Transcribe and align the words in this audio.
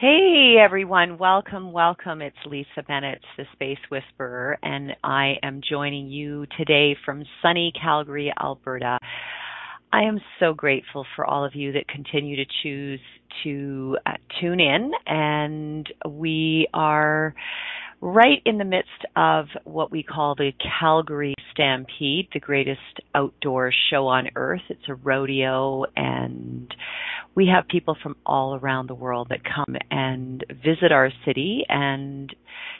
Hey 0.00 0.54
everyone, 0.64 1.18
welcome, 1.18 1.72
welcome. 1.72 2.22
It's 2.22 2.36
Lisa 2.46 2.84
Bennett, 2.86 3.20
the 3.36 3.46
Space 3.52 3.80
Whisperer, 3.90 4.56
and 4.62 4.92
I 5.02 5.34
am 5.42 5.60
joining 5.68 6.06
you 6.06 6.46
today 6.56 6.96
from 7.04 7.24
sunny 7.42 7.72
Calgary, 7.82 8.32
Alberta. 8.40 8.96
I 9.92 10.02
am 10.02 10.20
so 10.38 10.54
grateful 10.54 11.04
for 11.16 11.26
all 11.26 11.44
of 11.44 11.56
you 11.56 11.72
that 11.72 11.88
continue 11.88 12.36
to 12.36 12.44
choose 12.62 13.00
to 13.42 13.98
uh, 14.06 14.12
tune 14.40 14.60
in, 14.60 14.92
and 15.04 15.92
we 16.08 16.68
are 16.72 17.34
right 18.00 18.40
in 18.44 18.58
the 18.58 18.64
midst 18.64 19.04
of 19.16 19.46
what 19.64 19.90
we 19.90 20.02
call 20.02 20.34
the 20.34 20.52
Calgary 20.80 21.34
Stampede, 21.52 22.28
the 22.32 22.40
greatest 22.40 22.80
outdoor 23.14 23.72
show 23.90 24.06
on 24.06 24.28
earth. 24.36 24.62
It's 24.68 24.88
a 24.88 24.94
rodeo 24.94 25.84
and 25.96 26.72
we 27.34 27.46
have 27.54 27.68
people 27.68 27.96
from 28.02 28.16
all 28.26 28.56
around 28.56 28.88
the 28.88 28.94
world 28.94 29.28
that 29.30 29.40
come 29.44 29.76
and 29.90 30.44
visit 30.64 30.90
our 30.92 31.10
city 31.24 31.64
and 31.68 32.34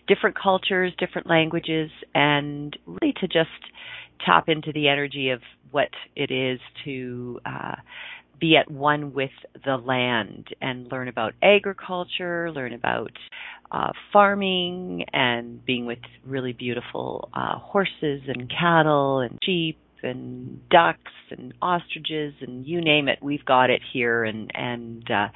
different 0.08 0.36
cultures, 0.36 0.92
different 0.98 1.28
languages, 1.28 1.90
and 2.14 2.76
really 2.86 3.14
to 3.20 3.28
just 3.28 3.50
tap 4.24 4.48
into 4.48 4.72
the 4.72 4.88
energy 4.88 5.30
of 5.30 5.40
what 5.70 5.90
it 6.16 6.30
is 6.30 6.58
to 6.84 7.38
uh, 7.46 7.76
be 8.40 8.56
at 8.56 8.70
one 8.70 9.12
with 9.12 9.30
the 9.64 9.76
land 9.76 10.48
and 10.60 10.90
learn 10.90 11.08
about 11.08 11.34
agriculture, 11.42 12.50
learn 12.52 12.72
about 12.72 13.12
uh, 13.70 13.92
farming, 14.12 15.04
and 15.12 15.64
being 15.64 15.86
with 15.86 15.98
really 16.24 16.52
beautiful 16.52 17.28
uh, 17.34 17.58
horses 17.58 18.22
and 18.26 18.50
cattle 18.50 19.20
and 19.20 19.38
sheep 19.42 19.78
and 20.02 20.68
ducks 20.70 21.12
and 21.30 21.52
ostriches 21.60 22.32
and 22.40 22.66
you 22.66 22.80
name 22.80 23.08
it, 23.08 23.18
we've 23.20 23.44
got 23.44 23.70
it 23.70 23.82
here. 23.92 24.24
And 24.24 24.50
and 24.54 25.10
uh, 25.10 25.28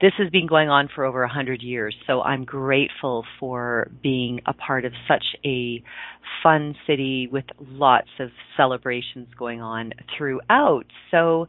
this 0.00 0.12
has 0.18 0.30
been 0.30 0.48
going 0.48 0.68
on 0.68 0.88
for 0.92 1.04
over 1.04 1.22
a 1.22 1.28
hundred 1.28 1.62
years. 1.62 1.94
So 2.06 2.22
I'm 2.22 2.44
grateful 2.44 3.24
for 3.38 3.88
being 4.02 4.40
a 4.46 4.52
part 4.52 4.84
of 4.84 4.92
such 5.06 5.24
a 5.44 5.82
fun 6.42 6.74
city 6.86 7.28
with 7.30 7.44
lots 7.60 8.08
of 8.18 8.30
celebrations 8.56 9.28
going 9.38 9.60
on 9.62 9.92
throughout. 10.16 10.86
So 11.12 11.46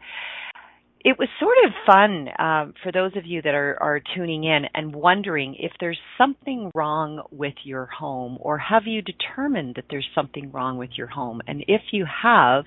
it 1.04 1.20
was 1.20 1.28
sort 1.40 1.58
of 1.66 1.72
fun 1.86 2.28
um, 2.40 2.74
for 2.82 2.92
those 2.92 3.12
of 3.18 3.26
you 3.26 3.42
that 3.42 3.54
are, 3.54 3.78
are 3.82 4.02
tuning 4.16 4.46
in 4.46 4.64
and 4.74 4.96
wondering 4.96 5.56
if 5.60 5.74
there's 5.80 6.00
something 6.18 6.72
wrong 6.74 7.24
with 7.30 7.56
your 7.64 7.88
home, 7.88 8.38
or 8.40 8.58
have 8.58 8.84
you 8.86 9.02
determined 9.02 9.76
that 9.76 9.86
there's 9.90 10.08
something 10.16 10.52
wrong 10.52 10.78
with 10.78 10.92
your 10.96 11.08
home? 11.08 11.42
And 11.46 11.66
if 11.68 11.82
you 11.92 12.06
have, 12.24 12.64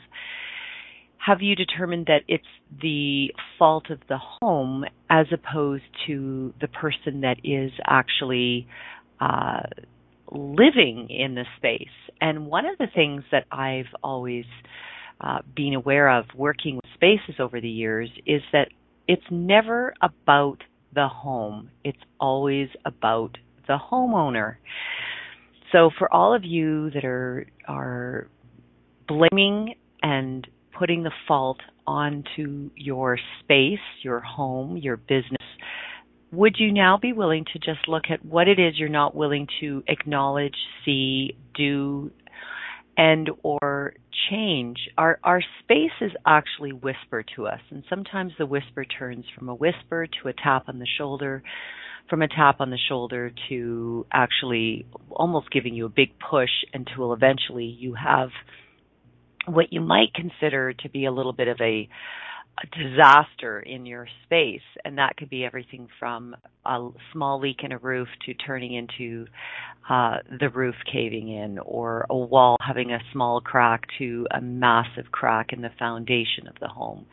have 1.16 1.40
you 1.40 1.56
determined 1.56 2.06
that 2.06 2.22
it's 2.28 2.44
the 2.82 3.28
fault 3.58 3.90
of 3.90 4.00
the 4.08 4.18
home 4.42 4.84
as 5.08 5.26
opposed 5.32 5.84
to 6.06 6.52
the 6.60 6.68
person 6.68 7.22
that 7.22 7.38
is 7.42 7.72
actually 7.86 8.68
uh, 9.18 9.62
living 10.30 11.08
in 11.08 11.34
the 11.34 11.44
space? 11.56 11.88
And 12.20 12.46
one 12.46 12.66
of 12.66 12.76
the 12.76 12.86
things 12.94 13.25
that 13.32 13.46
I've 13.50 13.86
always 14.02 14.44
uh, 15.21 15.38
being 15.54 15.75
aware 15.75 16.09
of 16.09 16.27
working 16.34 16.77
with 16.77 16.84
spaces 16.94 17.37
over 17.38 17.60
the 17.60 17.69
years 17.69 18.10
is 18.27 18.43
that 18.53 18.69
it's 19.09 19.25
never 19.31 19.94
about 20.03 20.59
the 20.94 21.09
home. 21.09 21.71
It's 21.84 21.99
always 22.21 22.69
about 22.84 23.38
the 23.66 23.78
homeowner. 23.91 24.56
So 25.72 25.91
for 25.99 26.12
all 26.12 26.34
of 26.34 26.44
you 26.44 26.91
that 26.91 27.05
are 27.05 27.47
are 27.66 28.28
blaming 29.09 29.75
and 30.03 30.47
putting 30.78 31.03
the 31.03 31.12
fault 31.26 31.59
onto 31.87 32.71
your 32.75 33.19
space, 33.41 33.78
your 34.03 34.21
home, 34.21 34.76
your 34.76 34.97
business, 34.97 35.37
would 36.32 36.56
you 36.59 36.72
now 36.72 36.99
be 37.00 37.12
willing 37.12 37.44
to 37.53 37.59
just 37.59 37.88
look 37.88 38.05
at 38.10 38.25
what 38.25 38.49
it 38.49 38.59
is 38.59 38.78
you're 38.78 38.88
not 38.88 39.15
willing 39.15 39.47
to 39.60 39.82
acknowledge, 39.88 40.56
see, 40.84 41.37
do, 41.55 42.10
and 42.96 43.30
or 43.42 43.94
change. 44.30 44.78
Our 44.96 45.18
our 45.22 45.42
spaces 45.62 46.16
actually 46.26 46.72
whisper 46.72 47.24
to 47.36 47.46
us 47.46 47.60
and 47.70 47.84
sometimes 47.88 48.32
the 48.38 48.46
whisper 48.46 48.84
turns 48.84 49.24
from 49.36 49.48
a 49.48 49.54
whisper 49.54 50.06
to 50.22 50.28
a 50.28 50.32
tap 50.32 50.64
on 50.68 50.78
the 50.78 50.86
shoulder 50.98 51.42
from 52.08 52.22
a 52.22 52.28
tap 52.28 52.60
on 52.60 52.70
the 52.70 52.78
shoulder 52.88 53.32
to 53.48 54.06
actually 54.12 54.86
almost 55.10 55.50
giving 55.50 55.74
you 55.74 55.86
a 55.86 55.88
big 55.88 56.10
push 56.18 56.50
until 56.72 57.12
eventually 57.12 57.64
you 57.64 57.94
have 57.94 58.28
what 59.46 59.72
you 59.72 59.80
might 59.80 60.12
consider 60.14 60.72
to 60.72 60.88
be 60.88 61.04
a 61.04 61.12
little 61.12 61.32
bit 61.32 61.48
of 61.48 61.58
a 61.60 61.88
a 62.62 62.67
disaster 62.78 63.61
in 63.61 63.84
your 63.84 64.06
space 64.25 64.62
and 64.84 64.99
that 64.99 65.17
could 65.17 65.28
be 65.28 65.44
everything 65.44 65.89
from 65.99 66.34
a 66.65 66.89
small 67.12 67.41
leak 67.41 67.59
in 67.62 67.72
a 67.72 67.78
roof 67.78 68.09
to 68.25 68.34
turning 68.34 68.75
into 68.75 69.27
uh, 69.91 70.17
the 70.41 70.49
roof 70.49 70.75
caving 70.91 71.28
in 71.28 71.59
or 71.59 72.06
a 72.09 72.17
wall 72.17 72.56
having 72.67 72.93
a 72.93 72.99
small 73.12 73.41
crack 73.41 73.83
to 73.99 74.27
a 74.31 74.41
massive 74.41 75.11
crack 75.12 75.53
in 75.53 75.61
the 75.61 75.71
foundation 75.78 76.49
of 76.49 76.55
the 76.61 76.69
home 76.69 77.06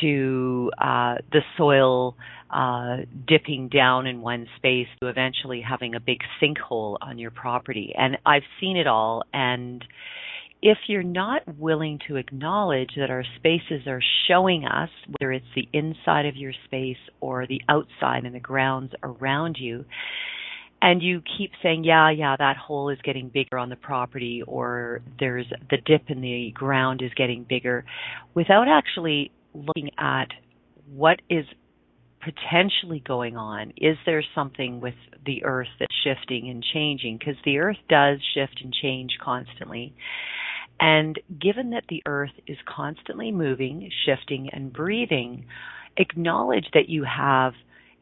to 0.00 0.70
uh, 0.78 1.16
the 1.32 1.40
soil 1.56 2.16
uh, 2.50 2.98
dipping 3.26 3.68
down 3.68 4.06
in 4.06 4.20
one 4.20 4.46
space 4.56 4.86
to 5.00 5.08
eventually 5.08 5.60
having 5.60 5.94
a 5.94 6.00
big 6.00 6.18
sinkhole 6.40 6.96
on 7.00 7.18
your 7.18 7.30
property. 7.30 7.92
And 7.96 8.18
I've 8.24 8.42
seen 8.60 8.76
it 8.76 8.86
all 8.86 9.22
and 9.32 9.84
if 10.62 10.78
you're 10.88 11.02
not 11.02 11.42
willing 11.58 11.98
to 12.06 12.16
acknowledge 12.16 12.90
that 12.96 13.10
our 13.10 13.24
spaces 13.36 13.86
are 13.86 14.02
showing 14.28 14.64
us, 14.64 14.90
whether 15.18 15.32
it's 15.32 15.46
the 15.54 15.68
inside 15.72 16.26
of 16.26 16.36
your 16.36 16.52
space 16.66 16.98
or 17.20 17.46
the 17.46 17.62
outside 17.68 18.24
and 18.24 18.34
the 18.34 18.40
grounds 18.40 18.92
around 19.02 19.56
you, 19.58 19.84
and 20.82 21.02
you 21.02 21.22
keep 21.38 21.50
saying, 21.62 21.84
yeah, 21.84 22.10
yeah, 22.10 22.36
that 22.38 22.56
hole 22.56 22.88
is 22.88 22.98
getting 23.02 23.28
bigger 23.28 23.58
on 23.58 23.68
the 23.68 23.76
property, 23.76 24.42
or 24.46 25.02
there's 25.18 25.46
the 25.70 25.76
dip 25.84 26.08
in 26.08 26.20
the 26.20 26.52
ground 26.54 27.02
is 27.02 27.12
getting 27.14 27.44
bigger, 27.48 27.84
without 28.34 28.66
actually 28.68 29.30
looking 29.54 29.90
at 29.98 30.28
what 30.90 31.20
is 31.28 31.44
potentially 32.22 33.02
going 33.06 33.36
on? 33.36 33.72
Is 33.76 33.96
there 34.04 34.22
something 34.34 34.80
with 34.80 34.94
the 35.24 35.44
earth 35.44 35.68
that's 35.78 35.94
shifting 36.04 36.48
and 36.50 36.64
changing? 36.74 37.18
Because 37.18 37.36
the 37.44 37.58
earth 37.58 37.78
does 37.88 38.18
shift 38.34 38.60
and 38.62 38.72
change 38.72 39.12
constantly. 39.22 39.94
And 40.80 41.20
given 41.40 41.70
that 41.70 41.84
the 41.88 42.02
earth 42.06 42.32
is 42.46 42.56
constantly 42.66 43.30
moving, 43.30 43.90
shifting, 44.06 44.48
and 44.50 44.72
breathing, 44.72 45.44
acknowledge 45.98 46.66
that 46.72 46.88
you 46.88 47.04
have 47.04 47.52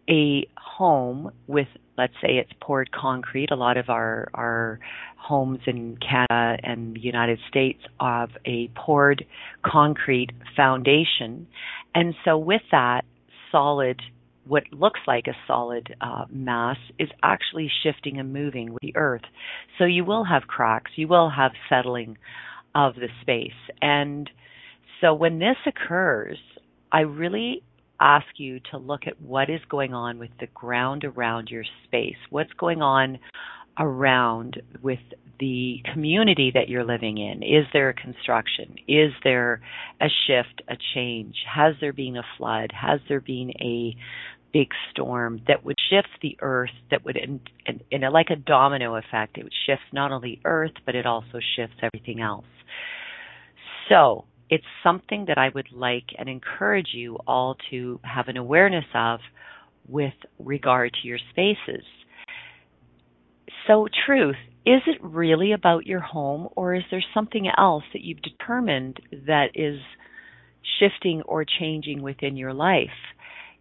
a 0.08 0.46
home 0.56 1.32
with, 1.48 1.66
let's 1.98 2.14
say 2.22 2.36
it's 2.36 2.52
poured 2.60 2.92
concrete. 2.92 3.50
A 3.50 3.56
lot 3.56 3.76
of 3.76 3.90
our, 3.90 4.28
our 4.32 4.78
homes 5.16 5.58
in 5.66 5.98
Canada 5.98 6.56
and 6.62 6.94
the 6.94 7.00
United 7.00 7.40
States 7.48 7.80
have 8.00 8.30
a 8.46 8.70
poured 8.76 9.26
concrete 9.66 10.30
foundation. 10.56 11.48
And 11.94 12.14
so 12.24 12.38
with 12.38 12.62
that 12.70 13.02
solid 13.50 14.00
what 14.46 14.62
looks 14.72 15.00
like 15.06 15.26
a 15.26 15.36
solid 15.46 15.94
uh, 16.00 16.24
mass 16.30 16.78
is 16.98 17.10
actually 17.22 17.70
shifting 17.82 18.18
and 18.18 18.32
moving 18.32 18.72
with 18.72 18.80
the 18.80 18.96
earth. 18.96 19.20
So 19.76 19.84
you 19.84 20.06
will 20.06 20.24
have 20.24 20.44
cracks, 20.46 20.92
you 20.96 21.06
will 21.06 21.28
have 21.28 21.52
settling 21.68 22.16
of 22.74 22.94
the 22.94 23.08
space. 23.22 23.50
And 23.80 24.28
so 25.00 25.14
when 25.14 25.38
this 25.38 25.56
occurs, 25.66 26.38
I 26.92 27.00
really 27.00 27.62
ask 28.00 28.26
you 28.36 28.60
to 28.70 28.78
look 28.78 29.02
at 29.06 29.20
what 29.20 29.50
is 29.50 29.60
going 29.68 29.92
on 29.92 30.18
with 30.18 30.30
the 30.40 30.46
ground 30.48 31.04
around 31.04 31.48
your 31.50 31.64
space. 31.84 32.16
What's 32.30 32.52
going 32.52 32.80
on 32.80 33.18
around 33.78 34.60
with 34.82 34.98
the 35.40 35.78
community 35.92 36.50
that 36.54 36.68
you're 36.68 36.84
living 36.84 37.18
in? 37.18 37.42
Is 37.42 37.66
there 37.72 37.88
a 37.88 37.94
construction? 37.94 38.76
Is 38.86 39.12
there 39.22 39.60
a 40.00 40.08
shift, 40.26 40.62
a 40.68 40.76
change? 40.94 41.36
Has 41.52 41.74
there 41.80 41.92
been 41.92 42.16
a 42.16 42.24
flood? 42.36 42.72
Has 42.72 43.00
there 43.08 43.20
been 43.20 43.52
a 43.60 43.96
big 44.52 44.68
storm 44.90 45.42
that 45.46 45.64
would 45.64 45.76
shift 45.90 46.08
the 46.22 46.36
earth 46.40 46.70
that 46.90 47.04
would 47.04 47.16
in, 47.16 47.40
in, 47.66 47.80
in 47.90 48.04
a, 48.04 48.10
like 48.10 48.30
a 48.30 48.36
domino 48.36 48.96
effect 48.96 49.36
it 49.36 49.44
would 49.44 49.52
shift 49.66 49.82
not 49.92 50.10
only 50.10 50.40
earth 50.46 50.72
but 50.86 50.94
it 50.94 51.04
also 51.04 51.38
shifts 51.54 51.76
everything 51.82 52.20
else 52.22 52.46
so 53.88 54.24
it's 54.50 54.64
something 54.82 55.26
that 55.28 55.38
i 55.38 55.48
would 55.54 55.68
like 55.72 56.06
and 56.18 56.28
encourage 56.28 56.88
you 56.92 57.18
all 57.26 57.56
to 57.70 58.00
have 58.04 58.28
an 58.28 58.36
awareness 58.36 58.84
of 58.94 59.20
with 59.88 60.12
regard 60.38 60.92
to 60.92 61.08
your 61.08 61.18
spaces. 61.30 61.84
So, 63.66 63.88
truth, 64.06 64.36
is 64.64 64.82
it 64.86 65.02
really 65.02 65.52
about 65.52 65.86
your 65.86 66.00
home 66.00 66.48
or 66.56 66.74
is 66.74 66.84
there 66.90 67.04
something 67.14 67.50
else 67.56 67.84
that 67.92 68.02
you've 68.02 68.22
determined 68.22 69.00
that 69.26 69.48
is 69.54 69.80
shifting 70.78 71.22
or 71.22 71.44
changing 71.44 72.02
within 72.02 72.36
your 72.36 72.52
life? 72.52 72.88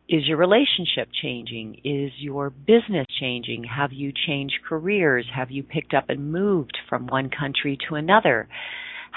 Is 0.10 0.26
your 0.26 0.38
relationship 0.38 1.10
changing? 1.22 1.82
Is 1.84 2.12
your 2.18 2.50
business 2.50 3.06
changing? 3.20 3.66
Have 3.66 3.92
you 3.92 4.14
changed 4.26 4.56
careers? 4.68 5.26
Have 5.34 5.52
you 5.52 5.64
picked 5.64 5.94
up 5.94 6.06
and 6.10 6.32
moved 6.32 6.78
from 6.90 7.08
one 7.08 7.30
country 7.30 7.78
to 7.88 7.96
another? 7.96 8.48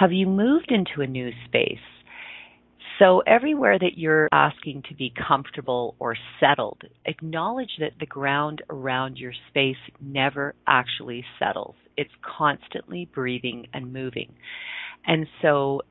Have 0.01 0.13
you 0.13 0.27
moved 0.27 0.73
into 0.73 1.03
a 1.03 1.07
new 1.07 1.31
space? 1.45 1.77
So, 2.99 3.23
everywhere 3.27 3.79
that 3.79 3.99
you're 3.99 4.31
asking 4.33 4.85
to 4.89 4.95
be 4.95 5.13
comfortable 5.29 5.95
or 5.99 6.17
settled, 6.41 6.81
acknowledge 7.05 7.73
that 7.81 7.93
the 8.01 8.07
ground 8.07 8.63
around 8.71 9.19
your 9.19 9.35
space 9.51 9.77
never 10.01 10.55
actually 10.67 11.23
settles. 11.39 11.75
It's 11.99 12.15
constantly 12.23 13.11
breathing 13.15 13.67
and 13.75 13.93
moving. 13.93 14.33
And 15.07 15.27
so, 15.43 15.83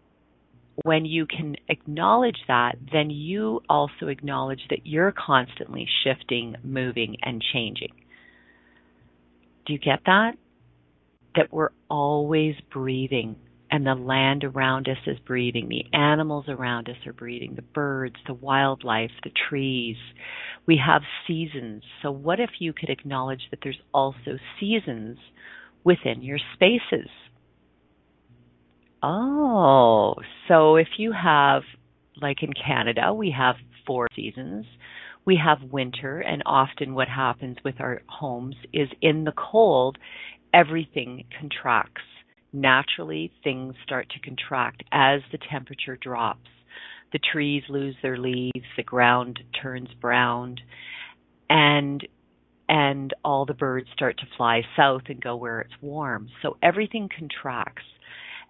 when 0.81 1.06
you 1.06 1.27
can 1.27 1.56
acknowledge 1.67 2.39
that, 2.47 2.77
then 2.91 3.11
you 3.11 3.61
also 3.69 4.07
acknowledge 4.07 4.61
that 4.71 4.88
you're 4.88 5.11
constantly 5.11 5.88
shifting, 6.03 6.56
moving, 6.63 7.17
and 7.21 7.44
changing. 7.53 7.94
Do 9.67 9.73
you 9.73 9.77
get 9.77 10.00
that? 10.07 10.31
That 11.35 11.53
we're 11.53 11.69
always 11.91 12.56
breathing 12.71 13.35
and 13.71 13.86
the 13.86 13.95
land 13.95 14.44
around 14.44 14.88
us 14.88 14.98
is 15.06 15.18
breathing. 15.19 15.69
The 15.69 15.86
animals 15.95 16.45
around 16.48 16.89
us 16.89 16.95
are 17.06 17.13
breathing. 17.13 17.54
The 17.56 17.62
birds, 17.62 18.16
the 18.25 18.33
wildlife, 18.33 19.12
the 19.24 19.31
trees. 19.50 19.98
We 20.66 20.81
have 20.86 21.01
seasons. 21.27 21.83
So, 22.01 22.12
what 22.12 22.39
if 22.39 22.50
you 22.60 22.74
could 22.74 22.89
acknowledge 22.89 23.44
that 23.51 23.60
there's 23.63 23.80
also 23.94 24.38
seasons 24.60 25.18
within 25.83 26.21
your 26.21 26.39
spaces? 26.54 27.10
Oh, 29.01 30.16
so 30.48 30.75
if 30.75 30.88
you 30.98 31.13
have, 31.13 31.62
like 32.21 32.44
in 32.44 32.51
Canada, 32.54 33.13
we 33.13 33.33
have 33.38 33.56
four 33.88 34.07
seasons. 34.16 34.66
We 35.25 35.39
have 35.44 35.71
winter, 35.71 36.19
and 36.19 36.42
often 36.45 36.95
what 36.95 37.07
happens 37.07 37.57
with 37.63 37.75
our 37.80 38.01
homes 38.07 38.56
is 38.74 38.89
in 39.01 39.24
the 39.24 39.31
cold, 39.31 39.98
everything 40.54 41.25
contracts. 41.39 42.01
Naturally, 42.51 43.31
things 43.43 43.75
start 43.83 44.09
to 44.09 44.19
contract 44.19 44.83
as 44.91 45.21
the 45.31 45.37
temperature 45.51 45.97
drops. 45.97 46.49
The 47.11 47.19
trees 47.31 47.63
lose 47.69 47.95
their 48.01 48.17
leaves, 48.17 48.65
the 48.77 48.83
ground 48.83 49.39
turns 49.61 49.89
brown, 49.99 50.57
and 51.49 52.07
and 52.67 53.13
all 53.25 53.47
the 53.47 53.53
birds 53.55 53.87
start 53.93 54.19
to 54.19 54.25
fly 54.37 54.61
south 54.77 55.01
and 55.07 55.19
go 55.19 55.35
where 55.35 55.59
it's 55.59 55.73
warm. 55.81 56.29
So 56.43 56.57
everything 56.61 57.09
contracts. 57.17 57.85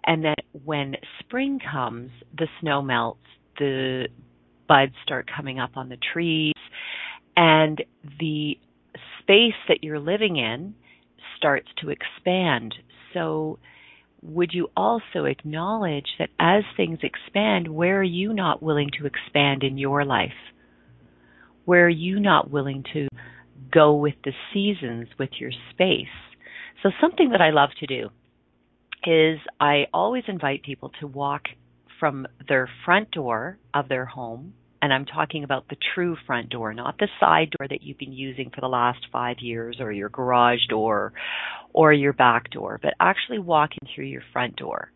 And 0.04 0.22
then 0.22 0.34
when 0.64 0.96
spring 1.20 1.58
comes, 1.58 2.10
the 2.36 2.46
snow 2.60 2.82
melts, 2.82 3.24
the 3.58 4.08
buds 4.68 4.92
start 5.02 5.28
coming 5.34 5.58
up 5.58 5.70
on 5.76 5.88
the 5.88 5.98
trees, 6.12 6.52
and 7.36 7.82
the 8.18 8.58
space 9.20 9.54
that 9.68 9.82
you're 9.82 9.98
living 9.98 10.36
in 10.36 10.74
starts 11.36 11.68
to 11.82 11.90
expand. 11.90 12.74
So, 13.14 13.58
would 14.22 14.50
you 14.52 14.68
also 14.76 15.24
acknowledge 15.24 16.06
that 16.18 16.30
as 16.38 16.64
things 16.76 16.98
expand, 17.02 17.68
where 17.68 18.00
are 18.00 18.02
you 18.02 18.32
not 18.32 18.62
willing 18.62 18.90
to 18.98 19.06
expand 19.06 19.62
in 19.62 19.78
your 19.78 20.04
life? 20.04 20.32
Where 21.64 21.86
are 21.86 21.88
you 21.88 22.20
not 22.20 22.50
willing 22.50 22.84
to 22.92 23.08
go 23.72 23.94
with 23.94 24.14
the 24.24 24.32
seasons 24.52 25.08
with 25.18 25.30
your 25.38 25.52
space? 25.70 26.06
So, 26.82 26.90
something 27.00 27.30
that 27.30 27.40
I 27.40 27.50
love 27.50 27.70
to 27.80 27.86
do 27.86 28.10
is 29.06 29.38
I 29.58 29.86
always 29.92 30.24
invite 30.28 30.62
people 30.62 30.90
to 31.00 31.06
walk 31.06 31.42
from 31.98 32.26
their 32.48 32.68
front 32.84 33.10
door 33.10 33.58
of 33.74 33.88
their 33.88 34.06
home, 34.06 34.54
and 34.82 34.92
I'm 34.92 35.04
talking 35.04 35.44
about 35.44 35.68
the 35.68 35.76
true 35.94 36.16
front 36.26 36.48
door, 36.50 36.72
not 36.72 36.98
the 36.98 37.08
side 37.18 37.50
door 37.58 37.68
that 37.68 37.82
you've 37.82 37.98
been 37.98 38.12
using 38.12 38.50
for 38.50 38.60
the 38.60 38.68
last 38.68 39.00
five 39.12 39.36
years, 39.40 39.76
or 39.80 39.92
your 39.92 40.08
garage 40.08 40.66
door, 40.68 41.12
or 41.72 41.92
your 41.92 42.12
back 42.12 42.50
door, 42.50 42.78
but 42.82 42.94
actually 42.98 43.38
walking 43.38 43.88
through 43.94 44.06
your 44.06 44.22
front 44.32 44.56
door 44.56 44.90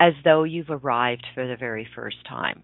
as 0.00 0.14
though 0.24 0.44
you've 0.44 0.70
arrived 0.70 1.26
for 1.34 1.46
the 1.46 1.56
very 1.56 1.86
first 1.94 2.16
time. 2.28 2.62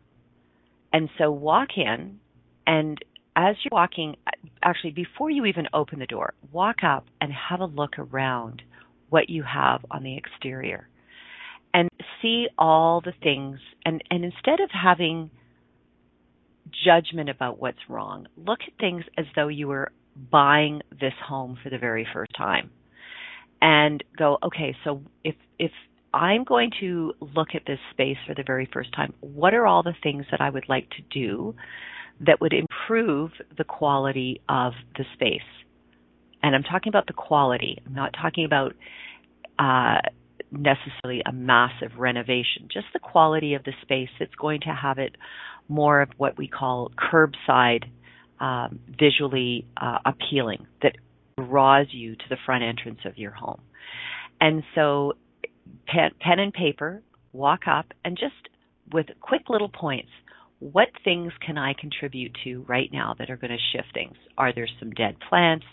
And 0.92 1.08
so 1.18 1.30
walk 1.30 1.68
in, 1.76 2.18
and 2.66 2.98
as 3.36 3.56
you're 3.62 3.70
walking, 3.70 4.16
actually, 4.62 4.92
before 4.92 5.30
you 5.30 5.44
even 5.44 5.68
open 5.72 5.98
the 5.98 6.06
door, 6.06 6.34
walk 6.50 6.78
up 6.84 7.04
and 7.20 7.32
have 7.32 7.60
a 7.60 7.66
look 7.66 7.98
around 7.98 8.62
what 9.10 9.28
you 9.28 9.42
have 9.42 9.84
on 9.90 10.02
the 10.02 10.16
exterior 10.16 10.88
and 11.74 11.88
see 12.20 12.46
all 12.58 13.00
the 13.00 13.12
things 13.22 13.58
and 13.84 14.02
and 14.10 14.24
instead 14.24 14.60
of 14.60 14.70
having 14.70 15.30
judgment 16.84 17.28
about 17.28 17.60
what's 17.60 17.78
wrong 17.88 18.26
look 18.36 18.60
at 18.66 18.78
things 18.78 19.04
as 19.16 19.26
though 19.36 19.48
you 19.48 19.68
were 19.68 19.90
buying 20.30 20.80
this 20.90 21.12
home 21.26 21.58
for 21.62 21.70
the 21.70 21.78
very 21.78 22.06
first 22.12 22.32
time 22.36 22.70
and 23.60 24.02
go 24.16 24.38
okay 24.42 24.74
so 24.84 25.02
if 25.24 25.34
if 25.58 25.72
I'm 26.12 26.44
going 26.44 26.70
to 26.80 27.12
look 27.20 27.48
at 27.54 27.62
this 27.66 27.78
space 27.92 28.16
for 28.26 28.34
the 28.34 28.44
very 28.46 28.68
first 28.72 28.92
time 28.94 29.12
what 29.20 29.54
are 29.54 29.66
all 29.66 29.82
the 29.82 29.94
things 30.02 30.24
that 30.30 30.40
I 30.40 30.50
would 30.50 30.68
like 30.68 30.88
to 30.90 31.02
do 31.12 31.54
that 32.20 32.40
would 32.40 32.52
improve 32.52 33.30
the 33.56 33.64
quality 33.64 34.40
of 34.48 34.72
the 34.96 35.04
space 35.14 35.40
and 36.42 36.54
I'm 36.54 36.62
talking 36.62 36.90
about 36.90 37.06
the 37.06 37.12
quality. 37.12 37.78
I'm 37.86 37.94
not 37.94 38.14
talking 38.20 38.44
about 38.44 38.74
uh, 39.58 39.98
necessarily 40.52 41.22
a 41.26 41.32
massive 41.32 41.98
renovation, 41.98 42.68
just 42.72 42.86
the 42.92 43.00
quality 43.00 43.54
of 43.54 43.64
the 43.64 43.72
space 43.82 44.08
that's 44.18 44.34
going 44.34 44.60
to 44.60 44.74
have 44.74 44.98
it 44.98 45.16
more 45.68 46.00
of 46.00 46.10
what 46.16 46.36
we 46.38 46.48
call 46.48 46.90
curbside, 46.98 47.84
um, 48.40 48.80
visually 48.98 49.66
uh, 49.76 49.98
appealing, 50.04 50.66
that 50.82 50.96
draws 51.36 51.86
you 51.90 52.16
to 52.16 52.24
the 52.28 52.36
front 52.46 52.64
entrance 52.64 53.00
of 53.04 53.18
your 53.18 53.32
home. 53.32 53.60
And 54.40 54.62
so, 54.74 55.14
pen, 55.86 56.10
pen 56.20 56.38
and 56.38 56.52
paper, 56.52 57.02
walk 57.32 57.62
up 57.68 57.86
and 58.04 58.16
just 58.16 58.34
with 58.92 59.06
quick 59.20 59.42
little 59.48 59.68
points 59.68 60.10
what 60.60 60.88
things 61.04 61.32
can 61.44 61.56
I 61.56 61.72
contribute 61.78 62.36
to 62.44 62.64
right 62.68 62.90
now 62.92 63.14
that 63.18 63.30
are 63.30 63.36
going 63.36 63.52
to 63.52 63.76
shift 63.76 63.94
things? 63.94 64.16
Are 64.36 64.52
there 64.52 64.68
some 64.80 64.90
dead 64.90 65.16
plants? 65.28 65.64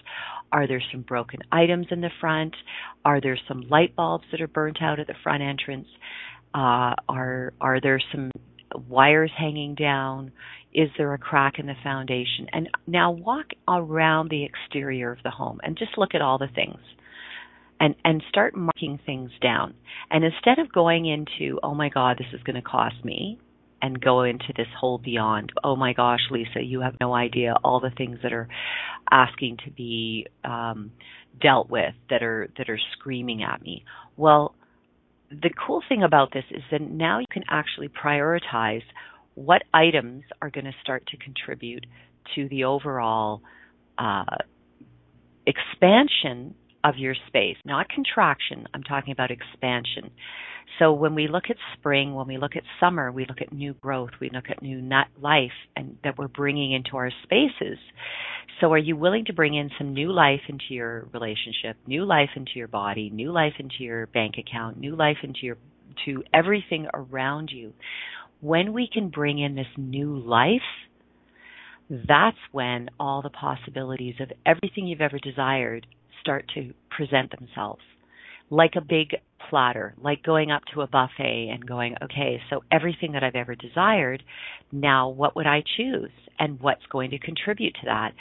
Are 0.52 0.68
there 0.68 0.82
some 0.92 1.02
broken 1.02 1.40
items 1.52 1.88
in 1.90 2.02
the 2.02 2.12
front? 2.22 2.56
Are 3.04 3.20
there 3.20 3.38
some 3.48 3.68
light 3.70 3.96
bulbs 3.96 4.26
that 4.32 4.42
are 4.42 4.48
burnt 4.48 4.78
out 4.82 5.00
at 5.00 5.08
the 5.08 5.16
front 5.24 5.42
entrance? 5.42 5.88
Uh, 6.54 6.94
are 7.10 7.54
are 7.60 7.82
there 7.82 8.00
some 8.12 8.32
wires 8.78 9.32
hanging 9.38 9.76
down? 9.76 10.32
Is 10.74 10.90
there 10.98 11.14
a 11.14 11.18
crack 11.18 11.58
in 11.58 11.68
the 11.68 11.76
foundation? 11.84 12.48
And 12.52 12.70
now 12.86 13.12
walk 13.12 13.48
around 13.68 14.30
the 14.30 14.44
exterior 14.44 15.12
of 15.12 15.20
the 15.24 15.30
home 15.30 15.60
and 15.64 15.78
just 15.78 15.98
look 15.98 16.14
at 16.14 16.22
all 16.22 16.38
the 16.38 16.50
things 16.54 16.80
and 17.80 17.96
and 18.04 18.22
start 18.30 18.56
marking 18.56 19.00
things 19.06 19.32
down. 19.42 19.74
And 20.10 20.24
instead 20.24 20.60
of 20.60 20.72
going 20.72 21.06
into, 21.06 21.60
oh 21.64 21.74
my 21.74 21.90
God, 21.90 22.18
this 22.18 22.28
is 22.34 22.44
going 22.44 22.56
to 22.56 22.62
cost 22.62 23.04
me, 23.04 23.40
and 23.86 24.02
go 24.02 24.24
into 24.24 24.54
this 24.56 24.68
whole 24.80 24.98
beyond. 24.98 25.52
Oh 25.64 25.76
my 25.76 25.94
gosh, 25.94 26.22
Lisa, 26.32 26.62
you 26.62 26.82
have 26.82 26.96
no 27.00 27.14
idea 27.14 27.56
all 27.64 27.80
the 27.80 27.92
things 27.96 28.18
that 28.24 28.34
are 28.34 28.48
asking 29.12 29.58
to 29.66 29.72
be 29.72 30.26
um, 30.44 30.92
dealt 31.40 31.70
with 31.70 31.94
that 32.10 32.24
are 32.24 32.50
that 32.58 32.70
are 32.70 32.80
screaming 32.94 33.44
at 33.44 33.62
me. 33.62 33.84
Well, 34.18 34.56
the 35.30 35.50
cool 35.66 35.82
thing 35.88 36.04
about 36.04 36.34
this 36.34 36.46
is 36.52 36.62
that 36.72 36.82
now 36.82 37.20
you 37.20 37.26
can 37.32 37.44
actually 37.50 37.90
prioritize 37.90 38.84
what 39.34 39.64
items 39.74 40.24
are 40.42 40.50
going 40.50 40.66
to 40.66 40.74
start 40.82 41.06
to 41.08 41.18
contribute 41.18 41.86
to 42.36 42.48
the 42.50 42.64
overall 42.64 43.42
uh, 43.98 44.24
expansion 45.46 46.56
of 46.86 46.98
your 46.98 47.16
space, 47.28 47.58
not 47.66 47.90
contraction. 47.90 48.68
I'm 48.74 48.84
talking 48.84 49.12
about 49.12 49.32
expansion. 49.32 50.12
So 50.80 50.94
when 50.94 51.16
we 51.16 51.28
look 51.28 51.46
at 51.50 51.58
spring, 51.78 52.14
when 52.14 52.28
we 52.28 52.38
look 52.38 52.56
at 52.56 52.64
summer, 52.80 53.12
we 53.12 53.26
look 53.28 53.42
at 53.42 53.52
new 53.52 53.74
growth, 53.74 54.12
we 54.22 54.30
look 54.32 54.46
at 54.50 54.62
new 54.62 54.88
life 55.20 55.52
and 55.76 55.98
that 56.04 56.18
we're 56.18 56.28
bringing 56.28 56.74
into 56.74 56.98
our 56.98 57.12
spaces. 57.24 57.80
So 58.62 58.72
are 58.72 58.78
you 58.78 58.96
willing 58.96 59.26
to 59.26 59.34
bring 59.34 59.56
in 59.56 59.70
some 59.78 59.94
new 59.94 60.12
life 60.12 60.42
into 60.48 60.66
your 60.70 61.08
relationship, 61.12 61.78
new 61.88 62.06
life 62.06 62.30
into 62.36 62.52
your 62.56 62.68
body, 62.68 63.10
new 63.10 63.32
life 63.32 63.54
into 63.60 63.76
your 63.80 64.08
bank 64.08 64.36
account, 64.38 64.80
new 64.80 64.96
life 64.96 65.18
into 65.24 65.40
your 65.42 65.58
to 66.06 66.24
everything 66.34 66.88
around 66.94 67.50
you? 67.52 67.74
When 68.42 68.74
we 68.74 68.88
can 68.92 69.10
bring 69.10 69.40
in 69.40 69.56
this 69.56 69.68
new 69.78 70.18
life, 70.18 70.62
that's 71.90 72.38
when 72.52 72.90
all 73.00 73.22
the 73.22 73.30
possibilities 73.30 74.16
of 74.20 74.32
everything 74.46 74.88
you've 74.88 75.02
ever 75.02 75.20
desired 75.20 75.86
start 76.26 76.50
to 76.56 76.74
present 76.90 77.32
themselves 77.38 77.82
like 78.50 78.74
a 78.76 78.82
big 78.82 79.16
platter, 79.50 79.96
like 80.02 80.24
going 80.24 80.52
up 80.52 80.62
to 80.74 80.82
a 80.82 80.88
buffet 80.88 81.50
and 81.52 81.68
going, 81.68 81.96
okay, 82.04 82.40
so 82.50 82.64
everything 82.72 83.14
that 83.14 83.24
I've 83.24 83.36
ever 83.36 83.56
desired, 83.56 84.24
now 84.72 85.10
what 85.10 85.36
would 85.36 85.48
I 85.48 85.64
choose? 85.78 86.12
and 86.40 86.60
what's 86.60 86.86
going 86.92 87.12
to 87.12 87.20
contribute 87.20 87.74
to 87.76 87.86
that. 87.86 88.12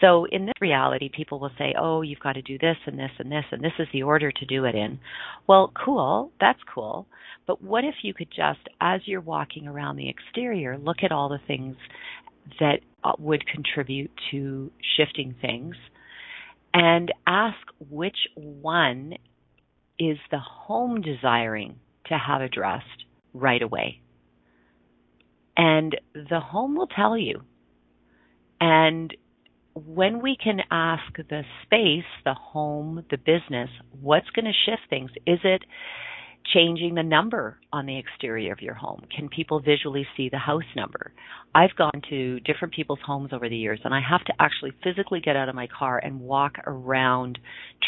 So 0.00 0.26
in 0.30 0.46
this 0.46 0.54
reality, 0.60 1.10
people 1.14 1.38
will 1.38 1.52
say, 1.58 1.74
oh, 1.78 2.02
you've 2.02 2.20
got 2.20 2.32
to 2.32 2.42
do 2.42 2.58
this 2.58 2.76
and 2.86 2.98
this 2.98 3.10
and 3.18 3.30
this, 3.30 3.44
and 3.50 3.62
this 3.62 3.72
is 3.78 3.86
the 3.92 4.02
order 4.02 4.32
to 4.32 4.46
do 4.46 4.64
it 4.64 4.74
in. 4.74 4.98
Well, 5.46 5.72
cool, 5.84 6.32
that's 6.40 6.58
cool. 6.74 7.06
But 7.46 7.62
what 7.62 7.84
if 7.84 7.94
you 8.02 8.14
could 8.14 8.30
just, 8.30 8.60
as 8.80 9.02
you're 9.04 9.20
walking 9.20 9.66
around 9.66 9.96
the 9.96 10.08
exterior, 10.08 10.78
look 10.78 10.98
at 11.02 11.12
all 11.12 11.28
the 11.28 11.40
things 11.46 11.76
that 12.58 12.80
uh, 13.04 13.12
would 13.18 13.46
contribute 13.46 14.10
to 14.30 14.70
shifting 14.96 15.34
things 15.40 15.76
and 16.72 17.12
ask 17.26 17.58
which 17.78 18.16
one 18.34 19.14
is 19.98 20.18
the 20.30 20.38
home 20.38 21.02
desiring 21.02 21.76
to 22.06 22.16
have 22.18 22.40
addressed 22.40 23.04
right 23.34 23.62
away. 23.62 24.00
And 25.56 25.96
the 26.14 26.40
home 26.40 26.76
will 26.76 26.86
tell 26.86 27.18
you. 27.18 27.42
And 28.60 29.14
when 29.74 30.22
we 30.22 30.36
can 30.42 30.60
ask 30.70 31.14
the 31.16 31.42
space, 31.62 32.04
the 32.24 32.34
home, 32.34 33.04
the 33.10 33.18
business, 33.18 33.70
what's 34.00 34.30
going 34.30 34.46
to 34.46 34.70
shift 34.70 34.82
things? 34.88 35.10
Is 35.26 35.40
it 35.44 35.62
changing 36.54 36.94
the 36.94 37.02
number 37.02 37.58
on 37.72 37.86
the 37.86 37.98
exterior 37.98 38.52
of 38.52 38.60
your 38.60 38.74
home? 38.74 39.02
Can 39.14 39.28
people 39.28 39.60
visually 39.60 40.06
see 40.16 40.28
the 40.28 40.38
house 40.38 40.64
number? 40.74 41.12
I've 41.54 41.74
gone 41.76 42.02
to 42.10 42.40
different 42.40 42.74
people's 42.74 43.00
homes 43.04 43.30
over 43.32 43.48
the 43.48 43.56
years 43.56 43.80
and 43.84 43.94
I 43.94 44.00
have 44.08 44.24
to 44.24 44.32
actually 44.38 44.72
physically 44.82 45.20
get 45.20 45.36
out 45.36 45.48
of 45.48 45.54
my 45.54 45.66
car 45.66 45.98
and 45.98 46.20
walk 46.20 46.56
around 46.66 47.38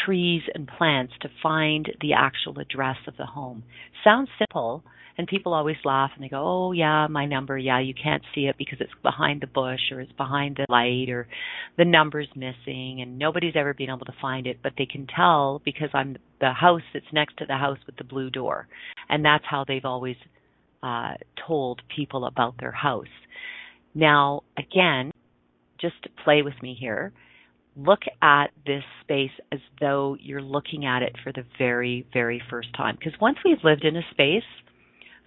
trees 0.05 0.43
and 0.53 0.67
plants 0.67 1.13
to 1.21 1.29
find 1.41 1.89
the 2.01 2.13
actual 2.13 2.59
address 2.59 2.97
of 3.07 3.17
the 3.17 3.25
home. 3.25 3.63
Sounds 4.03 4.29
simple, 4.37 4.83
and 5.17 5.27
people 5.27 5.53
always 5.53 5.77
laugh 5.85 6.11
and 6.15 6.23
they 6.23 6.29
go, 6.29 6.41
"Oh 6.43 6.71
yeah, 6.71 7.07
my 7.07 7.25
number. 7.25 7.57
Yeah, 7.57 7.79
you 7.79 7.93
can't 7.93 8.23
see 8.33 8.47
it 8.47 8.57
because 8.57 8.81
it's 8.81 8.91
behind 9.03 9.41
the 9.41 9.47
bush 9.47 9.91
or 9.91 10.01
it's 10.01 10.11
behind 10.13 10.57
the 10.57 10.65
light 10.69 11.09
or 11.09 11.27
the 11.77 11.85
number's 11.85 12.29
missing 12.35 13.01
and 13.01 13.17
nobody's 13.17 13.55
ever 13.55 13.73
been 13.73 13.89
able 13.89 14.05
to 14.05 14.13
find 14.21 14.47
it, 14.47 14.59
but 14.63 14.73
they 14.77 14.85
can 14.85 15.07
tell 15.07 15.61
because 15.63 15.89
I'm 15.93 16.17
the 16.39 16.53
house 16.53 16.81
that's 16.93 17.13
next 17.13 17.37
to 17.37 17.45
the 17.45 17.57
house 17.57 17.77
with 17.85 17.95
the 17.97 18.03
blue 18.03 18.29
door." 18.29 18.42
And 19.09 19.23
that's 19.23 19.43
how 19.49 19.65
they've 19.67 19.85
always 19.85 20.17
uh 20.81 21.13
told 21.47 21.81
people 21.95 22.25
about 22.25 22.55
their 22.59 22.71
house. 22.71 23.05
Now, 23.95 24.41
again, 24.57 25.11
just 25.79 26.07
play 26.23 26.41
with 26.41 26.55
me 26.61 26.75
here, 26.79 27.13
look 27.75 28.01
at 28.21 28.47
this 28.65 28.83
space 29.01 29.31
as 29.51 29.59
though 29.79 30.17
you're 30.19 30.41
looking 30.41 30.85
at 30.85 31.03
it 31.03 31.15
for 31.23 31.31
the 31.31 31.45
very, 31.57 32.05
very 32.13 32.41
first 32.49 32.69
time. 32.75 32.95
Because 32.97 33.19
once 33.21 33.37
we've 33.45 33.63
lived 33.63 33.83
in 33.83 33.95
a 33.95 34.01
space, 34.11 34.43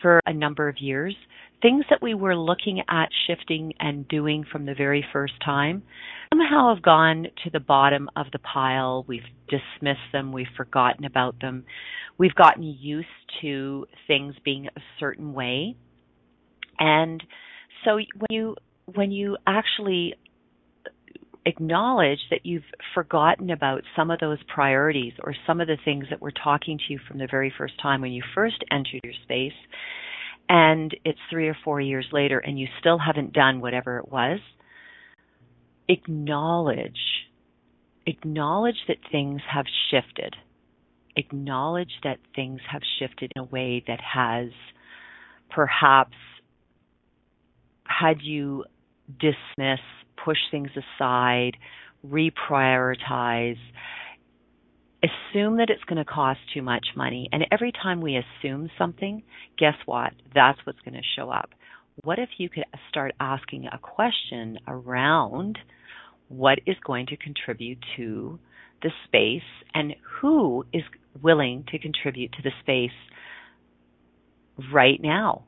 for 0.01 0.21
a 0.27 0.33
number 0.33 0.69
of 0.69 0.77
years, 0.79 1.17
things 1.63 1.85
that 1.91 2.03
we 2.03 2.15
were 2.15 2.37
looking 2.37 2.83
at 2.89 3.09
shifting 3.27 3.73
and 3.81 4.07
doing 4.09 4.45
from 4.51 4.67
the 4.67 4.75
very 4.75 5.05
first 5.13 5.35
time 5.45 5.83
somehow 6.37 6.75
have 6.75 6.83
gone 6.83 7.27
to 7.45 7.51
the 7.51 7.61
bottom 7.61 8.09
of 8.17 8.27
the 8.33 8.39
pile. 8.39 9.05
We've 9.09 9.23
dismissed 9.49 10.13
them, 10.13 10.33
we've 10.33 10.47
forgotten 10.57 11.05
about 11.05 11.41
them. 11.41 11.65
We've 12.19 12.35
gotten 12.35 12.63
used 12.63 13.09
to 13.43 13.87
things 14.07 14.35
being 14.45 14.67
a 14.67 14.81
certain 14.99 15.33
way. 15.33 15.77
And 16.79 17.23
so 17.85 17.97
when 17.97 18.27
you 18.31 18.57
when 18.95 19.11
you 19.11 19.37
actually 19.47 20.15
acknowledge 21.45 22.19
that 22.31 22.41
you've 22.45 22.65
forgotten 22.95 23.51
about 23.51 23.83
some 23.95 24.11
of 24.11 24.19
those 24.21 24.39
priorities 24.53 25.13
or 25.23 25.35
some 25.47 25.61
of 25.61 25.67
the 25.67 25.77
things 25.85 26.07
that 26.11 26.21
were 26.21 26.33
talking 26.33 26.79
to 26.79 26.93
you 26.93 27.01
from 27.07 27.19
the 27.19 27.29
very 27.31 27.53
first 27.57 27.75
time 27.81 28.01
when 28.01 28.13
you 28.13 28.23
first 28.35 28.57
entered 28.71 29.01
your 29.05 29.13
space, 29.25 29.57
and 30.49 30.97
it's 31.05 31.19
three 31.31 31.49
or 31.49 31.57
four 31.65 31.81
years 31.81 32.07
later 32.13 32.39
and 32.39 32.59
you 32.59 32.67
still 32.81 32.99
haven't 32.99 33.33
done 33.33 33.61
whatever 33.61 33.99
it 33.99 34.11
was, 34.11 34.39
acknowledge. 35.89 36.99
Acknowledge 38.07 38.77
that 38.89 38.99
things 39.11 39.41
have 39.53 39.67
shifted. 39.91 40.35
Acknowledge 41.17 41.93
that 42.05 42.19
things 42.35 42.61
have 42.71 42.83
shifted 42.99 43.33
in 43.35 43.43
a 43.43 43.45
way 43.45 43.83
that 43.87 44.01
has 44.01 44.51
perhaps 45.51 46.17
had 47.85 48.19
you 48.23 48.65
dismiss 49.19 49.81
push 50.23 50.39
things 50.51 50.71
aside, 50.77 51.57
reprioritize, 52.07 53.59
assume 55.03 55.59
that 55.59 55.71
it's 55.71 55.85
going 55.85 55.99
to 55.99 56.05
cost 56.05 56.41
too 56.53 56.63
much 56.63 56.87
money. 56.97 57.29
And 57.33 57.47
every 57.53 57.73
time 57.73 58.01
we 58.01 58.17
assume 58.19 58.71
something, 58.77 59.23
guess 59.59 59.75
what? 59.85 60.13
That's 60.35 60.59
what's 60.65 60.81
going 60.81 60.95
to 60.95 61.03
show 61.17 61.31
up. 61.31 61.51
What 62.03 62.19
if 62.19 62.29
you 62.39 62.49
could 62.49 62.65
start 62.89 63.13
asking 63.21 63.67
a 63.67 63.79
question 63.79 64.59
around 64.67 65.59
what 66.29 66.59
is 66.67 66.77
going 66.85 67.07
to 67.07 67.17
contribute 67.17 67.79
to 67.97 68.39
the 68.83 68.91
space 69.07 69.49
and 69.75 69.95
who 70.21 70.65
is 70.73 70.83
willing 71.23 71.65
to 71.71 71.79
contribute 71.79 72.33
to 72.33 72.43
the 72.43 72.51
space 72.61 72.91
right 74.73 75.01
now? 75.01 75.45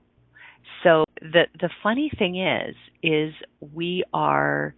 So 0.82 1.04
the 1.20 1.44
the 1.60 1.70
funny 1.82 2.10
thing 2.18 2.40
is 2.40 2.76
is 3.02 3.34
we 3.74 4.04
are 4.12 4.74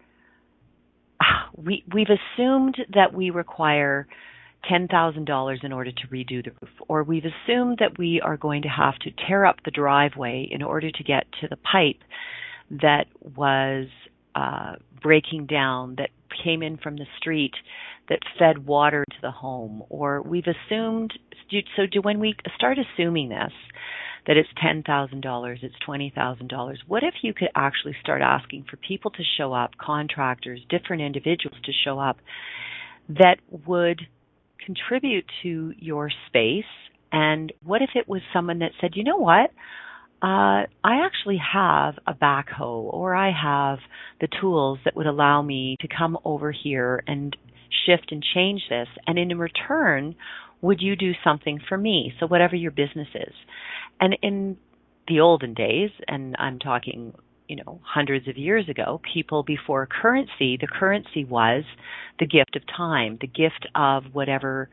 ah, 1.21 1.51
we 1.57 1.85
we've 1.93 2.09
assumed 2.09 2.77
that 2.95 3.13
we 3.13 3.31
require 3.31 4.07
$10,000 4.71 5.65
in 5.65 5.73
order 5.73 5.91
to 5.91 6.07
redo 6.09 6.45
the 6.45 6.51
roof 6.61 6.71
or 6.87 7.03
we've 7.03 7.25
assumed 7.25 7.79
that 7.81 7.99
we 7.99 8.21
are 8.23 8.37
going 8.37 8.63
to 8.63 8.69
have 8.69 8.95
to 8.99 9.11
tear 9.27 9.47
up 9.47 9.57
the 9.65 9.71
driveway 9.71 10.47
in 10.51 10.63
order 10.63 10.91
to 10.91 11.03
get 11.03 11.25
to 11.41 11.49
the 11.49 11.57
pipe 11.57 12.03
that 12.71 13.07
was 13.37 13.87
uh, 14.41 14.77
breaking 15.03 15.47
down 15.47 15.97
that 15.97 16.11
came 16.43 16.63
in 16.63 16.79
from 16.79 16.97
the 16.97 17.07
street 17.19 17.53
that 18.09 18.21
fed 18.39 18.67
water 18.67 19.05
to 19.11 19.17
the 19.21 19.31
home 19.31 19.83
or 19.89 20.23
we've 20.23 20.47
assumed 20.47 21.13
so 21.77 21.83
do 21.91 22.01
when 22.01 22.21
we 22.21 22.35
start 22.55 22.79
assuming 22.79 23.29
this 23.29 23.53
that 24.27 24.37
it's 24.37 24.49
$10,000, 24.63 25.59
it's 25.63 25.75
$20,000. 25.89 26.77
What 26.87 27.03
if 27.03 27.15
you 27.23 27.33
could 27.33 27.49
actually 27.55 27.97
start 28.03 28.21
asking 28.21 28.67
for 28.71 28.77
people 28.77 29.11
to 29.13 29.23
show 29.39 29.53
up, 29.55 29.71
contractors, 29.81 30.61
different 30.69 31.03
individuals 31.03 31.59
to 31.65 31.73
show 31.85 31.99
up 31.99 32.19
that 33.09 33.37
would 33.67 34.03
contribute 34.65 35.25
to 35.43 35.73
your 35.79 36.11
space? 36.27 36.65
And 37.11 37.53
what 37.65 37.81
if 37.83 37.91
it 37.95 38.09
was 38.09 38.21
someone 38.33 38.59
that 38.61 38.73
said, 38.81 38.91
you 38.95 39.05
know 39.05 39.17
what? 39.17 39.51
Uh, 40.23 40.69
I 40.85 41.07
actually 41.07 41.39
have 41.53 41.95
a 42.07 42.13
backhoe 42.13 42.93
or 42.93 43.15
I 43.15 43.33
have 43.33 43.79
the 44.21 44.29
tools 44.41 44.79
that 44.85 44.95
would 44.95 45.07
allow 45.07 45.41
me 45.41 45.77
to 45.81 45.89
come 45.89 46.19
over 46.25 46.53
here 46.53 47.03
and 47.07 47.35
shift 47.87 48.13
and 48.13 48.23
change 48.35 48.63
this. 48.69 48.89
And 49.07 49.19
in 49.19 49.39
return, 49.39 50.15
would 50.61 50.83
you 50.83 50.95
do 50.95 51.13
something 51.25 51.59
for 51.69 51.79
me? 51.79 52.13
So 52.21 52.27
whatever 52.27 52.55
your 52.55 52.71
business 52.71 53.09
is. 53.15 53.33
And 53.99 54.17
in 54.23 54.59
the 55.09 55.21
olden 55.21 55.55
days, 55.55 55.91
and 56.07 56.37
I'm 56.39 56.59
talking, 56.59 57.15
you 57.49 57.57
know, 57.57 57.81
hundreds 57.83 58.29
of 58.29 58.37
years 58.37 58.69
ago, 58.69 59.01
people 59.15 59.43
before 59.43 59.87
currency, 59.87 60.59
the 60.61 60.69
currency 60.71 61.25
was 61.25 61.65
the 62.19 62.27
gift 62.27 62.57
of 62.57 62.63
time, 62.67 63.17
the 63.21 63.27
gift 63.27 63.67
of 63.75 64.05
whatever 64.13 64.69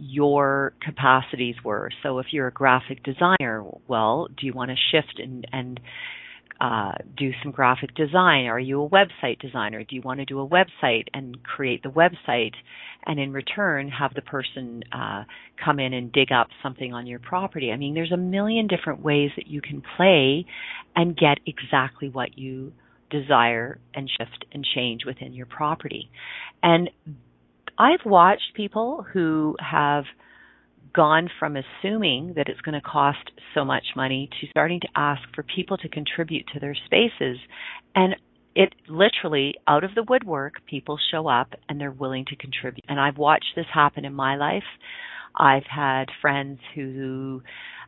your 0.00 0.72
capacities 0.80 1.56
were. 1.64 1.90
So 2.02 2.18
if 2.18 2.26
you're 2.32 2.48
a 2.48 2.52
graphic 2.52 3.02
designer, 3.02 3.64
well, 3.86 4.28
do 4.28 4.46
you 4.46 4.52
want 4.52 4.70
to 4.70 4.76
shift 4.90 5.20
and, 5.20 5.46
and 5.52 5.80
uh, 6.60 6.92
do 7.16 7.30
some 7.42 7.52
graphic 7.52 7.94
design? 7.94 8.46
Are 8.46 8.58
you 8.58 8.82
a 8.82 8.88
website 8.88 9.38
designer? 9.40 9.84
Do 9.84 9.94
you 9.94 10.02
want 10.02 10.20
to 10.20 10.26
do 10.26 10.40
a 10.40 10.48
website 10.48 11.04
and 11.12 11.42
create 11.42 11.82
the 11.82 11.90
website 11.90 12.54
and 13.06 13.18
in 13.18 13.32
return 13.32 13.88
have 13.88 14.12
the 14.14 14.22
person 14.22 14.82
uh, 14.92 15.24
come 15.62 15.80
in 15.80 15.92
and 15.92 16.12
dig 16.12 16.32
up 16.32 16.48
something 16.62 16.92
on 16.92 17.06
your 17.06 17.18
property? 17.18 17.70
I 17.70 17.76
mean, 17.76 17.94
there's 17.94 18.12
a 18.12 18.16
million 18.16 18.66
different 18.66 19.02
ways 19.02 19.30
that 19.36 19.46
you 19.46 19.60
can 19.60 19.82
play 19.96 20.46
and 20.96 21.16
get 21.16 21.38
exactly 21.46 22.08
what 22.08 22.38
you 22.38 22.72
desire 23.10 23.78
and 23.94 24.10
shift 24.18 24.44
and 24.52 24.64
change 24.74 25.04
within 25.04 25.32
your 25.32 25.46
property. 25.46 26.10
And 26.62 26.90
I've 27.80 28.04
watched 28.04 28.54
people 28.54 29.06
who 29.12 29.56
have– 29.60 30.04
gone 30.94 31.28
from 31.38 31.56
assuming 31.56 32.34
that 32.36 32.48
it's 32.48 32.60
going 32.62 32.74
to 32.74 32.80
cost 32.80 33.30
so 33.54 33.64
much 33.64 33.84
money 33.96 34.28
to 34.40 34.46
starting 34.48 34.80
to 34.80 34.88
ask 34.96 35.22
for 35.34 35.44
people 35.54 35.76
to 35.76 35.88
contribute 35.88 36.44
to 36.52 36.60
their 36.60 36.74
spaces 36.86 37.38
and 37.94 38.16
it 38.56 38.74
literally 38.88 39.54
out 39.68 39.84
of 39.84 39.94
the 39.94 40.04
woodwork 40.08 40.54
people 40.66 40.98
show 41.12 41.28
up 41.28 41.54
and 41.68 41.80
they're 41.80 41.92
willing 41.92 42.24
to 42.24 42.36
contribute. 42.36 42.84
And 42.88 42.98
i've 42.98 43.16
watched 43.16 43.52
this 43.54 43.66
happen 43.72 44.04
in 44.04 44.14
my 44.14 44.36
life. 44.36 44.64
I've 45.36 45.66
had 45.70 46.06
friends 46.20 46.58
who 46.74 47.42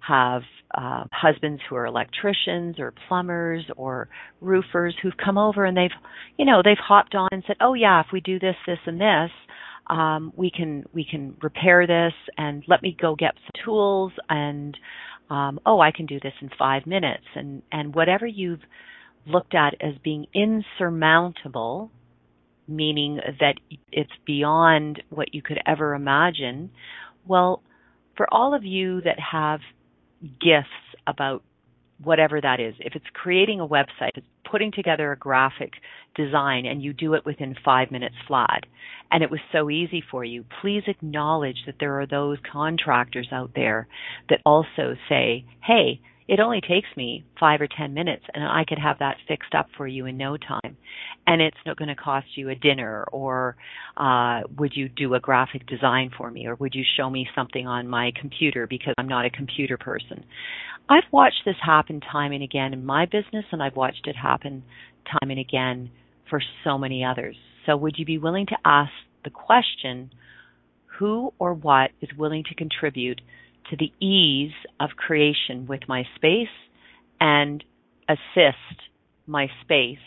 have 0.07 0.43
uh, 0.73 1.05
husbands 1.13 1.61
who 1.69 1.75
are 1.75 1.87
electricians 1.87 2.77
or 2.79 2.95
plumbers 3.09 3.65
or 3.77 4.09
roofers 4.41 4.95
who've 5.03 5.17
come 5.23 5.39
over 5.39 5.65
and 5.65 5.77
they've 5.77 5.91
you 6.39 6.45
know 6.45 6.63
they've 6.65 6.77
hopped 6.79 7.17
on 7.17 7.29
and 7.33 7.43
said 7.47 7.57
oh 7.61 7.75
yeah 7.75 8.01
if 8.01 8.07
we 8.13 8.21
do 8.21 8.39
this 8.39 8.57
this 8.67 8.79
and 8.87 9.01
this 9.01 9.31
um, 9.93 10.33
we 10.35 10.51
can 10.51 10.85
we 10.95 11.05
can 11.05 11.37
repair 11.43 11.87
this 11.87 12.15
and 12.39 12.65
let 12.67 12.83
me 12.83 12.97
go 12.99 13.15
get 13.15 13.35
some 13.35 13.65
tools 13.65 14.13
and 14.31 14.77
um, 15.29 15.61
oh 15.67 15.81
I 15.81 15.91
can 15.93 16.07
do 16.07 16.19
this 16.19 16.33
in 16.41 16.51
five 16.59 16.87
minutes 16.87 17.25
and 17.35 17.63
and 17.71 17.95
whatever 17.95 18.27
you've 18.27 18.63
looked 19.27 19.55
at 19.55 19.75
as 19.81 19.95
being 20.03 20.27
insurmountable, 20.35 21.91
meaning 22.67 23.21
that 23.39 23.55
it's 23.93 24.11
beyond 24.27 25.03
what 25.11 25.35
you 25.35 25.43
could 25.43 25.61
ever 25.67 25.95
imagine. 25.95 26.71
Well, 27.27 27.63
for 28.17 28.27
all 28.33 28.55
of 28.55 28.65
you 28.65 29.03
that 29.03 29.19
have 29.21 29.61
gifts 30.41 30.69
about 31.07 31.43
whatever 32.05 32.41
that 32.41 32.61
is, 32.61 32.75
if 32.79 32.95
it's 32.95 33.07
creating 33.13 33.61
a 33.61 33.67
website, 33.67 34.17
it's 34.17 34.27
putting 34.51 34.73
together 34.73 35.13
a 35.13 35.17
graphic 35.17 35.73
design 36.15 36.67
and 36.67 36.83
you 36.83 36.93
do 36.93 37.15
it 37.15 37.25
within 37.25 37.55
five 37.65 37.91
minutes 37.91 38.15
flat, 38.27 38.65
and 39.11 39.23
it 39.23 39.31
was 39.31 39.41
so 39.51 39.71
easy 39.71 40.03
for 40.11 40.25
you, 40.25 40.45
please 40.61 40.83
acknowledge 40.87 41.65
that 41.67 41.77
there 41.81 42.01
are 42.01 42.07
those 42.07 42.39
contractors 42.51 43.29
out 43.33 43.51
there 43.55 43.87
that 44.29 44.41
also 44.45 44.95
say, 45.09 45.45
hey, 45.63 46.01
it 46.29 46.41
only 46.41 46.61
takes 46.61 46.89
me 46.97 47.25
five 47.39 47.61
or 47.61 47.67
ten 47.67 47.95
minutes 47.95 48.25
and 48.33 48.45
I 48.45 48.65
could 48.67 48.79
have 48.79 48.99
that 49.01 49.17
fixed 49.27 49.55
up 49.55 49.67
for 49.77 49.87
you 49.87 50.07
in 50.07 50.17
no 50.17 50.37
time. 50.37 50.77
And 51.27 51.41
it's 51.41 51.57
not 51.65 51.77
going 51.77 51.89
to 51.89 51.95
cost 51.95 52.27
you 52.35 52.49
a 52.49 52.55
dinner 52.55 53.05
or 53.13 53.57
uh, 53.97 54.41
would 54.59 54.73
you 54.75 54.89
do 54.89 55.15
a 55.15 55.21
graphic 55.21 55.67
design 55.67 56.11
for 56.17 56.31
me 56.31 56.47
or 56.47 56.57
would 56.57 56.75
you 56.75 56.85
show 56.97 57.09
me 57.09 57.29
something 57.35 57.67
on 57.67 57.87
my 57.89 58.13
computer 58.21 58.67
because 58.67 58.95
I'm 58.99 59.09
not 59.09 59.25
a 59.25 59.31
computer 59.31 59.79
person. 59.79 60.25
I've 60.89 61.05
watched 61.13 61.43
this 61.45 61.57
happen 61.65 62.01
time 62.01 62.33
and 62.33 62.43
again 62.43 62.73
in 62.73 62.85
my 62.85 63.07
business 63.07 63.45
and 63.53 63.63
I've 63.63 63.77
watched 63.77 64.07
it 64.07 64.17
happen 64.17 64.65
time 65.07 65.31
and 65.31 65.39
again 65.39 65.91
for 66.29 66.43
so 66.65 66.77
many 66.77 67.05
others. 67.05 67.37
So 67.67 67.77
would 67.77 67.95
you 67.99 68.05
be 68.05 68.19
willing 68.19 68.47
to 68.47 68.57
ask 68.65 68.91
the 69.25 69.31
question, 69.31 70.11
who 70.99 71.33
or 71.39 71.55
what 71.55 71.91
is 72.01 72.11
willing 72.17 72.45
to 72.45 72.55
contribute 72.55 73.21
to 73.71 73.77
the 73.77 73.93
ease 74.05 74.53
of 74.81 74.91
creation 74.97 75.67
with 75.67 75.81
my 75.89 76.05
space 76.17 76.49
and 77.21 77.63
assist 78.09 78.81
my 79.27 79.47
space 79.63 79.99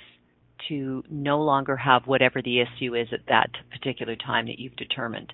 to 0.70 1.04
no 1.10 1.42
longer 1.42 1.76
have 1.76 2.04
whatever 2.06 2.42
the 2.42 2.62
issue 2.62 2.96
is 2.96 3.08
at 3.12 3.28
that 3.28 3.50
particular 3.72 4.16
time 4.16 4.48
that 4.48 4.60
you've 4.60 4.76
determined. 4.76 5.34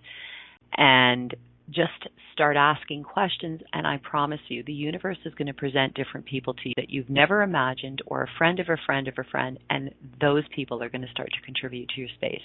And 0.76 1.36
just 1.70 2.10
start 2.34 2.58
asking 2.58 3.04
questions, 3.04 3.62
and 3.72 3.88
I 3.88 3.98
promise 3.98 4.40
you, 4.50 4.64
the 4.64 4.74
universe 4.74 5.18
is 5.26 5.34
going 5.36 5.48
to 5.48 5.54
present 5.54 5.94
different 5.94 6.26
people 6.26 6.54
to 6.54 6.70
you 6.70 6.74
that 6.76 6.90
you've 6.90 7.10
never 7.10 7.42
imagined, 7.42 8.02
or 8.06 8.24
a 8.24 8.38
friend 8.38 8.60
of 8.60 8.68
a 8.68 8.78
friend 8.86 9.08
of 9.08 9.14
a 9.18 9.24
friend, 9.24 9.58
and 9.70 9.92
those 10.20 10.44
people 10.54 10.84
are 10.84 10.90
going 10.90 11.04
to 11.04 11.12
start 11.12 11.30
to 11.32 11.46
contribute 11.46 11.90
to 11.90 12.02
your 12.02 12.10
space. 12.16 12.42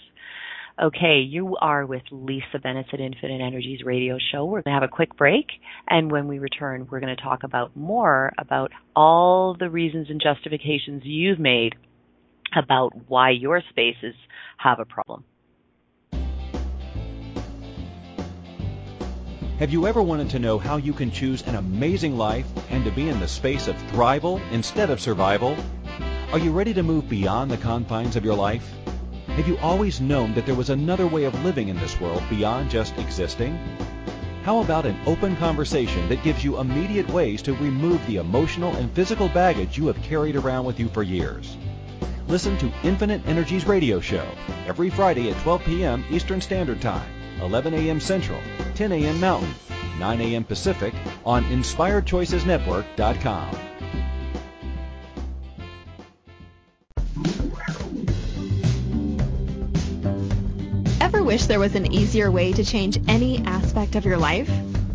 Okay, 0.81 1.21
you 1.26 1.57
are 1.61 1.87
with 1.87 2.02
Lisa 2.11 2.59
Bennett 2.62 2.87
at 2.93 3.00
Infinite 3.00 3.40
Energies 3.40 3.81
radio 3.85 4.19
show. 4.31 4.45
We're 4.45 4.62
going 4.62 4.75
to 4.75 4.81
have 4.81 4.88
a 4.88 4.95
quick 4.95 5.16
break, 5.16 5.47
and 5.88 6.12
when 6.12 6.28
we 6.28 6.38
return, 6.38 6.87
we're 6.90 7.00
going 7.00 7.16
to 7.16 7.23
talk 7.23 7.43
about 7.43 7.75
more 7.75 8.33
about 8.38 8.73
all 8.95 9.57
the 9.59 9.71
reasons 9.71 10.09
and 10.11 10.21
justifications 10.21 11.02
you've 11.05 11.40
made 11.40 11.75
about 12.55 12.93
why 13.09 13.31
your 13.31 13.62
spaces 13.71 14.15
have 14.59 14.79
a 14.81 14.85
problem. 14.85 15.25
Have 19.59 19.73
you 19.73 19.87
ever 19.87 20.03
wanted 20.03 20.29
to 20.31 20.38
know 20.38 20.59
how 20.59 20.76
you 20.76 20.93
can 20.93 21.11
choose 21.11 21.43
an 21.47 21.55
amazing 21.55 22.19
life 22.19 22.47
and 22.69 22.85
to 22.85 22.91
be 22.91 23.09
in 23.09 23.19
the 23.21 23.26
space 23.26 23.69
of 23.69 23.76
thrival 23.91 24.38
instead 24.53 24.91
of 24.91 25.00
survival? 25.00 25.57
Are 26.31 26.38
you 26.38 26.53
ready 26.53 26.75
to 26.75 26.83
move 26.83 27.09
beyond 27.09 27.50
the 27.50 27.57
confines 27.57 28.17
of 28.17 28.25
your 28.25 28.35
life? 28.35 28.71
Have 29.29 29.49
you 29.49 29.57
always 29.59 30.00
known 30.00 30.35
that 30.35 30.45
there 30.45 30.55
was 30.55 30.69
another 30.69 31.07
way 31.07 31.25
of 31.25 31.43
living 31.43 31.69
in 31.69 31.76
this 31.76 31.99
world 31.99 32.23
beyond 32.29 32.69
just 32.69 32.99
existing? 32.99 33.59
How 34.43 34.61
about 34.61 34.87
an 34.87 34.99
open 35.07 35.37
conversation 35.37 36.09
that 36.11 36.23
gives 36.23 36.45
you 36.45 36.61
immediate 36.61 37.09
ways 37.09 37.41
to 37.43 37.55
remove 37.55 38.07
the 38.07 38.19
emotional 38.19 38.76
and 38.76 38.91
physical 38.93 39.29
baggage 39.31 39.79
you 39.79 39.87
have 39.87 40.03
carried 40.03 40.37
around 40.37 40.67
with 40.67 40.79
you 40.79 40.88
for 40.88 41.03
years? 41.03 41.57
Listen 42.28 42.59
to 42.59 42.73
Infinite 42.83 43.25
Energies 43.28 43.64
radio 43.66 44.00
show 44.00 44.26
every 44.66 44.90
Friday 44.90 45.30
at 45.30 45.40
12 45.42 45.62
p.m. 45.62 46.04
Eastern 46.11 46.40
Standard 46.40 46.80
Time, 46.80 47.09
11 47.40 47.72
a.m. 47.72 48.01
Central, 48.01 48.40
10 48.74 48.90
a.m. 48.90 49.20
Mountain, 49.20 49.55
9 50.01 50.20
a.m. 50.20 50.42
Pacific 50.42 50.92
on 51.24 51.44
InspiredChoicesNetwork.com. 51.44 53.59
Ever 61.01 61.22
wish 61.22 61.46
there 61.46 61.61
was 61.61 61.77
an 61.77 61.92
easier 61.92 62.33
way 62.33 62.53
to 62.53 62.64
change 62.64 62.98
any 63.07 63.38
aspect 63.44 63.94
of 63.94 64.05
your 64.05 64.16
life? 64.16 64.51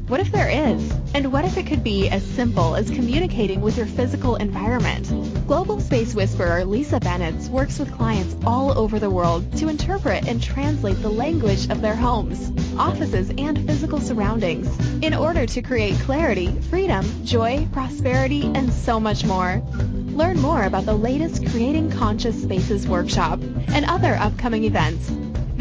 What 0.09 0.19
if 0.19 0.33
there 0.33 0.49
is? 0.49 0.91
And 1.13 1.31
what 1.31 1.45
if 1.45 1.57
it 1.57 1.65
could 1.65 1.85
be 1.85 2.09
as 2.09 2.25
simple 2.25 2.75
as 2.75 2.89
communicating 2.89 3.61
with 3.61 3.77
your 3.77 3.85
physical 3.85 4.35
environment? 4.35 5.09
Global 5.51 5.81
Space 5.81 6.15
Whisperer 6.15 6.63
Lisa 6.63 6.97
Bennett 6.97 7.35
works 7.49 7.77
with 7.77 7.91
clients 7.91 8.37
all 8.45 8.71
over 8.79 8.99
the 8.99 9.09
world 9.09 9.51
to 9.57 9.67
interpret 9.67 10.25
and 10.25 10.41
translate 10.41 11.01
the 11.01 11.09
language 11.09 11.69
of 11.69 11.81
their 11.81 11.93
homes, 11.93 12.53
offices, 12.79 13.33
and 13.37 13.59
physical 13.67 13.99
surroundings 13.99 14.69
in 15.03 15.13
order 15.13 15.45
to 15.45 15.61
create 15.61 15.99
clarity, 16.03 16.57
freedom, 16.69 17.05
joy, 17.25 17.67
prosperity, 17.73 18.49
and 18.55 18.71
so 18.71 18.97
much 18.97 19.25
more. 19.25 19.61
Learn 20.13 20.39
more 20.39 20.63
about 20.63 20.85
the 20.85 20.95
latest 20.95 21.45
Creating 21.47 21.91
Conscious 21.91 22.41
Spaces 22.41 22.87
workshop 22.87 23.41
and 23.73 23.83
other 23.83 24.15
upcoming 24.15 24.63
events 24.63 25.11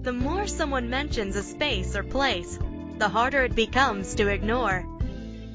The 0.01 0.13
more 0.13 0.47
someone 0.47 0.89
mentions 0.89 1.37
a 1.37 1.43
space 1.43 1.95
or 1.95 2.03
place, 2.03 2.59
the 2.97 3.07
harder 3.07 3.45
it 3.45 3.55
becomes 3.55 4.13
to 4.15 4.27
ignore. 4.27 4.96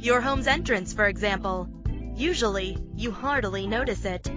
Your 0.03 0.21
home's 0.21 0.49
entrance, 0.49 0.93
for 0.93 1.07
example. 1.07 1.69
Usually, 2.17 2.77
you 2.97 3.13
hardly 3.13 3.69
notice 3.69 4.05
it. 4.05 4.29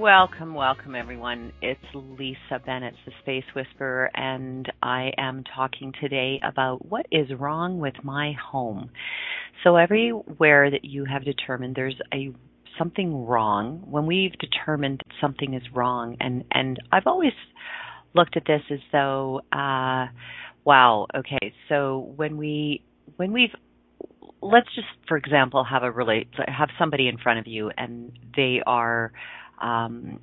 Welcome, 0.00 0.54
welcome 0.54 0.96
everyone. 0.96 1.52
It's 1.62 1.80
Lisa 1.94 2.60
Bennett, 2.66 2.94
the 3.06 3.12
Space 3.22 3.44
Whisperer, 3.54 4.10
and 4.12 4.70
I 4.82 5.12
am 5.16 5.44
talking 5.54 5.92
today 6.00 6.40
about 6.42 6.84
what 6.84 7.06
is 7.12 7.28
wrong 7.38 7.78
with 7.78 7.94
my 8.02 8.32
home. 8.32 8.90
So 9.62 9.76
everywhere 9.76 10.68
that 10.72 10.84
you 10.84 11.04
have 11.04 11.24
determined 11.24 11.76
there's 11.76 11.98
a 12.12 12.34
something 12.76 13.24
wrong, 13.24 13.84
when 13.88 14.04
we've 14.04 14.32
determined 14.32 15.00
something 15.20 15.54
is 15.54 15.62
wrong, 15.72 16.16
and 16.18 16.42
and 16.50 16.76
I've 16.90 17.06
always 17.06 17.32
looked 18.14 18.36
at 18.36 18.42
this 18.46 18.62
as 18.72 18.80
though, 18.90 19.42
uh, 19.52 20.06
wow, 20.64 21.06
okay, 21.16 21.54
so 21.68 22.12
when 22.16 22.36
we 22.36 22.82
when 23.16 23.32
we've 23.32 23.54
let's 24.42 24.68
just 24.74 24.88
for 25.08 25.16
example 25.16 25.64
have 25.64 25.84
a 25.84 25.90
relate 25.90 26.28
have 26.48 26.68
somebody 26.78 27.08
in 27.08 27.16
front 27.16 27.38
of 27.38 27.46
you 27.46 27.70
and 27.78 28.12
they 28.36 28.60
are 28.66 29.10
um 29.60 30.20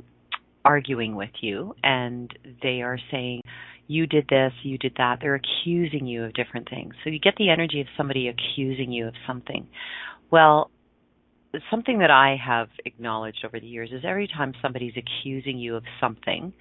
arguing 0.64 1.16
with 1.16 1.32
you 1.42 1.76
and 1.84 2.32
they 2.62 2.82
are 2.82 3.00
saying 3.10 3.42
you 3.88 4.08
did 4.08 4.26
this, 4.30 4.54
you 4.64 4.78
did 4.78 4.94
that. 4.98 5.18
They're 5.22 5.36
accusing 5.36 6.08
you 6.08 6.24
of 6.24 6.34
different 6.34 6.70
things. 6.70 6.94
So 7.04 7.10
you 7.10 7.20
get 7.20 7.36
the 7.38 7.50
energy 7.50 7.82
of 7.82 7.88
somebody 7.98 8.30
accusing 8.30 8.92
you 8.92 9.08
of 9.08 9.14
something. 9.28 9.68
Well, 10.32 10.72
something 11.70 12.00
that 12.00 12.12
I 12.12 12.38
have 12.44 12.70
acknowledged 12.86 13.44
over 13.46 13.60
the 13.60 13.68
years 13.68 13.90
is 13.92 14.04
every 14.08 14.28
time 14.30 14.54
somebody's 14.62 14.94
accusing 14.96 15.58
you 15.58 15.76
of 15.76 15.84
something, 16.00 16.54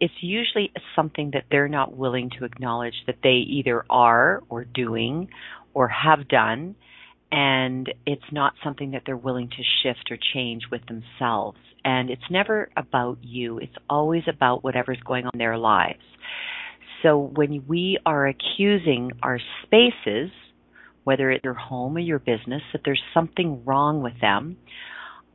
it's 0.00 0.14
usually 0.20 0.72
something 0.96 1.30
that 1.34 1.44
they're 1.50 1.68
not 1.68 1.96
willing 1.96 2.30
to 2.38 2.44
acknowledge 2.44 2.94
that 3.06 3.18
they 3.22 3.44
either 3.46 3.84
are 3.88 4.42
or 4.48 4.64
doing 4.64 5.28
or 5.74 5.86
have 5.88 6.26
done 6.26 6.74
and 7.30 7.92
it's 8.06 8.22
not 8.30 8.52
something 8.62 8.92
that 8.92 9.02
they're 9.06 9.16
willing 9.16 9.48
to 9.48 9.62
shift 9.82 10.10
or 10.10 10.18
change 10.34 10.62
with 10.70 10.82
themselves. 10.86 11.58
And 11.84 12.10
it's 12.10 12.22
never 12.30 12.70
about 12.76 13.18
you, 13.22 13.58
it's 13.58 13.74
always 13.90 14.22
about 14.26 14.64
whatever's 14.64 15.00
going 15.04 15.26
on 15.26 15.30
in 15.34 15.38
their 15.38 15.58
lives. 15.58 16.02
So 17.02 17.18
when 17.18 17.64
we 17.68 17.98
are 18.06 18.26
accusing 18.26 19.12
our 19.22 19.38
spaces, 19.62 20.30
whether 21.04 21.30
it's 21.30 21.44
your 21.44 21.54
home 21.54 21.96
or 21.96 22.00
your 22.00 22.18
business, 22.18 22.62
that 22.72 22.80
there's 22.84 23.02
something 23.12 23.62
wrong 23.66 24.02
with 24.02 24.18
them, 24.20 24.56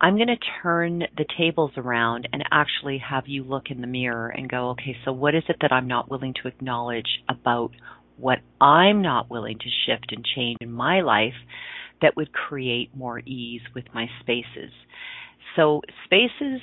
I'm 0.01 0.15
going 0.15 0.27
to 0.27 0.37
turn 0.63 1.03
the 1.17 1.25
tables 1.37 1.71
around 1.77 2.27
and 2.31 2.43
actually 2.51 2.99
have 3.07 3.25
you 3.27 3.43
look 3.43 3.65
in 3.69 3.81
the 3.81 3.87
mirror 3.87 4.29
and 4.29 4.49
go, 4.49 4.69
okay, 4.69 4.95
so 5.05 5.11
what 5.11 5.35
is 5.35 5.43
it 5.49 5.57
that 5.61 5.71
I'm 5.71 5.87
not 5.87 6.09
willing 6.09 6.33
to 6.41 6.47
acknowledge 6.47 7.21
about 7.27 7.71
what 8.17 8.39
I'm 8.59 9.01
not 9.01 9.29
willing 9.29 9.57
to 9.59 9.69
shift 9.85 10.11
and 10.11 10.25
change 10.35 10.57
in 10.61 10.71
my 10.71 11.01
life 11.01 11.33
that 12.01 12.15
would 12.15 12.31
create 12.31 12.95
more 12.95 13.19
ease 13.19 13.61
with 13.75 13.85
my 13.93 14.07
spaces. 14.21 14.71
So, 15.59 15.81
spaces, 16.05 16.61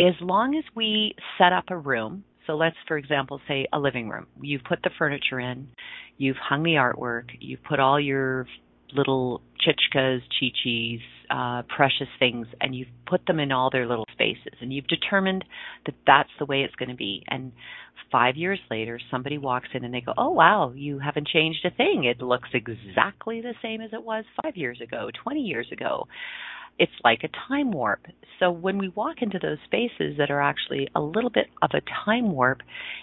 as 0.00 0.14
long 0.20 0.56
as 0.56 0.64
we 0.74 1.14
set 1.38 1.52
up 1.52 1.66
a 1.68 1.78
room, 1.78 2.24
so 2.44 2.56
let's, 2.56 2.74
for 2.88 2.98
example, 2.98 3.40
say 3.46 3.68
a 3.72 3.78
living 3.78 4.08
room. 4.08 4.26
You've 4.40 4.64
put 4.64 4.80
the 4.82 4.90
furniture 4.98 5.38
in, 5.38 5.68
you've 6.18 6.36
hung 6.36 6.64
the 6.64 6.72
artwork, 6.72 7.26
you've 7.38 7.62
put 7.62 7.78
all 7.78 8.00
your 8.00 8.48
little 8.92 9.42
chichkas, 9.64 10.22
chichis, 10.42 11.02
uh, 11.30 11.62
precious 11.62 12.08
things, 12.18 12.46
and 12.60 12.74
you've 12.74 12.88
put 13.06 13.26
them 13.26 13.40
in 13.40 13.52
all 13.52 13.70
their 13.70 13.86
little 13.86 14.06
spaces, 14.12 14.54
and 14.60 14.72
you've 14.72 14.86
determined 14.86 15.44
that 15.86 15.94
that's 16.06 16.30
the 16.38 16.44
way 16.44 16.62
it's 16.62 16.74
going 16.74 16.88
to 16.88 16.96
be. 16.96 17.22
And 17.28 17.52
five 18.10 18.36
years 18.36 18.58
later, 18.70 19.00
somebody 19.10 19.38
walks 19.38 19.68
in 19.74 19.84
and 19.84 19.92
they 19.92 20.00
go, 20.00 20.14
"Oh 20.16 20.30
wow, 20.30 20.72
you 20.74 20.98
haven't 20.98 21.28
changed 21.28 21.64
a 21.64 21.70
thing. 21.70 22.04
It 22.04 22.22
looks 22.22 22.48
exactly 22.54 23.40
the 23.40 23.54
same 23.62 23.80
as 23.80 23.92
it 23.92 24.02
was 24.02 24.24
five 24.42 24.56
years 24.56 24.80
ago, 24.80 25.10
twenty 25.22 25.40
years 25.40 25.68
ago." 25.72 26.06
It's 26.78 26.92
like 27.02 27.24
a 27.24 27.48
time 27.48 27.72
warp. 27.72 28.06
So 28.38 28.50
when 28.50 28.76
we 28.76 28.88
walk 28.90 29.22
into 29.22 29.38
those 29.38 29.56
spaces 29.64 30.18
that 30.18 30.30
are 30.30 30.42
actually 30.42 30.88
a 30.94 31.00
little 31.00 31.30
bit 31.30 31.46
of 31.62 31.70
a 31.72 31.80
time 32.04 32.32
warp, 32.32 32.60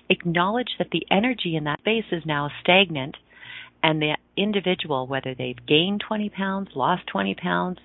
acknowledge 0.10 0.70
that 0.78 0.92
the 0.92 1.08
energy 1.10 1.56
in 1.56 1.64
that 1.64 1.80
space 1.80 2.06
is 2.12 2.22
now 2.24 2.52
stagnant 2.62 3.18
and 3.84 4.02
the 4.02 4.18
individual, 4.38 5.06
whether 5.06 5.36
they've 5.36 5.66
gained 5.68 6.02
20 6.08 6.30
pounds, 6.30 6.70
lost 6.74 7.04
20 7.08 7.36
pounds, 7.36 7.78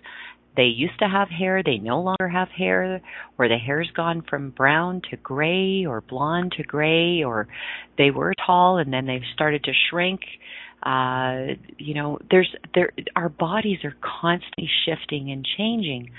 they 0.57 0.65
used 0.65 0.99
to 0.99 1.09
have 1.09 1.29
hair, 1.29 1.63
they 1.63 1.79
no 1.79 2.01
longer 2.01 2.29
have 2.29 2.49
hair, 2.49 3.01
or 3.39 3.49
the 3.49 3.59
hair's 3.59 3.91
gone 3.95 4.23
from 4.29 4.51
brown 4.51 5.03
to 5.11 5.17
gray 5.17 5.85
or 5.87 6.01
blonde 6.01 6.53
to 6.57 6.65
gray, 6.65 7.23
or 7.23 7.47
they 7.97 8.11
were 8.11 8.33
tall 8.45 8.79
and 8.79 8.93
then 8.93 9.07
they've 9.07 9.21
started 9.35 9.63
to 9.65 9.73
shrink. 9.89 10.21
Uh, 10.83 11.55
you 11.77 11.95
know, 11.95 12.19
there's 12.31 12.53
there 12.75 12.91
our 13.15 13.29
bodies 13.29 13.79
are 13.85 13.95
constantly 14.01 14.69
shifting 14.85 15.31
and 15.31 15.47
changing. 15.57 16.11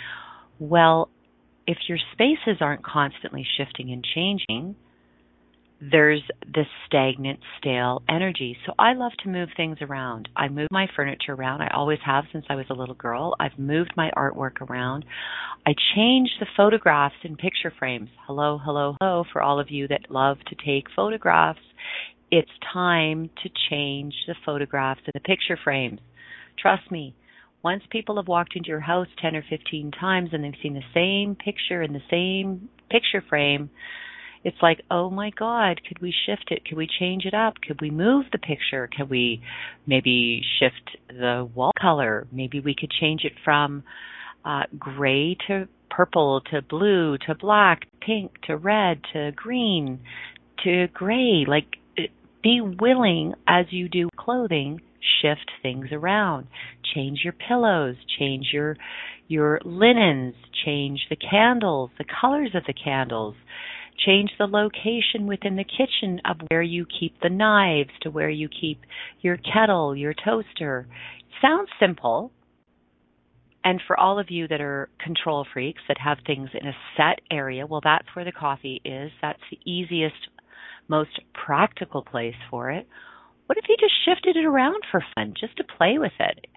Well, 0.57 1.09
if 1.67 1.77
your 1.87 1.97
spaces 2.13 2.61
aren't 2.61 2.83
constantly 2.83 3.45
shifting 3.57 3.91
and 3.91 4.05
changing, 4.15 4.75
there's 5.81 6.21
this 6.53 6.67
stagnant, 6.85 7.39
stale 7.57 8.01
energy. 8.09 8.57
So 8.65 8.73
I 8.77 8.93
love 8.93 9.13
to 9.23 9.29
move 9.29 9.49
things 9.55 9.77
around. 9.81 10.27
I 10.35 10.49
move 10.49 10.67
my 10.71 10.87
furniture 10.95 11.33
around. 11.33 11.61
I 11.61 11.69
always 11.73 11.99
have 12.05 12.25
since 12.31 12.45
I 12.49 12.55
was 12.55 12.65
a 12.69 12.73
little 12.73 12.95
girl. 12.95 13.35
I've 13.39 13.57
moved 13.57 13.93
my 13.95 14.11
artwork 14.15 14.61
around. 14.61 15.05
I 15.65 15.73
change 15.95 16.29
the 16.39 16.47
photographs 16.57 17.15
in 17.23 17.37
picture 17.37 17.71
frames. 17.77 18.09
Hello, 18.27 18.59
hello, 18.63 18.95
hello 18.99 19.23
for 19.31 19.41
all 19.41 19.59
of 19.59 19.71
you 19.71 19.87
that 19.87 20.09
love 20.11 20.37
to 20.47 20.55
take 20.55 20.87
photographs. 20.95 21.59
It's 22.29 22.51
time 22.73 23.29
to 23.43 23.49
change 23.69 24.13
the 24.27 24.35
photographs 24.45 25.01
in 25.05 25.11
the 25.13 25.21
picture 25.21 25.57
frames. 25.63 25.99
Trust 26.61 26.91
me, 26.91 27.15
once 27.63 27.83
people 27.89 28.17
have 28.17 28.27
walked 28.27 28.55
into 28.55 28.69
your 28.69 28.79
house 28.81 29.07
10 29.21 29.35
or 29.35 29.43
15 29.49 29.91
times 29.91 30.29
and 30.33 30.43
they've 30.43 30.53
seen 30.61 30.73
the 30.73 30.81
same 30.93 31.35
picture 31.35 31.81
in 31.81 31.93
the 31.93 32.01
same 32.09 32.69
picture 32.89 33.23
frame, 33.27 33.69
it's 34.43 34.57
like, 34.61 34.81
oh 34.89 35.09
my 35.09 35.31
God, 35.37 35.81
could 35.87 36.01
we 36.01 36.13
shift 36.25 36.51
it? 36.51 36.65
Could 36.65 36.77
we 36.77 36.87
change 36.99 37.25
it 37.25 37.33
up? 37.33 37.55
Could 37.65 37.81
we 37.81 37.89
move 37.89 38.25
the 38.31 38.37
picture? 38.37 38.89
Could 38.95 39.09
we 39.09 39.41
maybe 39.85 40.41
shift 40.59 40.97
the 41.09 41.49
wall 41.53 41.71
color? 41.79 42.25
Maybe 42.31 42.59
we 42.59 42.75
could 42.75 42.91
change 42.91 43.21
it 43.25 43.33
from 43.43 43.83
uh, 44.45 44.63
gray 44.77 45.35
to 45.47 45.67
purple 45.89 46.41
to 46.51 46.61
blue 46.61 47.17
to 47.27 47.35
black, 47.35 47.87
pink 48.01 48.31
to 48.47 48.55
red 48.55 49.01
to 49.13 49.31
green 49.35 49.99
to 50.63 50.87
gray. 50.93 51.45
Like, 51.47 51.65
be 52.41 52.61
willing 52.61 53.33
as 53.47 53.65
you 53.69 53.89
do 53.89 54.09
clothing 54.17 54.81
shift 55.21 55.51
things 55.61 55.87
around 55.91 56.47
change 56.93 57.21
your 57.23 57.33
pillows 57.33 57.95
change 58.17 58.47
your 58.51 58.75
your 59.27 59.59
linens 59.63 60.35
change 60.65 60.99
the 61.09 61.15
candles 61.15 61.89
the 61.97 62.05
colors 62.21 62.51
of 62.53 62.63
the 62.67 62.73
candles 62.73 63.35
Change 64.05 64.31
the 64.37 64.47
location 64.47 65.27
within 65.27 65.55
the 65.55 65.65
kitchen 65.65 66.21
of 66.25 66.37
where 66.49 66.61
you 66.61 66.85
keep 66.85 67.19
the 67.21 67.29
knives 67.29 67.89
to 68.01 68.09
where 68.09 68.29
you 68.29 68.47
keep 68.47 68.81
your 69.21 69.37
kettle, 69.37 69.95
your 69.95 70.13
toaster. 70.13 70.87
Sounds 71.41 71.69
simple. 71.79 72.31
And 73.63 73.81
for 73.85 73.99
all 73.99 74.19
of 74.19 74.31
you 74.31 74.47
that 74.47 74.61
are 74.61 74.89
control 75.03 75.45
freaks 75.51 75.81
that 75.89 75.97
have 75.97 76.19
things 76.25 76.49
in 76.53 76.65
a 76.65 76.75
set 76.95 77.19
area, 77.29 77.67
well, 77.67 77.81
that's 77.83 78.07
where 78.13 78.23
the 78.23 78.31
coffee 78.31 78.81
is. 78.85 79.11
That's 79.21 79.41
the 79.51 79.59
easiest, 79.69 80.15
most 80.87 81.19
practical 81.33 82.01
place 82.01 82.35
for 82.49 82.71
it. 82.71 82.87
What 83.47 83.57
if 83.57 83.65
you 83.67 83.75
just 83.77 83.93
shifted 84.05 84.37
it 84.37 84.45
around 84.45 84.83
for 84.91 85.03
fun, 85.15 85.33
just 85.39 85.57
to 85.57 85.63
play 85.63 85.97
with 85.97 86.13
it? 86.19 86.47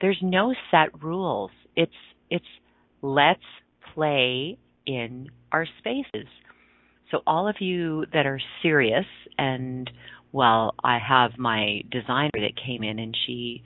There's 0.00 0.18
no 0.20 0.54
set 0.70 1.02
rules. 1.02 1.52
It's 1.76 1.92
it's 2.28 2.44
let's 3.02 3.40
play 3.94 4.58
in 4.86 5.28
our 5.52 5.66
spaces. 5.78 6.26
So, 7.12 7.20
all 7.26 7.46
of 7.46 7.56
you 7.60 8.06
that 8.14 8.24
are 8.24 8.40
serious, 8.62 9.04
and 9.36 9.88
well, 10.32 10.74
I 10.82 10.98
have 10.98 11.32
my 11.36 11.82
designer 11.90 12.30
that 12.34 12.56
came 12.56 12.82
in 12.82 12.98
and 12.98 13.14
she, 13.26 13.62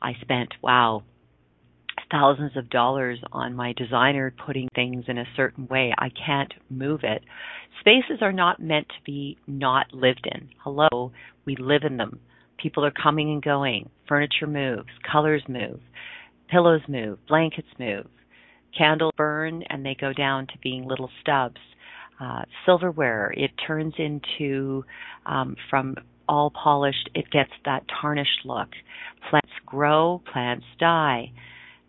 I 0.00 0.14
spent, 0.22 0.54
wow, 0.62 1.02
thousands 2.10 2.56
of 2.56 2.70
dollars 2.70 3.18
on 3.32 3.54
my 3.54 3.74
designer 3.74 4.32
putting 4.46 4.68
things 4.74 5.04
in 5.08 5.18
a 5.18 5.26
certain 5.36 5.66
way. 5.66 5.92
I 5.98 6.08
can't 6.08 6.54
move 6.70 7.00
it. 7.02 7.22
Spaces 7.80 8.22
are 8.22 8.32
not 8.32 8.60
meant 8.60 8.88
to 8.88 9.04
be 9.04 9.36
not 9.46 9.92
lived 9.92 10.26
in. 10.34 10.48
Hello, 10.64 11.12
we 11.44 11.54
live 11.56 11.82
in 11.86 11.98
them. 11.98 12.20
People 12.56 12.82
are 12.82 12.90
coming 12.90 13.30
and 13.30 13.42
going. 13.42 13.90
Furniture 14.08 14.46
moves, 14.46 14.88
colors 15.10 15.42
move, 15.46 15.80
pillows 16.48 16.80
move, 16.88 17.18
blankets 17.28 17.68
move. 17.78 18.06
Candles 18.76 19.12
burn 19.18 19.64
and 19.68 19.84
they 19.84 19.94
go 20.00 20.14
down 20.14 20.46
to 20.46 20.58
being 20.62 20.86
little 20.86 21.10
stubs 21.20 21.60
uh, 22.20 22.42
silverware. 22.64 23.32
It 23.36 23.50
turns 23.66 23.94
into 23.98 24.84
um, 25.26 25.56
from 25.70 25.96
all 26.28 26.50
polished, 26.50 27.08
it 27.14 27.30
gets 27.30 27.52
that 27.64 27.84
tarnished 28.00 28.44
look. 28.44 28.68
Plants 29.30 29.52
grow, 29.64 30.22
plants 30.32 30.66
die. 30.78 31.32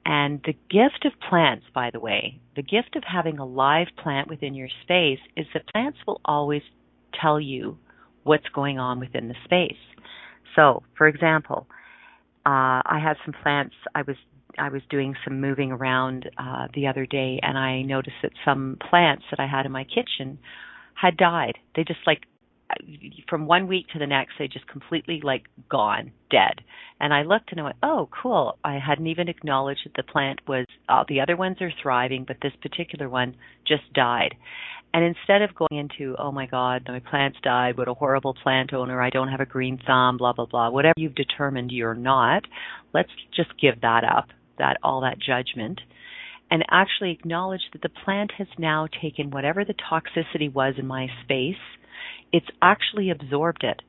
And 0.06 0.40
the 0.46 0.54
gift 0.70 1.06
of 1.06 1.12
plants, 1.30 1.66
by 1.74 1.90
the 1.92 2.00
way, 2.00 2.40
the 2.56 2.62
gift 2.62 2.96
of 2.96 3.04
having 3.04 3.40
a 3.40 3.46
live 3.46 3.88
plant 4.02 4.30
within 4.30 4.54
your 4.54 4.70
space 4.84 5.20
is 5.36 5.46
that 5.54 5.68
plants 5.68 5.98
will 6.08 6.22
always 6.24 6.62
tell 7.20 7.40
you 7.40 7.78
what's 8.24 8.48
going 8.54 8.80
on 8.80 9.00
within 9.00 9.28
the 9.28 9.36
space. 9.44 9.78
So, 10.56 10.84
for 10.98 11.08
example, 11.08 11.68
uh, 12.46 12.82
I 12.86 13.00
had 13.04 13.18
some 13.26 13.34
plants 13.44 13.76
I 13.94 14.04
was 14.04 14.16
I 14.58 14.70
was 14.70 14.82
doing 14.89 15.15
some 15.24 15.41
moving 15.41 15.72
around 15.72 16.30
uh, 16.38 16.67
the 16.74 16.88
other 16.88 17.06
day, 17.06 17.39
and 17.41 17.58
I 17.58 17.82
noticed 17.82 18.17
that 18.24 18.32
some 18.46 18.78
plants 18.89 19.24
that 19.32 19.39
I 19.39 19.48
had 19.48 19.65
in 19.65 19.72
my 19.72 19.84
kitchen 19.84 20.39
had 20.93 21.17
died. 21.17 21.58
They 21.76 21.84
just 21.84 22.00
like 22.06 22.24
from 23.30 23.46
one 23.46 23.67
week 23.67 23.88
to 23.93 24.00
the 24.00 24.08
next, 24.08 24.34
they 24.38 24.48
just 24.48 24.67
completely 24.67 25.22
like 25.24 25.43
gone, 25.70 26.12
dead. 26.30 26.62
And 27.00 27.13
I 27.13 27.22
looked 27.22 27.52
and 27.52 27.62
I 27.62 27.63
went, 27.63 27.78
"Oh, 27.82 28.10
cool! 28.12 28.58
I 28.63 28.78
hadn't 28.78 29.08
even 29.08 29.30
acknowledged 29.30 29.82
that 29.86 29.93
the 29.96 30.12
plant 30.12 30.41
was. 30.48 30.65
Uh, 30.89 31.04
the 31.08 31.22
other 31.22 31.38
ones 31.38 31.62
are 31.62 31.72
thriving, 31.82 32.26
but 32.28 32.38
this 32.41 32.54
particular 32.62 33.08
one 33.10 33.36
just 33.65 33.93
died." 33.93 34.36
And 34.93 35.04
instead 35.04 35.41
of 35.41 35.54
going 35.54 35.80
into, 35.80 36.15
oh 36.17 36.32
my 36.32 36.46
God, 36.46 36.84
my 36.88 37.00
plants 37.00 37.38
died, 37.43 37.78
what 37.78 37.88
a 37.88 37.93
horrible 37.93 38.34
plant 38.34 38.74
owner, 38.74 39.02
I 39.02 39.10
don't 39.10 39.28
have 39.28 39.41
a 39.41 39.46
green 39.46 39.80
thumb, 39.86 40.17
blah, 40.17 40.34
blah, 40.34 40.46
blah, 40.46 40.70
whatever 40.70 40.96
you've 40.98 41.13
determined 41.13 41.72
you're 41.72 41.93
not, 41.93 42.43
let's 42.93 43.12
just 43.36 43.50
give 43.62 43.82
that 43.82 44.04
up, 44.04 44.30
that 44.58 44.78
all 44.84 45.02
that 45.02 45.20
judgment, 45.20 45.82
and 46.50 46.63
actually 46.70 47.12
acknowledge 47.12 47.62
that 47.74 47.82
the 47.82 47.89
plant 47.89 48.32
has 48.38 48.48
now 48.58 48.88
taken 49.02 49.32
whatever 49.32 49.65
the 49.65 49.74
toxicity 49.74 50.52
was 50.52 50.76
in 50.78 50.88
my 50.88 51.08
space, 51.24 51.56
it's 52.32 52.48
actually 52.62 53.10
absorbed 53.10 53.63
it. 53.63 53.82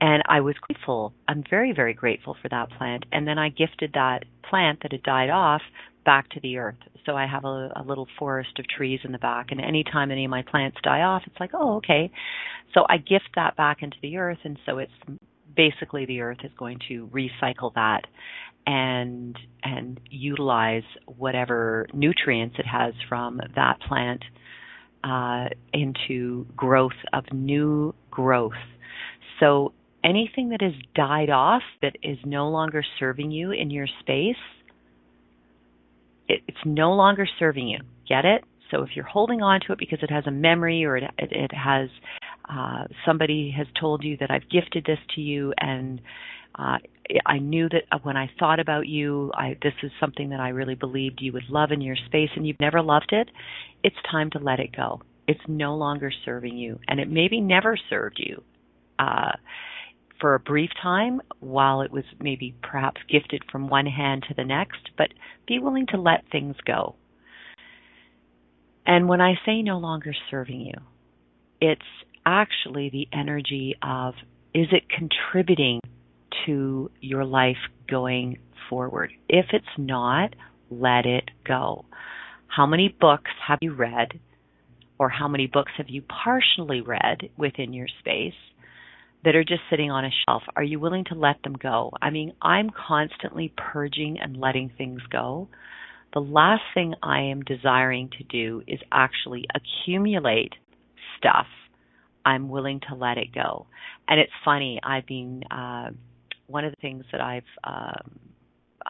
And 0.00 0.22
I 0.28 0.40
was 0.40 0.54
grateful. 0.60 1.12
I'm 1.26 1.42
very, 1.50 1.72
very 1.72 1.92
grateful 1.92 2.36
for 2.40 2.48
that 2.48 2.70
plant. 2.78 3.04
And 3.10 3.26
then 3.26 3.36
I 3.36 3.48
gifted 3.48 3.92
that 3.94 4.24
plant 4.48 4.80
that 4.82 4.92
had 4.92 5.02
died 5.02 5.28
off 5.30 5.62
back 6.04 6.30
to 6.30 6.40
the 6.40 6.58
earth. 6.58 6.78
So 7.04 7.16
I 7.16 7.26
have 7.26 7.44
a, 7.44 7.70
a 7.76 7.84
little 7.86 8.06
forest 8.18 8.58
of 8.58 8.66
trees 8.66 9.00
in 9.04 9.12
the 9.12 9.18
back, 9.18 9.48
and 9.50 9.60
anytime 9.60 10.10
any 10.10 10.24
of 10.24 10.30
my 10.30 10.42
plants 10.42 10.78
die 10.82 11.02
off, 11.02 11.22
it's 11.26 11.38
like, 11.40 11.50
oh, 11.52 11.76
okay. 11.76 12.10
So 12.74 12.84
I 12.88 12.98
gift 12.98 13.30
that 13.34 13.56
back 13.56 13.82
into 13.82 13.96
the 14.00 14.16
earth, 14.18 14.38
and 14.44 14.58
so 14.64 14.78
it's 14.78 14.92
basically 15.54 16.06
the 16.06 16.20
earth 16.20 16.38
is 16.44 16.52
going 16.56 16.78
to 16.88 17.08
recycle 17.08 17.74
that 17.74 18.02
and 18.68 19.34
and 19.62 19.98
utilize 20.10 20.82
whatever 21.06 21.86
nutrients 21.94 22.56
it 22.58 22.66
has 22.66 22.92
from 23.08 23.40
that 23.56 23.80
plant 23.80 24.22
uh, 25.02 25.46
into 25.72 26.46
growth 26.54 26.92
of 27.14 27.24
new 27.32 27.94
growth. 28.10 28.52
So 29.40 29.72
anything 30.04 30.50
that 30.50 30.60
has 30.60 30.74
died 30.94 31.30
off 31.30 31.62
that 31.80 31.96
is 32.02 32.18
no 32.26 32.50
longer 32.50 32.84
serving 32.98 33.30
you 33.30 33.52
in 33.52 33.70
your 33.70 33.86
space 34.00 34.36
it, 36.28 36.42
it's 36.46 36.58
no 36.64 36.92
longer 36.92 37.26
serving 37.38 37.68
you. 37.68 37.78
Get 38.08 38.24
it? 38.24 38.44
So 38.70 38.82
if 38.82 38.90
you're 38.94 39.06
holding 39.06 39.40
on 39.40 39.60
to 39.66 39.72
it 39.72 39.78
because 39.78 40.00
it 40.02 40.10
has 40.10 40.24
a 40.26 40.30
memory 40.30 40.84
or 40.84 40.98
it, 40.98 41.04
it, 41.18 41.32
it 41.32 41.50
has 41.54 41.88
uh, 42.48 42.84
somebody 43.06 43.52
has 43.56 43.66
told 43.80 44.04
you 44.04 44.16
that 44.18 44.30
I've 44.30 44.48
gifted 44.50 44.84
this 44.86 44.98
to 45.14 45.20
you 45.20 45.52
and 45.58 46.00
uh, 46.58 46.78
I 47.24 47.38
knew 47.38 47.68
that 47.68 48.04
when 48.04 48.16
I 48.16 48.30
thought 48.38 48.60
about 48.60 48.86
you, 48.86 49.30
I, 49.34 49.56
this 49.62 49.72
is 49.82 49.90
something 50.00 50.30
that 50.30 50.40
I 50.40 50.48
really 50.50 50.74
believed 50.74 51.20
you 51.22 51.32
would 51.32 51.48
love 51.48 51.70
in 51.70 51.80
your 51.80 51.96
space 52.06 52.30
and 52.36 52.46
you've 52.46 52.60
never 52.60 52.82
loved 52.82 53.12
it, 53.12 53.30
it's 53.82 53.96
time 54.10 54.30
to 54.30 54.38
let 54.38 54.60
it 54.60 54.74
go. 54.76 55.00
It's 55.26 55.40
no 55.46 55.76
longer 55.76 56.10
serving 56.24 56.56
you 56.56 56.78
and 56.88 57.00
it 57.00 57.08
maybe 57.08 57.40
never 57.40 57.78
served 57.88 58.16
you. 58.18 58.42
Uh, 58.98 59.32
for 60.20 60.34
a 60.34 60.40
brief 60.40 60.70
time 60.82 61.20
while 61.38 61.82
it 61.82 61.92
was 61.92 62.04
maybe 62.20 62.54
perhaps 62.62 63.00
gifted 63.08 63.42
from 63.52 63.68
one 63.68 63.86
hand 63.86 64.24
to 64.28 64.34
the 64.34 64.44
next, 64.44 64.90
but 64.96 65.08
be 65.46 65.60
willing 65.60 65.86
to 65.86 65.96
let 65.96 66.24
things 66.32 66.56
go. 66.66 66.96
And 68.84 69.08
when 69.08 69.20
I 69.20 69.34
say 69.46 69.62
no 69.62 69.78
longer 69.78 70.12
serving 70.30 70.60
you, 70.60 70.74
it's 71.60 71.80
actually 72.26 72.90
the 72.90 73.06
energy 73.16 73.76
of 73.82 74.14
is 74.54 74.66
it 74.72 74.84
contributing 74.88 75.80
to 76.46 76.90
your 77.00 77.24
life 77.24 77.56
going 77.88 78.38
forward? 78.68 79.12
If 79.28 79.46
it's 79.52 79.66
not, 79.76 80.34
let 80.70 81.06
it 81.06 81.30
go. 81.46 81.84
How 82.46 82.66
many 82.66 82.94
books 83.00 83.30
have 83.46 83.58
you 83.60 83.74
read? 83.74 84.20
Or 84.98 85.08
how 85.08 85.28
many 85.28 85.46
books 85.46 85.72
have 85.76 85.88
you 85.88 86.02
partially 86.02 86.80
read 86.80 87.30
within 87.36 87.72
your 87.72 87.86
space? 88.00 88.34
that 89.24 89.34
are 89.34 89.44
just 89.44 89.62
sitting 89.70 89.90
on 89.90 90.04
a 90.04 90.10
shelf? 90.26 90.42
Are 90.56 90.62
you 90.62 90.78
willing 90.78 91.04
to 91.06 91.14
let 91.14 91.42
them 91.42 91.54
go? 91.54 91.92
I 92.00 92.10
mean, 92.10 92.32
I'm 92.40 92.70
constantly 92.70 93.52
purging 93.56 94.18
and 94.20 94.36
letting 94.36 94.70
things 94.76 95.00
go. 95.10 95.48
The 96.14 96.20
last 96.20 96.62
thing 96.72 96.94
I 97.02 97.22
am 97.22 97.42
desiring 97.42 98.10
to 98.18 98.24
do 98.24 98.62
is 98.66 98.80
actually 98.92 99.44
accumulate 99.54 100.54
stuff. 101.18 101.46
I'm 102.24 102.48
willing 102.48 102.80
to 102.88 102.94
let 102.94 103.18
it 103.18 103.34
go. 103.34 103.66
And 104.06 104.20
it's 104.20 104.32
funny, 104.44 104.80
I've 104.82 105.06
been, 105.06 105.42
uh, 105.50 105.90
one 106.48 106.64
of 106.64 106.72
the 106.72 106.80
things 106.80 107.04
that 107.12 107.20
I've, 107.20 107.42
um, 107.64 108.18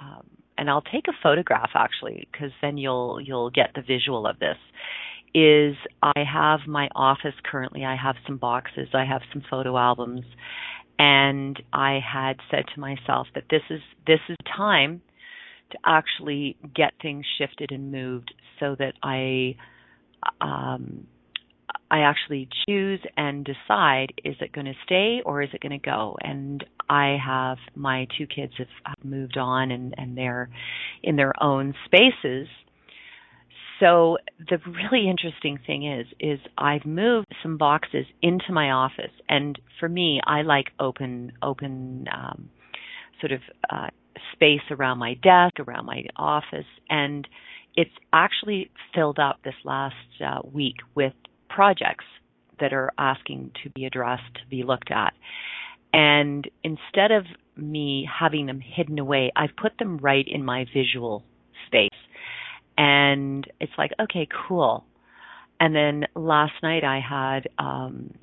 um, 0.01 0.27
and 0.57 0.71
I'll 0.71 0.83
take 0.83 1.09
a 1.09 1.12
photograph 1.23 1.71
actually, 1.75 2.29
because 2.33 2.51
then 2.62 2.79
you'll 2.79 3.21
you'll 3.21 3.51
get 3.51 3.73
the 3.75 3.83
visual 3.83 4.27
of 4.27 4.38
this 4.38 4.57
is 5.35 5.77
I 6.03 6.25
have 6.25 6.61
my 6.66 6.88
office 6.94 7.35
currently. 7.44 7.85
I 7.85 7.97
have 7.97 8.16
some 8.27 8.38
boxes, 8.38 8.88
I 8.94 9.05
have 9.05 9.21
some 9.33 9.42
photo 9.51 9.77
albums, 9.77 10.25
and 10.99 11.61
I 11.73 12.01
had 12.01 12.37
said 12.51 12.64
to 12.75 12.81
myself 12.81 13.29
that 13.35 13.44
this 13.51 13.62
is 13.71 13.81
this 14.07 14.21
is 14.29 14.37
time 14.57 15.03
to 15.71 15.79
actually 15.85 16.57
get 16.75 16.94
things 17.01 17.27
shifted 17.38 17.73
and 17.73 17.92
moved 17.92 18.35
so 18.59 18.75
that 18.79 18.94
I 19.03 19.57
um 20.40 21.07
I 21.90 22.01
actually 22.01 22.49
choose 22.68 23.01
and 23.16 23.44
decide 23.44 24.12
is 24.25 24.37
it 24.40 24.53
going 24.53 24.66
to 24.66 24.75
stay 24.85 25.21
or 25.25 25.42
is 25.42 25.51
it 25.53 25.61
going 25.61 25.79
to 25.79 25.85
go 25.85 26.16
and 26.21 26.64
I 26.88 27.16
have 27.24 27.59
my 27.74 28.07
two 28.16 28.27
kids 28.27 28.53
have 28.59 29.05
moved 29.05 29.37
on 29.37 29.70
and 29.70 29.94
and 29.96 30.16
they're 30.16 30.51
in 31.03 31.16
their 31.16 31.33
own 31.42 31.74
spaces. 31.85 32.48
So 33.81 34.18
the 34.38 34.59
really 34.66 35.09
interesting 35.09 35.59
thing 35.66 35.87
is 35.87 36.07
is 36.18 36.40
I've 36.57 36.85
moved 36.85 37.29
some 37.42 37.59
boxes 37.59 38.07
into 38.22 38.53
my 38.53 38.70
office. 38.70 39.12
And 39.29 39.59
for 39.81 39.88
me 39.88 40.20
I 40.27 40.42
like 40.42 40.66
open 40.81 41.33
open 41.42 42.07
um 42.12 42.51
sort 43.20 43.33
of 43.33 43.40
uh 43.70 43.88
space 44.33 44.62
around 44.70 44.98
my 44.98 45.14
desk, 45.14 45.61
around 45.61 45.87
my 45.87 46.05
office. 46.16 46.66
And 46.88 47.27
it's 47.77 47.90
actually 48.12 48.70
filled 48.94 49.18
up 49.18 49.38
this 49.44 49.55
last 49.64 49.94
uh, 50.24 50.40
week 50.53 50.77
with 50.94 51.12
projects 51.48 52.05
that 52.61 52.72
are 52.72 52.90
asking 52.98 53.53
to 53.62 53.70
be 53.70 53.85
addressed, 53.85 54.35
to 54.35 54.48
be 54.51 54.64
looked 54.64 54.90
at. 54.90 55.12
And 55.92 56.48
instead 56.62 57.11
of 57.12 57.24
me 57.57 58.09
having 58.09 58.46
them 58.46 58.61
hidden 58.61 58.98
away, 58.98 59.33
I've 59.35 59.57
put 59.61 59.79
them 59.79 59.98
right 59.98 60.27
in 60.27 60.44
my 60.44 60.64
visual 60.72 61.24
space. 61.66 61.88
And 62.77 63.46
it's 63.61 63.72
like 63.77 63.90
okay 64.01 64.29
cool. 64.48 64.85
And 65.61 65.74
then 65.74 66.07
last 66.14 66.53
night 66.62 66.85
i 66.85 67.01
had 67.01 67.48
um 67.59 68.14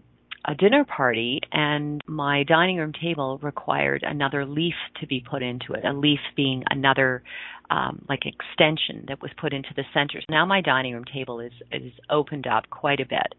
a 0.47 0.54
dinner 0.54 0.86
party 0.86 1.39
and 1.51 2.01
my 2.08 2.43
dining 2.43 2.78
room 2.78 2.93
table 3.01 3.39
required 3.41 4.04
another 4.06 4.45
leaf 4.45 4.75
to 5.01 5.08
be 5.08 5.23
put 5.28 5.41
into 5.41 5.73
it 5.73 5.84
a 5.84 5.91
leaf 5.91 6.19
being 6.36 6.63
another 6.69 7.23
um 7.71 8.06
like 8.08 8.21
extension 8.25 9.06
that 9.08 9.21
was 9.21 9.32
put 9.41 9.54
into 9.54 9.69
the 9.75 9.84
center. 9.93 10.21
So 10.21 10.25
now 10.30 10.45
my 10.45 10.62
dining 10.62 10.93
room 10.93 11.06
table 11.12 11.39
is 11.39 11.54
is 11.71 11.91
opened 12.10 12.47
up 12.47 12.69
quite 12.69 12.99
a 12.99 13.06
bit. 13.06 13.36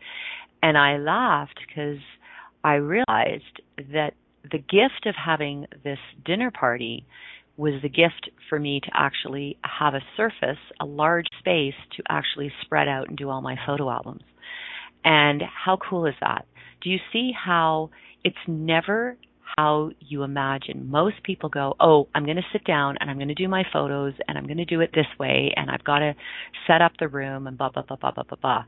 And 0.62 0.76
i 0.76 0.98
laughed 0.98 1.60
because 1.66 2.00
i 2.64 2.74
realized 2.74 3.62
that 3.92 4.12
the 4.50 4.58
gift 4.58 5.06
of 5.06 5.14
having 5.14 5.66
this 5.84 5.98
dinner 6.24 6.50
party 6.50 7.06
was 7.56 7.74
the 7.82 7.88
gift 7.88 8.30
for 8.48 8.58
me 8.58 8.80
to 8.80 8.90
actually 8.94 9.56
have 9.62 9.94
a 9.94 10.00
surface, 10.16 10.58
a 10.80 10.84
large 10.84 11.26
space 11.38 11.74
to 11.96 12.02
actually 12.08 12.52
spread 12.62 12.86
out 12.86 13.08
and 13.08 13.16
do 13.16 13.30
all 13.30 13.40
my 13.40 13.56
photo 13.66 13.90
albums. 13.90 14.22
And 15.04 15.42
how 15.42 15.78
cool 15.78 16.06
is 16.06 16.14
that? 16.20 16.46
Do 16.82 16.90
you 16.90 16.98
see 17.12 17.32
how 17.32 17.90
it's 18.24 18.36
never 18.46 19.16
how 19.56 19.90
you 20.00 20.22
imagine. 20.22 20.90
Most 20.90 21.22
people 21.22 21.48
go, 21.48 21.74
"Oh, 21.80 22.08
I'm 22.14 22.24
going 22.24 22.36
to 22.36 22.42
sit 22.52 22.64
down 22.64 22.96
and 23.00 23.08
I'm 23.08 23.16
going 23.16 23.28
to 23.28 23.34
do 23.34 23.48
my 23.48 23.64
photos 23.72 24.12
and 24.28 24.36
I'm 24.36 24.44
going 24.44 24.58
to 24.58 24.64
do 24.64 24.80
it 24.80 24.90
this 24.92 25.06
way 25.18 25.52
and 25.56 25.70
I've 25.70 25.84
got 25.84 26.00
to 26.00 26.14
set 26.66 26.82
up 26.82 26.92
the 26.98 27.08
room 27.08 27.46
and 27.46 27.56
blah 27.56 27.70
blah 27.70 27.82
blah 27.82 27.96
blah 27.96 28.10
blah 28.10 28.24
blah 28.24 28.38
blah." 28.40 28.64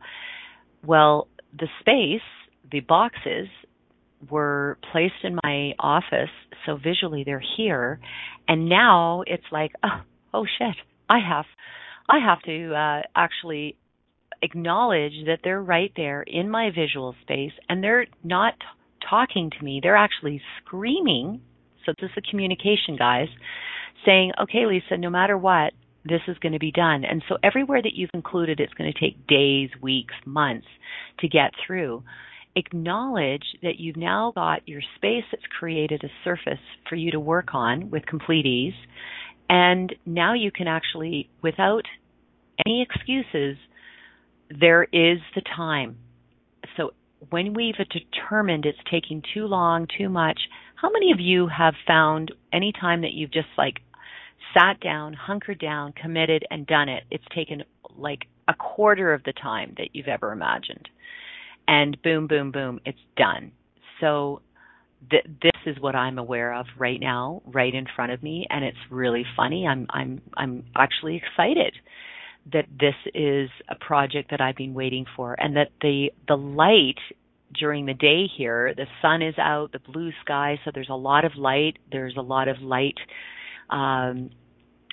Well, 0.84 1.28
the 1.58 1.68
space, 1.80 2.26
the 2.70 2.80
boxes 2.80 3.48
were 4.30 4.78
placed 4.92 5.22
in 5.22 5.38
my 5.44 5.72
office 5.78 6.30
so 6.66 6.76
visually 6.76 7.24
they're 7.24 7.42
here. 7.56 8.00
And 8.46 8.68
now 8.68 9.22
it's 9.26 9.44
like 9.50 9.72
oh 9.82 10.00
oh 10.34 10.46
shit. 10.58 10.76
I 11.08 11.18
have 11.26 11.46
i 12.08 12.18
have 12.18 12.40
to 12.42 12.74
uh 12.74 13.02
actually 13.14 13.76
acknowledge 14.42 15.12
that 15.26 15.40
they're 15.42 15.62
right 15.62 15.92
there 15.96 16.22
in 16.22 16.48
my 16.48 16.70
visual 16.70 17.14
space 17.22 17.52
and 17.68 17.82
they're 17.82 18.06
not 18.22 18.54
talking 19.08 19.50
to 19.50 19.64
me. 19.64 19.80
They're 19.82 19.96
actually 19.96 20.40
screaming. 20.58 21.40
So 21.86 21.92
this 22.00 22.10
is 22.16 22.24
communication 22.30 22.96
guys 22.98 23.28
saying 24.04 24.32
okay 24.42 24.66
lisa 24.66 24.96
no 24.96 25.10
matter 25.10 25.36
what 25.36 25.72
this 26.04 26.20
is 26.28 26.38
going 26.38 26.52
to 26.52 26.58
be 26.58 26.72
done. 26.72 27.04
And 27.04 27.22
so 27.28 27.36
everywhere 27.42 27.82
that 27.82 27.94
you've 27.94 28.10
included 28.14 28.60
it's 28.60 28.72
going 28.74 28.92
to 28.92 28.98
take 28.98 29.26
days 29.26 29.70
weeks 29.82 30.14
months 30.24 30.66
to 31.20 31.28
get 31.28 31.52
through 31.66 32.02
acknowledge 32.58 33.44
that 33.62 33.78
you've 33.78 33.96
now 33.96 34.32
got 34.34 34.66
your 34.66 34.82
space 34.96 35.24
that's 35.30 35.42
created 35.58 36.02
a 36.04 36.08
surface 36.24 36.60
for 36.88 36.96
you 36.96 37.12
to 37.12 37.20
work 37.20 37.54
on 37.54 37.90
with 37.90 38.04
complete 38.06 38.46
ease. 38.46 38.74
And 39.48 39.94
now 40.04 40.34
you 40.34 40.50
can 40.50 40.66
actually, 40.66 41.30
without 41.42 41.84
any 42.66 42.82
excuses, 42.82 43.56
there 44.50 44.84
is 44.84 45.18
the 45.34 45.42
time. 45.56 45.96
So 46.76 46.90
when 47.30 47.54
we've 47.54 47.76
determined 47.76 48.66
it's 48.66 48.78
taking 48.90 49.22
too 49.34 49.46
long, 49.46 49.86
too 49.96 50.08
much, 50.08 50.40
how 50.74 50.90
many 50.90 51.12
of 51.12 51.20
you 51.20 51.48
have 51.48 51.74
found 51.86 52.32
any 52.52 52.72
time 52.72 53.02
that 53.02 53.12
you've 53.12 53.32
just 53.32 53.48
like 53.56 53.80
sat 54.54 54.80
down, 54.80 55.12
hunkered 55.12 55.58
down, 55.58 55.92
committed, 55.92 56.44
and 56.50 56.66
done 56.66 56.88
it, 56.88 57.04
it's 57.10 57.24
taken 57.34 57.64
like 57.96 58.26
a 58.46 58.54
quarter 58.54 59.12
of 59.12 59.22
the 59.24 59.32
time 59.32 59.74
that 59.76 59.88
you've 59.92 60.08
ever 60.08 60.32
imagined. 60.32 60.88
And 61.68 62.00
boom, 62.02 62.26
boom, 62.26 62.50
boom, 62.50 62.80
it's 62.84 62.98
done. 63.16 63.52
So 64.00 64.40
th- 65.10 65.26
this 65.42 65.52
is 65.66 65.76
what 65.80 65.94
I'm 65.94 66.18
aware 66.18 66.54
of 66.54 66.66
right 66.78 66.98
now, 66.98 67.42
right 67.46 67.74
in 67.74 67.86
front 67.94 68.10
of 68.12 68.22
me, 68.22 68.46
and 68.50 68.64
it's 68.64 68.78
really 68.90 69.24
funny. 69.36 69.66
I'm 69.66 69.86
I'm 69.90 70.20
I'm 70.36 70.64
actually 70.76 71.16
excited 71.16 71.74
that 72.52 72.64
this 72.80 72.94
is 73.14 73.50
a 73.68 73.74
project 73.74 74.30
that 74.30 74.40
I've 74.40 74.56
been 74.56 74.74
waiting 74.74 75.04
for, 75.14 75.36
and 75.38 75.56
that 75.56 75.68
the 75.82 76.10
the 76.26 76.36
light 76.36 76.98
during 77.58 77.86
the 77.86 77.94
day 77.94 78.26
here, 78.36 78.74
the 78.74 78.86
sun 79.00 79.22
is 79.22 79.34
out, 79.38 79.72
the 79.72 79.78
blue 79.92 80.10
sky, 80.22 80.58
so 80.64 80.70
there's 80.72 80.90
a 80.90 80.94
lot 80.94 81.24
of 81.24 81.32
light. 81.36 81.78
There's 81.92 82.16
a 82.16 82.22
lot 82.22 82.48
of 82.48 82.60
light 82.60 82.98
um, 83.70 84.30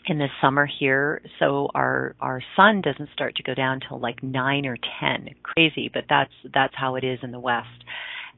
in 0.07 0.17
the 0.17 0.27
summer 0.41 0.67
here, 0.79 1.21
so 1.39 1.69
our 1.73 2.15
our 2.19 2.41
sun 2.55 2.81
doesn't 2.81 3.09
start 3.13 3.35
to 3.35 3.43
go 3.43 3.53
down 3.53 3.79
till 3.87 3.99
like 3.99 4.21
nine 4.23 4.65
or 4.65 4.77
ten. 4.99 5.29
Crazy, 5.43 5.89
but 5.93 6.05
that's 6.09 6.33
that's 6.53 6.73
how 6.75 6.95
it 6.95 7.03
is 7.03 7.19
in 7.23 7.31
the 7.31 7.39
west. 7.39 7.83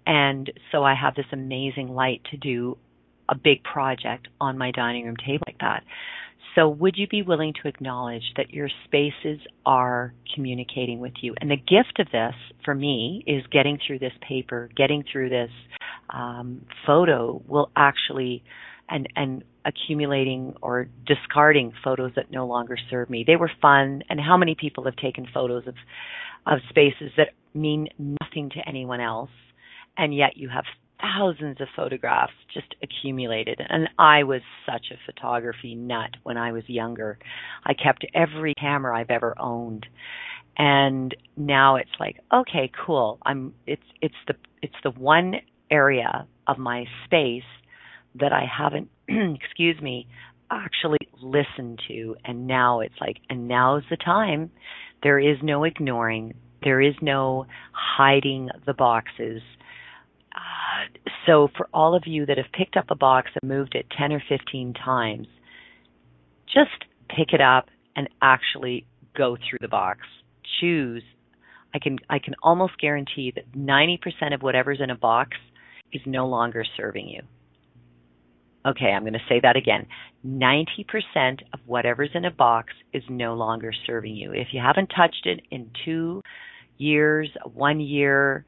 And 0.05 0.51
so 0.71 0.83
I 0.83 0.95
have 0.95 1.15
this 1.15 1.25
amazing 1.31 1.89
light 1.89 2.21
to 2.31 2.37
do 2.37 2.77
a 3.29 3.35
big 3.35 3.63
project 3.63 4.29
on 4.39 4.57
my 4.57 4.71
dining 4.71 5.05
room 5.05 5.17
table 5.17 5.43
like 5.45 5.59
that. 5.59 5.83
So 6.55 6.69
would 6.69 6.95
you 6.97 7.07
be 7.07 7.21
willing 7.21 7.53
to 7.61 7.67
acknowledge 7.67 8.23
that 8.35 8.51
your 8.51 8.69
spaces 8.85 9.39
are 9.65 10.13
communicating 10.33 10.99
with 10.99 11.13
you? 11.21 11.35
And 11.39 11.51
the 11.51 11.57
gift 11.57 11.99
of 11.99 12.07
this 12.11 12.33
for 12.65 12.73
me 12.73 13.23
is 13.27 13.43
getting 13.51 13.77
through 13.85 13.99
this 13.99 14.13
paper, 14.27 14.69
getting 14.75 15.03
through 15.11 15.29
this 15.29 15.51
um, 16.09 16.65
photo 16.85 17.41
will 17.47 17.69
actually 17.75 18.43
and 18.89 19.07
and 19.15 19.43
accumulating 19.67 20.55
or 20.61 20.87
discarding 21.05 21.73
photos 21.83 22.11
that 22.15 22.31
no 22.31 22.47
longer 22.47 22.77
serve 22.89 23.09
me. 23.09 23.23
They 23.27 23.35
were 23.35 23.51
fun, 23.61 24.01
and 24.09 24.19
how 24.19 24.37
many 24.37 24.55
people 24.55 24.85
have 24.85 24.95
taken 24.95 25.27
photos 25.33 25.67
of 25.67 25.75
of 26.45 26.59
spaces 26.69 27.11
that 27.17 27.29
mean 27.53 27.89
nothing 27.97 28.49
to 28.51 28.59
anyone 28.65 29.01
else, 29.01 29.29
and 29.97 30.15
yet 30.15 30.37
you 30.37 30.47
have 30.49 30.63
thousands 31.01 31.59
of 31.61 31.67
photographs 31.75 32.33
just 32.53 32.73
accumulated. 32.81 33.61
And 33.67 33.89
I 33.99 34.23
was 34.23 34.41
such 34.65 34.87
a 34.91 34.99
photography 35.05 35.75
nut 35.75 36.11
when 36.23 36.37
I 36.37 36.51
was 36.51 36.63
younger. 36.67 37.19
I 37.65 37.73
kept 37.73 38.05
every 38.15 38.53
camera 38.59 38.97
I've 38.97 39.11
ever 39.11 39.35
owned. 39.39 39.85
And 40.57 41.15
now 41.35 41.75
it's 41.75 41.89
like, 41.99 42.17
okay, 42.33 42.71
cool. 42.85 43.19
I'm 43.23 43.53
it's 43.67 43.83
it's 44.01 44.15
the 44.27 44.33
it's 44.61 44.73
the 44.83 44.91
one 44.91 45.35
area 45.69 46.27
of 46.47 46.57
my 46.57 46.85
space 47.05 47.43
that 48.15 48.33
I 48.33 48.45
haven't, 48.45 48.89
excuse 49.35 49.81
me, 49.81 50.07
actually 50.51 50.99
listened 51.21 51.81
to. 51.87 52.15
And 52.25 52.47
now 52.47 52.79
it's 52.81 52.95
like, 52.99 53.17
and 53.29 53.47
now's 53.47 53.83
the 53.89 53.97
time. 53.97 54.51
There 55.03 55.19
is 55.19 55.37
no 55.43 55.63
ignoring. 55.63 56.33
There 56.63 56.81
is 56.81 56.95
no 57.01 57.45
hiding 57.71 58.49
the 58.65 58.73
boxes. 58.73 59.41
Uh, 60.35 60.97
so 61.25 61.49
for 61.55 61.67
all 61.73 61.95
of 61.95 62.03
you 62.05 62.25
that 62.25 62.37
have 62.37 62.51
picked 62.53 62.77
up 62.77 62.85
a 62.89 62.95
box 62.95 63.31
and 63.41 63.49
moved 63.49 63.75
it 63.75 63.85
10 63.97 64.11
or 64.11 64.23
15 64.27 64.73
times, 64.73 65.27
just 66.45 66.85
pick 67.09 67.33
it 67.33 67.41
up 67.41 67.67
and 67.95 68.09
actually 68.21 68.85
go 69.15 69.35
through 69.35 69.59
the 69.61 69.67
box. 69.67 69.99
Choose. 70.59 71.03
I 71.73 71.79
can 71.79 71.97
I 72.09 72.19
can 72.19 72.33
almost 72.41 72.79
guarantee 72.79 73.31
that 73.35 73.51
90% 73.51 74.33
of 74.33 74.41
whatever's 74.41 74.79
in 74.81 74.89
a 74.89 74.95
box 74.95 75.31
is 75.91 76.01
no 76.05 76.27
longer 76.27 76.63
serving 76.75 77.09
you. 77.09 77.21
Okay, 78.65 78.87
I'm 78.87 79.03
going 79.03 79.13
to 79.13 79.19
say 79.29 79.39
that 79.41 79.55
again. 79.55 79.87
90% 80.25 81.41
of 81.53 81.59
whatever's 81.65 82.09
in 82.13 82.25
a 82.25 82.31
box 82.31 82.73
is 82.91 83.03
no 83.09 83.33
longer 83.33 83.71
serving 83.85 84.15
you. 84.15 84.33
If 84.33 84.47
you 84.51 84.61
haven't 84.61 84.87
touched 84.87 85.25
it 85.25 85.41
in 85.51 85.69
two 85.85 86.21
years, 86.77 87.29
one 87.53 87.79
year, 87.79 88.45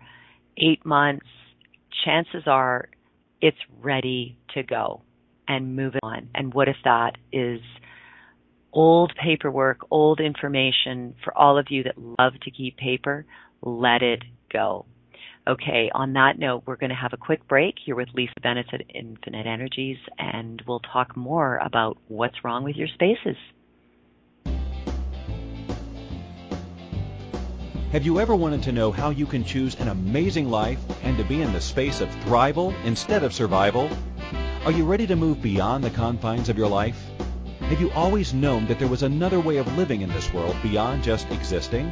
eight 0.58 0.86
months, 0.86 1.26
chances 2.04 2.44
are 2.48 2.90
it's 3.42 3.58
ready 3.82 4.38
to 4.54 4.64
go 4.64 5.02
and 5.48 5.76
move 5.76 5.94
on. 6.04 6.30
And 6.36 6.54
what 6.54 6.68
if 6.68 6.76
that 6.84 7.14
is 7.32 7.62
old 8.74 9.14
paperwork, 9.22 9.80
old 9.90 10.20
information 10.20 11.16
for 11.24 11.36
all 11.38 11.58
of 11.58 11.68
you 11.70 11.84
that 11.84 11.98
love 11.98 12.34
to 12.44 12.52
keep 12.52 12.78
paper? 12.78 13.26
Let 13.62 14.02
it 14.02 14.24
go. 14.52 14.86
Okay, 15.50 15.90
on 15.96 16.14
that 16.14 16.38
note, 16.38 16.62
we're 16.68 16.76
going 16.76 16.92
to 16.92 16.96
have 16.96 17.14
a 17.14 17.18
quick 17.18 17.48
break 17.48 17.74
here 17.84 17.96
with 17.96 18.10
Lisa 18.14 18.34
Bennett 18.44 18.68
at 18.72 18.82
Infinite 18.94 19.48
Energies, 19.48 19.98
and 20.20 20.62
we'll 20.68 20.80
talk 20.80 21.18
more 21.18 21.58
about 21.58 21.98
what's 22.08 22.44
wrong 22.44 22.64
with 22.64 22.76
your 22.76 22.88
spaces. 22.88 23.36
Have 27.92 28.06
you 28.06 28.20
ever 28.20 28.36
wanted 28.36 28.62
to 28.62 28.72
know 28.72 28.92
how 28.92 29.10
you 29.10 29.26
can 29.26 29.44
choose 29.44 29.74
an 29.80 29.88
amazing 29.88 30.52
life 30.52 30.80
and 31.02 31.18
to 31.18 31.24
be 31.24 31.42
in 31.42 31.52
the 31.52 31.62
space 31.62 32.00
of 32.00 32.10
thrival 32.26 32.72
instead 32.86 33.24
of 33.24 33.34
survival? 33.34 33.90
Are 34.66 34.72
you 34.72 34.86
ready 34.86 35.08
to 35.08 35.16
move 35.16 35.42
beyond 35.42 35.84
the 35.84 35.90
confines 35.90 36.50
of 36.50 36.60
your 36.60 36.70
life? 36.70 37.04
Have 37.62 37.82
you 37.82 37.90
always 37.94 38.36
known 38.36 38.68
that 38.68 38.78
there 38.78 38.88
was 38.88 39.02
another 39.02 39.40
way 39.40 39.58
of 39.58 39.76
living 39.76 40.02
in 40.02 40.10
this 40.10 40.32
world 40.32 40.56
beyond 40.62 41.02
just 41.02 41.28
existing? 41.32 41.92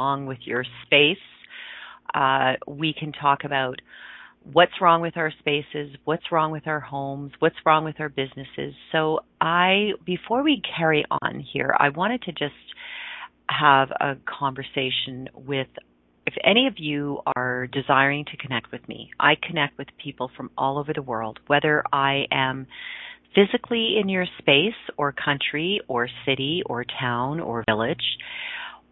Wrong 0.00 0.24
with 0.24 0.38
your 0.44 0.64
space. 0.86 1.18
Uh, 2.14 2.54
we 2.66 2.94
can 2.98 3.12
talk 3.12 3.44
about 3.44 3.76
what's 4.50 4.72
wrong 4.80 5.02
with 5.02 5.16
our 5.16 5.30
spaces, 5.38 5.94
what's 6.04 6.32
wrong 6.32 6.50
with 6.50 6.66
our 6.66 6.80
homes, 6.80 7.32
what's 7.38 7.56
wrong 7.66 7.84
with 7.84 7.96
our 8.00 8.08
businesses. 8.08 8.74
So 8.92 9.20
I, 9.40 9.90
before 10.06 10.42
we 10.42 10.62
carry 10.76 11.04
on 11.22 11.44
here, 11.52 11.74
I 11.78 11.90
wanted 11.90 12.22
to 12.22 12.32
just 12.32 12.54
have 13.50 13.90
a 13.90 14.16
conversation 14.38 15.28
with 15.34 15.68
if 16.26 16.34
any 16.44 16.66
of 16.66 16.74
you 16.78 17.20
are 17.36 17.66
desiring 17.66 18.24
to 18.26 18.36
connect 18.36 18.70
with 18.70 18.86
me, 18.88 19.10
I 19.18 19.34
connect 19.42 19.76
with 19.78 19.88
people 20.02 20.30
from 20.36 20.50
all 20.56 20.78
over 20.78 20.92
the 20.94 21.02
world, 21.02 21.40
whether 21.48 21.82
I 21.92 22.24
am 22.30 22.66
physically 23.34 23.96
in 24.00 24.08
your 24.08 24.26
space 24.38 24.80
or 24.96 25.12
country 25.12 25.80
or 25.88 26.08
city 26.26 26.62
or 26.66 26.84
town 27.00 27.40
or 27.40 27.64
village, 27.68 28.04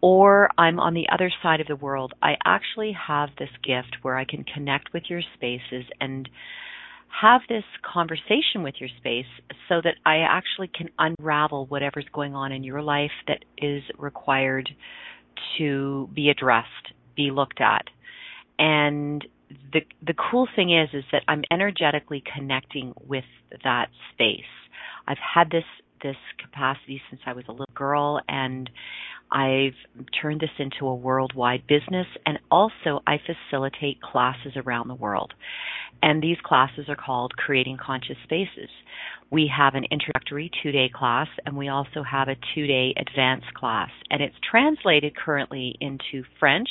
or 0.01 0.49
I'm 0.57 0.79
on 0.79 0.93
the 0.93 1.07
other 1.11 1.31
side 1.43 1.61
of 1.61 1.67
the 1.67 1.75
world, 1.75 2.13
I 2.21 2.35
actually 2.45 2.95
have 3.07 3.29
this 3.37 3.49
gift 3.63 3.97
where 4.01 4.17
I 4.17 4.25
can 4.25 4.43
connect 4.43 4.93
with 4.93 5.03
your 5.09 5.21
spaces 5.35 5.85
and 5.99 6.29
have 7.21 7.41
this 7.49 7.63
conversation 7.81 8.63
with 8.63 8.75
your 8.79 8.89
space 8.97 9.25
so 9.67 9.81
that 9.83 9.95
I 10.05 10.19
actually 10.19 10.67
can 10.67 10.89
unravel 10.99 11.65
whatever's 11.65 12.05
going 12.13 12.35
on 12.35 12.51
in 12.51 12.63
your 12.63 12.81
life 12.81 13.11
that 13.27 13.43
is 13.57 13.83
required 13.97 14.69
to 15.57 16.09
be 16.13 16.29
addressed, 16.29 16.93
be 17.15 17.31
looked 17.31 17.61
at. 17.61 17.85
And 18.57 19.25
the 19.73 19.81
the 20.05 20.13
cool 20.13 20.47
thing 20.55 20.71
is 20.71 20.89
is 20.93 21.03
that 21.11 21.23
I'm 21.27 21.43
energetically 21.51 22.23
connecting 22.35 22.93
with 23.07 23.23
that 23.63 23.87
space. 24.13 24.41
I've 25.07 25.17
had 25.17 25.49
this 25.49 25.63
this 26.03 26.17
capacity 26.37 27.01
since 27.09 27.21
I 27.25 27.33
was 27.33 27.45
a 27.47 27.51
little 27.51 27.65
girl 27.73 28.21
and 28.27 28.69
I've 29.31 29.75
turned 30.21 30.41
this 30.41 30.49
into 30.57 30.87
a 30.87 30.95
worldwide 30.95 31.67
business 31.67 32.07
and 32.25 32.39
also 32.49 33.01
I 33.05 33.17
facilitate 33.19 34.01
classes 34.01 34.53
around 34.55 34.87
the 34.87 34.95
world. 34.95 35.33
And 36.01 36.23
these 36.23 36.37
classes 36.43 36.85
are 36.87 36.95
called 36.95 37.35
Creating 37.35 37.77
Conscious 37.77 38.15
Spaces. 38.23 38.69
We 39.31 39.51
have 39.55 39.75
an 39.75 39.85
introductory 39.91 40.49
two 40.63 40.71
day 40.71 40.89
class 40.93 41.27
and 41.45 41.55
we 41.57 41.67
also 41.67 42.03
have 42.03 42.27
a 42.27 42.35
two 42.55 42.65
day 42.65 42.93
advanced 42.97 43.53
class. 43.53 43.89
And 44.09 44.21
it's 44.21 44.35
translated 44.49 45.15
currently 45.15 45.75
into 45.79 46.23
French, 46.39 46.69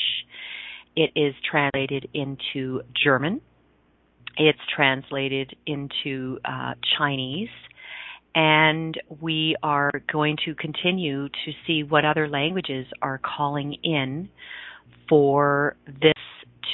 it 0.97 1.13
is 1.15 1.35
translated 1.49 2.09
into 2.13 2.81
German, 3.05 3.41
it's 4.37 4.59
translated 4.75 5.55
into 5.67 6.39
uh, 6.45 6.75
Chinese, 6.97 7.49
and 8.35 9.01
we 9.20 9.57
are 9.62 9.91
going 10.12 10.37
to 10.45 10.55
continue 10.55 11.29
to 11.29 11.53
see 11.66 11.83
what 11.83 12.05
other 12.05 12.29
languages 12.29 12.87
are 13.03 13.18
calling 13.18 13.76
in 13.83 14.29
for 15.09 15.76
this 15.87 16.12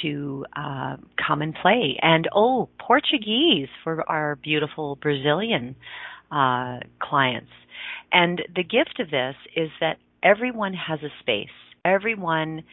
to 0.01 0.45
uh, 0.55 0.97
come 1.25 1.41
and 1.41 1.55
play. 1.61 1.97
And 2.01 2.27
oh, 2.35 2.69
Portuguese 2.79 3.69
for 3.83 4.07
our 4.09 4.35
beautiful 4.35 4.97
Brazilian 4.97 5.75
uh, 6.31 6.79
clients. 7.01 7.51
And 8.11 8.41
the 8.55 8.63
gift 8.63 8.99
of 8.99 9.09
this 9.09 9.35
is 9.55 9.69
that 9.79 9.97
everyone 10.23 10.73
has 10.73 10.99
a 11.01 11.09
space. 11.19 11.49
Everyone 11.83 12.63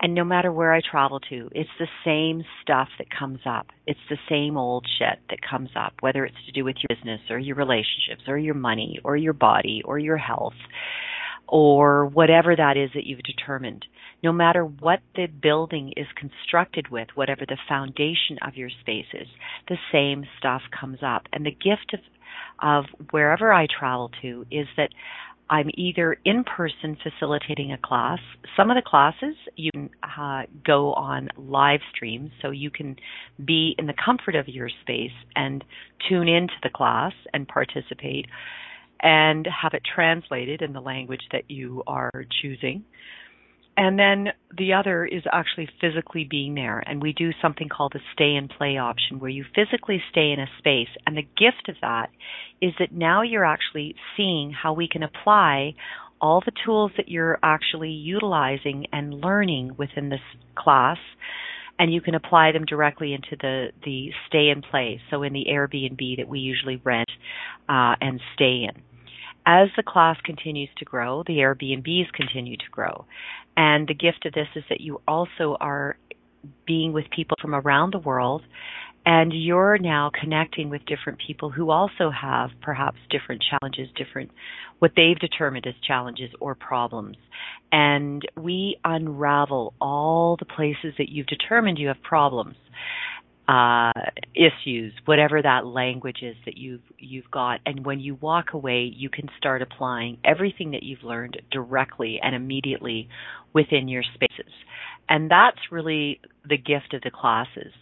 and 0.00 0.14
no 0.14 0.24
matter 0.24 0.50
where 0.50 0.72
I 0.72 0.80
travel 0.80 1.20
to, 1.30 1.48
it's 1.52 1.70
the 1.78 1.86
same 2.04 2.44
stuff 2.60 2.88
that 2.98 3.06
comes 3.16 3.40
up. 3.46 3.68
It's 3.86 4.00
the 4.10 4.18
same 4.28 4.56
old 4.56 4.86
shit 4.98 5.20
that 5.30 5.38
comes 5.48 5.70
up, 5.76 5.94
whether 6.00 6.24
it's 6.24 6.44
to 6.46 6.52
do 6.52 6.64
with 6.64 6.76
your 6.78 6.96
business 6.96 7.20
or 7.30 7.38
your 7.38 7.54
relationships 7.56 8.22
or 8.26 8.36
your 8.36 8.54
money 8.54 8.98
or 9.04 9.16
your 9.16 9.32
body 9.32 9.82
or 9.84 9.98
your 9.98 10.16
health 10.16 10.54
or 11.52 12.06
whatever 12.06 12.56
that 12.56 12.76
is 12.76 12.90
that 12.94 13.06
you've 13.06 13.22
determined. 13.22 13.84
No 14.22 14.32
matter 14.32 14.64
what 14.64 15.00
the 15.14 15.26
building 15.26 15.92
is 15.96 16.06
constructed 16.16 16.88
with, 16.88 17.08
whatever 17.14 17.44
the 17.46 17.58
foundation 17.68 18.38
of 18.40 18.56
your 18.56 18.70
space 18.80 19.06
is, 19.12 19.28
the 19.68 19.76
same 19.92 20.24
stuff 20.38 20.62
comes 20.78 20.98
up. 21.02 21.26
And 21.32 21.44
the 21.44 21.50
gift 21.50 21.92
of, 21.94 22.00
of 22.62 22.84
wherever 23.10 23.52
I 23.52 23.66
travel 23.66 24.10
to 24.22 24.46
is 24.50 24.66
that 24.76 24.90
I'm 25.52 25.68
either 25.74 26.16
in 26.24 26.44
person 26.44 26.96
facilitating 27.02 27.72
a 27.72 27.78
class. 27.78 28.20
Some 28.56 28.70
of 28.70 28.74
the 28.74 28.82
classes 28.82 29.36
you 29.54 29.70
can 29.70 29.90
uh, 30.02 30.44
go 30.66 30.94
on 30.94 31.28
live 31.36 31.80
streams, 31.94 32.30
so 32.40 32.52
you 32.52 32.70
can 32.70 32.96
be 33.44 33.74
in 33.78 33.86
the 33.86 33.92
comfort 34.02 34.34
of 34.34 34.48
your 34.48 34.70
space 34.80 35.12
and 35.36 35.62
tune 36.08 36.26
into 36.26 36.54
the 36.62 36.70
class 36.70 37.12
and 37.34 37.46
participate 37.46 38.28
and 39.02 39.46
have 39.46 39.74
it 39.74 39.82
translated 39.94 40.62
in 40.62 40.72
the 40.72 40.80
language 40.80 41.20
that 41.32 41.50
you 41.50 41.82
are 41.86 42.24
choosing. 42.40 42.82
And 43.76 43.98
then 43.98 44.28
the 44.56 44.74
other 44.74 45.06
is 45.06 45.22
actually 45.32 45.68
physically 45.80 46.24
being 46.28 46.54
there. 46.54 46.80
And 46.86 47.00
we 47.00 47.12
do 47.12 47.30
something 47.40 47.68
called 47.68 47.92
the 47.94 48.00
stay 48.12 48.34
and 48.34 48.50
play 48.50 48.76
option 48.76 49.18
where 49.18 49.30
you 49.30 49.44
physically 49.54 50.02
stay 50.10 50.30
in 50.30 50.40
a 50.40 50.46
space. 50.58 50.88
And 51.06 51.16
the 51.16 51.22
gift 51.22 51.68
of 51.68 51.76
that 51.80 52.10
is 52.60 52.72
that 52.78 52.92
now 52.92 53.22
you're 53.22 53.44
actually 53.44 53.94
seeing 54.16 54.52
how 54.52 54.74
we 54.74 54.88
can 54.88 55.02
apply 55.02 55.74
all 56.20 56.40
the 56.44 56.52
tools 56.64 56.92
that 56.96 57.08
you're 57.08 57.38
actually 57.42 57.90
utilizing 57.90 58.86
and 58.92 59.14
learning 59.14 59.74
within 59.76 60.08
this 60.08 60.20
class 60.54 60.98
and 61.78 61.92
you 61.92 62.00
can 62.00 62.14
apply 62.14 62.52
them 62.52 62.64
directly 62.64 63.12
into 63.12 63.34
the 63.40 63.70
the 63.84 64.10
stay 64.28 64.50
and 64.50 64.62
play 64.70 65.00
so 65.10 65.24
in 65.24 65.32
the 65.32 65.46
airbnb 65.50 66.16
that 66.16 66.28
we 66.28 66.38
usually 66.38 66.80
rent 66.84 67.10
uh, 67.68 67.96
and 68.00 68.20
stay 68.36 68.68
in 68.68 68.82
as 69.46 69.68
the 69.76 69.82
class 69.82 70.16
continues 70.24 70.68
to 70.78 70.84
grow, 70.84 71.22
the 71.26 71.38
Airbnbs 71.38 72.12
continue 72.12 72.56
to 72.56 72.70
grow. 72.70 73.06
And 73.56 73.86
the 73.86 73.94
gift 73.94 74.26
of 74.26 74.32
this 74.32 74.48
is 74.56 74.64
that 74.68 74.80
you 74.80 75.00
also 75.06 75.56
are 75.60 75.96
being 76.66 76.92
with 76.92 77.04
people 77.14 77.36
from 77.40 77.54
around 77.54 77.92
the 77.92 77.98
world 77.98 78.42
and 79.04 79.32
you're 79.32 79.78
now 79.78 80.10
connecting 80.18 80.70
with 80.70 80.84
different 80.86 81.18
people 81.24 81.50
who 81.50 81.70
also 81.70 82.10
have 82.10 82.50
perhaps 82.60 82.98
different 83.10 83.42
challenges, 83.42 83.88
different 83.96 84.30
what 84.78 84.92
they've 84.94 85.18
determined 85.18 85.66
as 85.66 85.74
challenges 85.86 86.30
or 86.40 86.54
problems. 86.54 87.16
And 87.72 88.22
we 88.36 88.76
unravel 88.84 89.74
all 89.80 90.36
the 90.38 90.44
places 90.44 90.94
that 90.98 91.08
you've 91.08 91.26
determined 91.26 91.78
you 91.78 91.88
have 91.88 92.02
problems 92.02 92.56
uh, 93.52 93.92
issues, 94.34 94.94
whatever 95.04 95.42
that 95.42 95.66
language 95.66 96.18
is 96.22 96.36
that 96.46 96.56
you've 96.56 96.80
you've 96.98 97.30
got, 97.30 97.60
and 97.66 97.84
when 97.84 98.00
you 98.00 98.14
walk 98.14 98.54
away, 98.54 98.90
you 98.96 99.10
can 99.10 99.28
start 99.36 99.60
applying 99.60 100.16
everything 100.24 100.70
that 100.70 100.82
you've 100.82 101.02
learned 101.02 101.40
directly 101.50 102.18
and 102.22 102.34
immediately 102.34 103.08
within 103.52 103.88
your 103.88 104.02
spaces, 104.14 104.52
and 105.06 105.30
that's 105.30 105.58
really 105.70 106.18
the 106.48 106.56
gift 106.56 106.94
of 106.94 107.02
the 107.02 107.10
classes. 107.10 107.72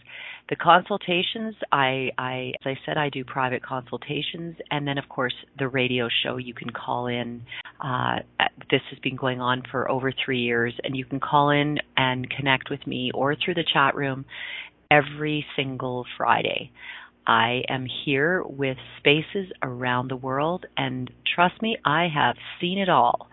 The 0.49 0.57
consultations, 0.57 1.55
I, 1.71 2.09
I, 2.17 2.51
as 2.65 2.65
I 2.65 2.75
said, 2.85 2.97
I 2.97 3.07
do 3.07 3.23
private 3.23 3.63
consultations, 3.63 4.57
and 4.69 4.85
then 4.85 4.97
of 4.97 5.07
course 5.07 5.33
the 5.57 5.69
radio 5.69 6.09
show. 6.23 6.35
You 6.35 6.53
can 6.53 6.71
call 6.71 7.07
in. 7.07 7.43
Uh, 7.79 8.17
this 8.69 8.81
has 8.89 8.99
been 8.99 9.15
going 9.15 9.39
on 9.39 9.63
for 9.71 9.89
over 9.89 10.11
three 10.25 10.41
years, 10.41 10.73
and 10.83 10.97
you 10.97 11.05
can 11.05 11.21
call 11.21 11.51
in 11.51 11.77
and 11.95 12.29
connect 12.29 12.69
with 12.69 12.85
me 12.85 13.11
or 13.13 13.35
through 13.35 13.53
the 13.53 13.63
chat 13.71 13.95
room 13.95 14.25
every 14.91 15.45
single 15.55 16.05
Friday. 16.17 16.71
I 17.25 17.61
am 17.69 17.87
here 18.05 18.43
with 18.43 18.77
spaces 18.97 19.51
around 19.63 20.09
the 20.09 20.17
world, 20.17 20.65
and 20.75 21.09
trust 21.33 21.61
me, 21.61 21.77
I 21.85 22.07
have 22.13 22.35
seen 22.59 22.77
it 22.77 22.89
all. 22.89 23.29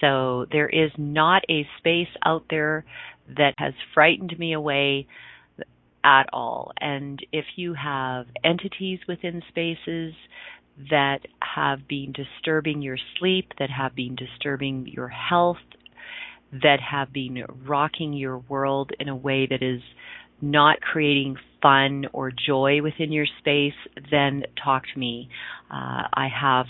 So 0.00 0.46
there 0.52 0.68
is 0.68 0.90
not 0.98 1.42
a 1.48 1.66
space 1.78 2.08
out 2.24 2.44
there 2.50 2.84
that 3.36 3.54
has 3.58 3.72
frightened 3.94 4.38
me 4.38 4.52
away 4.52 5.06
at 6.04 6.26
all. 6.32 6.72
And 6.80 7.24
if 7.32 7.44
you 7.56 7.74
have 7.74 8.26
entities 8.44 9.00
within 9.08 9.42
spaces 9.48 10.14
that 10.90 11.20
have 11.40 11.88
been 11.88 12.12
disturbing 12.12 12.82
your 12.82 12.98
sleep, 13.18 13.52
that 13.58 13.70
have 13.70 13.94
been 13.94 14.14
disturbing 14.14 14.86
your 14.86 15.08
health, 15.08 15.56
that 16.52 16.78
have 16.80 17.12
been 17.12 17.44
rocking 17.66 18.12
your 18.12 18.38
world 18.38 18.92
in 19.00 19.08
a 19.08 19.16
way 19.16 19.46
that 19.46 19.62
is 19.62 19.82
not 20.40 20.80
creating 20.80 21.36
fun 21.60 22.06
or 22.12 22.30
joy 22.30 22.80
within 22.82 23.12
your 23.12 23.26
space, 23.38 23.74
then 24.10 24.44
talk 24.62 24.84
to 24.92 24.98
me. 24.98 25.28
Uh, 25.70 26.06
I 26.14 26.28
have, 26.28 26.66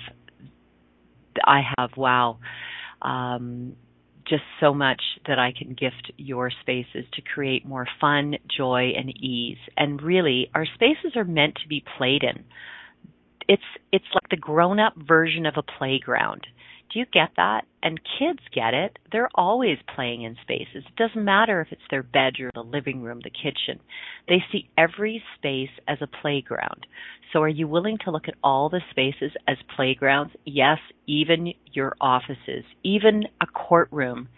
I 1.45 1.61
have, 1.77 1.91
wow, 1.97 2.39
um, 3.03 3.77
just 4.27 4.43
so 4.61 4.75
much 4.75 5.01
that 5.27 5.39
I 5.39 5.53
can 5.57 5.71
gift 5.75 6.13
your 6.17 6.51
spaces 6.61 7.05
to 7.15 7.23
create 7.23 7.67
more 7.67 7.87
fun, 8.01 8.37
joy, 8.55 8.93
and 8.97 9.11
ease. 9.17 9.59
And 9.77 10.03
really, 10.03 10.51
our 10.55 10.67
spaces 10.75 11.13
are 11.17 11.25
meant 11.25 11.55
to 11.63 11.69
be 11.69 11.83
played 11.97 12.23
in. 12.23 12.45
It's 13.49 13.63
it's 13.93 14.05
like 14.13 14.29
the 14.31 14.37
grown-up 14.37 14.95
version 14.97 15.47
of 15.47 15.55
a 15.57 15.63
playground. 15.63 16.47
Do 16.93 16.99
you 16.99 17.07
get 17.13 17.31
that? 17.37 17.63
And 17.83 18.01
kids 18.19 18.41
get 18.55 18.75
it. 18.75 18.99
They're 19.13 19.29
always 19.35 19.79
playing 19.95 20.23
in 20.23 20.37
spaces. 20.43 20.85
It 20.87 20.97
doesn't 20.97 21.25
matter 21.25 21.61
if 21.61 21.69
it's 21.71 21.83
their 21.91 22.03
bedroom, 22.03 22.51
the 22.55 22.63
living 22.63 23.03
room, 23.03 23.21
the 23.23 23.31
kitchen. 23.31 23.81
They 24.27 24.43
see 24.51 24.69
every 24.77 25.23
space 25.37 25.71
as 25.87 25.99
a 26.01 26.07
playground. 26.07 26.87
So 27.33 27.43
are 27.43 27.49
you 27.49 27.69
willing 27.69 27.99
to 28.05 28.11
look 28.11 28.27
at 28.27 28.35
all 28.43 28.69
the 28.71 28.81
spaces 28.91 29.33
as 29.47 29.59
playgrounds? 29.77 30.33
Yes, 30.45 30.79
even 31.07 31.53
your 31.73 31.95
offices, 32.01 32.65
even 32.83 33.25
a 33.41 33.47
courtroom, 33.47 34.29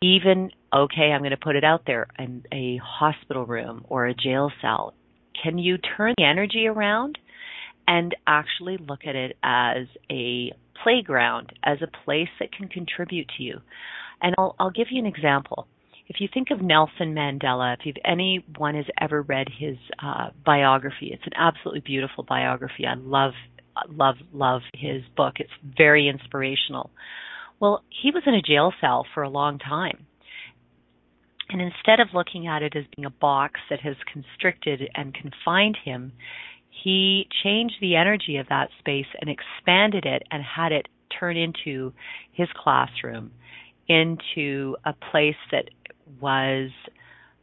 even, 0.00 0.50
okay, 0.72 1.10
I'm 1.12 1.20
going 1.20 1.30
to 1.30 1.36
put 1.36 1.56
it 1.56 1.64
out 1.64 1.82
there, 1.86 2.06
a 2.52 2.80
hospital 2.82 3.44
room 3.44 3.84
or 3.88 4.06
a 4.06 4.14
jail 4.14 4.52
cell. 4.62 4.94
Can 5.42 5.58
you 5.58 5.78
turn 5.78 6.14
the 6.16 6.24
energy 6.24 6.66
around 6.68 7.18
and 7.88 8.14
actually 8.26 8.76
look 8.76 9.00
at 9.06 9.16
it 9.16 9.36
as 9.42 9.86
a 10.10 10.52
playground 10.82 11.52
as 11.64 11.78
a 11.82 12.04
place 12.04 12.28
that 12.40 12.52
can 12.52 12.68
contribute 12.68 13.28
to 13.36 13.42
you. 13.42 13.60
And 14.20 14.34
I'll, 14.38 14.54
I'll 14.58 14.70
give 14.70 14.88
you 14.90 15.00
an 15.00 15.06
example. 15.06 15.66
If 16.08 16.20
you 16.20 16.28
think 16.32 16.50
of 16.50 16.62
Nelson 16.62 17.14
Mandela, 17.14 17.76
if 17.84 17.96
anyone 18.04 18.74
has 18.74 18.86
ever 19.00 19.22
read 19.22 19.48
his 19.58 19.76
uh, 20.02 20.30
biography, 20.44 21.10
it's 21.12 21.26
an 21.26 21.34
absolutely 21.36 21.80
beautiful 21.80 22.24
biography. 22.24 22.86
I 22.86 22.94
love 22.94 23.32
love 23.90 24.16
love 24.32 24.62
his 24.74 25.02
book. 25.16 25.34
It's 25.38 25.50
very 25.76 26.08
inspirational. 26.08 26.90
Well, 27.60 27.82
he 27.90 28.10
was 28.10 28.22
in 28.26 28.34
a 28.34 28.42
jail 28.42 28.72
cell 28.80 29.06
for 29.14 29.22
a 29.22 29.28
long 29.28 29.58
time. 29.58 30.06
And 31.50 31.60
instead 31.60 32.00
of 32.00 32.08
looking 32.12 32.46
at 32.46 32.62
it 32.62 32.76
as 32.76 32.84
being 32.94 33.06
a 33.06 33.10
box 33.10 33.60
that 33.70 33.80
has 33.80 33.96
constricted 34.12 34.82
and 34.94 35.14
confined 35.14 35.78
him, 35.82 36.12
he 36.82 37.26
changed 37.42 37.76
the 37.80 37.96
energy 37.96 38.36
of 38.36 38.48
that 38.48 38.68
space 38.78 39.06
and 39.20 39.30
expanded 39.30 40.04
it 40.04 40.22
and 40.30 40.42
had 40.42 40.72
it 40.72 40.88
turn 41.18 41.36
into 41.36 41.92
his 42.32 42.48
classroom, 42.56 43.30
into 43.88 44.76
a 44.84 44.92
place 45.10 45.36
that 45.50 45.70
was 46.20 46.70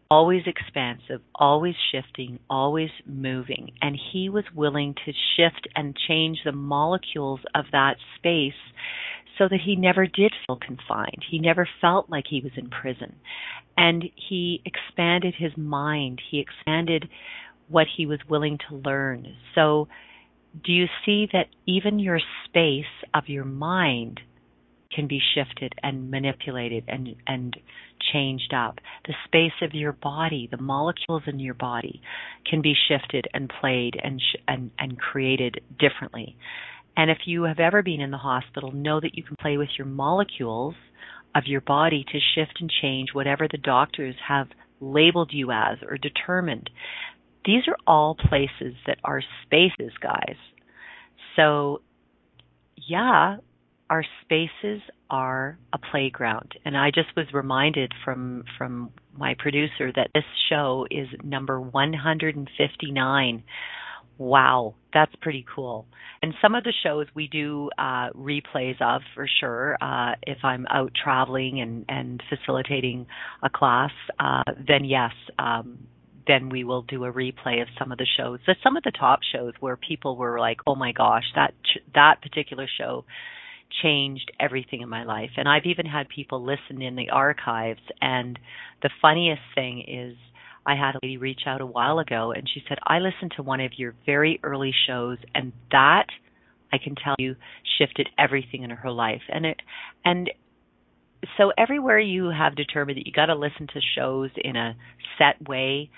always 0.10 0.44
expansive, 0.46 1.22
always 1.34 1.76
shifting, 1.92 2.40
always 2.50 2.90
moving. 3.06 3.72
And 3.82 3.98
he 4.14 4.30
was 4.30 4.44
willing 4.54 4.96
to 5.06 5.12
shift 5.36 5.68
and 5.76 5.98
change 6.08 6.40
the 6.46 6.52
molecules 6.52 7.40
of 7.54 7.66
that 7.72 7.96
space 8.18 8.54
so 9.38 9.48
that 9.50 9.60
he 9.66 9.76
never 9.76 10.06
did 10.06 10.32
feel 10.46 10.58
confined. 10.58 11.24
He 11.30 11.40
never 11.40 11.68
felt 11.82 12.10
like 12.10 12.26
he 12.30 12.42
was 12.42 12.54
in 12.56 12.70
prison. 12.70 13.16
And 13.78 14.06
he 14.30 14.62
expanded 14.66 15.34
his 15.38 15.52
mind. 15.58 16.22
He 16.32 16.40
expanded 16.40 17.10
what 17.68 17.88
he 17.98 18.06
was 18.06 18.20
willing 18.30 18.58
to 18.70 18.76
learn. 18.76 19.36
So, 19.54 19.88
do 20.64 20.72
you 20.72 20.86
see 21.06 21.28
that 21.34 21.48
even 21.66 22.00
your 22.00 22.20
space 22.46 22.86
of 23.14 23.28
your 23.28 23.44
mind 23.44 24.22
can 24.96 25.08
be 25.08 25.20
shifted 25.34 25.74
and 25.84 26.10
manipulated 26.10 26.86
and 26.88 27.16
and 27.28 27.56
changed 28.14 28.54
up. 28.54 28.80
The 29.06 29.14
space 29.26 29.62
of 29.62 29.74
your 29.74 29.92
body, 29.92 30.48
the 30.50 30.62
molecules 30.62 31.24
in 31.28 31.40
your 31.40 31.54
body 31.54 32.02
can 32.50 32.62
be 32.62 32.74
shifted 32.88 33.28
and 33.34 33.52
played 33.60 33.96
and 34.02 34.22
sh- 34.22 34.42
and 34.48 34.72
and 34.80 34.98
created 34.98 35.62
differently. 35.78 36.38
And 36.98 37.12
if 37.12 37.20
you 37.26 37.44
have 37.44 37.60
ever 37.60 37.84
been 37.84 38.00
in 38.00 38.12
the 38.12 38.18
hospital, 38.18 38.72
know 38.72 39.02
that 39.02 39.16
you 39.16 39.24
can 39.24 39.36
play 39.36 39.58
with 39.58 39.70
your 39.78 39.88
molecules 39.88 40.76
of 41.36 41.44
your 41.46 41.62
body 41.62 42.06
to 42.12 42.20
shift 42.34 42.62
and 42.62 42.72
change 42.82 43.10
whatever 43.14 43.48
the 43.52 43.58
doctors 43.58 44.16
have 44.26 44.48
labeled 44.80 45.32
you 45.34 45.52
as 45.52 45.78
or 45.84 45.98
determined. 45.98 46.70
These 47.46 47.68
are 47.68 47.78
all 47.86 48.16
places 48.16 48.76
that 48.88 48.98
are 49.04 49.22
spaces, 49.44 49.92
guys. 50.02 50.36
So, 51.36 51.82
yeah, 52.88 53.38
our 53.90 54.04
spaces 54.24 54.82
are 55.10 55.58
a 55.74 55.78
playground. 55.78 56.54
And 56.66 56.76
I 56.78 56.90
just 56.92 57.16
was 57.16 57.28
reminded 57.34 57.94
from 58.04 58.44
from 58.58 58.92
my 59.18 59.36
producer 59.38 59.92
that 59.96 60.10
this 60.14 60.24
show 60.50 60.88
is 60.90 61.08
number 61.24 61.62
159 61.62 63.44
Wow, 64.18 64.76
that's 64.94 65.14
pretty 65.22 65.46
cool. 65.54 65.86
And 66.22 66.34
some 66.42 66.56
of 66.56 66.64
the 66.64 66.74
shows 66.84 67.08
we 67.14 67.28
do 67.28 67.70
uh, 67.78 68.12
replays 68.16 68.82
of 68.82 69.02
for 69.14 69.28
sure. 69.40 69.78
Uh, 69.82 70.14
if 70.26 70.38
I'm 70.44 70.66
out 70.70 70.94
traveling 71.02 71.60
and, 71.60 71.84
and 71.90 72.24
facilitating 72.30 73.08
a 73.44 73.50
class, 73.50 73.92
uh, 74.20 74.44
then 74.68 74.86
yes, 74.86 75.12
um, 75.38 75.80
then 76.28 76.50
we 76.50 76.64
will 76.64 76.82
do 76.82 77.06
a 77.06 77.12
replay 77.12 77.62
of 77.62 77.68
some 77.78 77.92
of 77.92 77.98
the 77.98 78.08
shows. 78.18 78.40
But 78.46 78.58
some 78.64 78.78
of 78.78 78.84
the 78.84 78.92
top 78.92 79.20
shows 79.32 79.54
where 79.60 79.78
people 79.78 80.16
were 80.16 80.40
like, 80.40 80.60
"Oh 80.68 80.76
my 80.76 80.92
gosh, 80.92 81.26
that 81.36 81.54
that 81.94 82.22
particular 82.22 82.68
show 82.68 83.06
changed 83.82 84.32
everything 84.40 84.82
in 84.82 84.90
my 84.90 85.04
life." 85.04 85.32
And 85.38 85.48
I've 85.48 85.66
even 85.66 85.86
had 85.86 86.10
people 86.10 86.44
listen 86.44 86.82
in 86.82 86.96
the 86.96 87.10
archives. 87.10 87.82
And 88.02 88.40
the 88.82 88.90
funniest 89.02 89.44
thing 89.54 89.82
is 89.82 90.18
I 90.66 90.76
had 90.76 90.96
a 90.96 91.00
lady 91.04 91.18
reach 91.18 91.42
out 91.46 91.62
a 91.62 91.66
while 91.66 92.00
ago 92.00 92.32
and 92.32 92.50
she 92.52 92.64
said, 92.68 92.80
I 92.86 93.00
listened 93.00 93.34
to 93.36 93.44
one 93.44 93.62
of 93.62 93.78
your 93.78 93.94
very 94.06 94.40
early 94.42 94.74
shows 94.88 95.18
and 95.36 95.54
that 95.72 96.08
I 96.74 96.78
can 96.84 96.96
tell 96.96 97.16
you 97.20 97.36
shifted 97.78 98.10
everything 98.18 98.64
in 98.64 98.72
her 98.72 98.92
life. 98.92 99.22
And 99.30 99.46
it 99.46 99.62
and 100.04 100.32
so 101.38 101.52
everywhere 101.58 102.00
you 102.00 102.30
have 102.30 102.56
determined 102.56 102.98
that 102.98 103.08
you 103.08 103.14
got 103.14 103.28
to 103.28 103.36
listen 103.36 103.68
to 103.68 103.80
shows 103.96 104.30
in 104.38 104.56
a 104.56 104.76
set 105.18 105.48
way, 105.48 105.90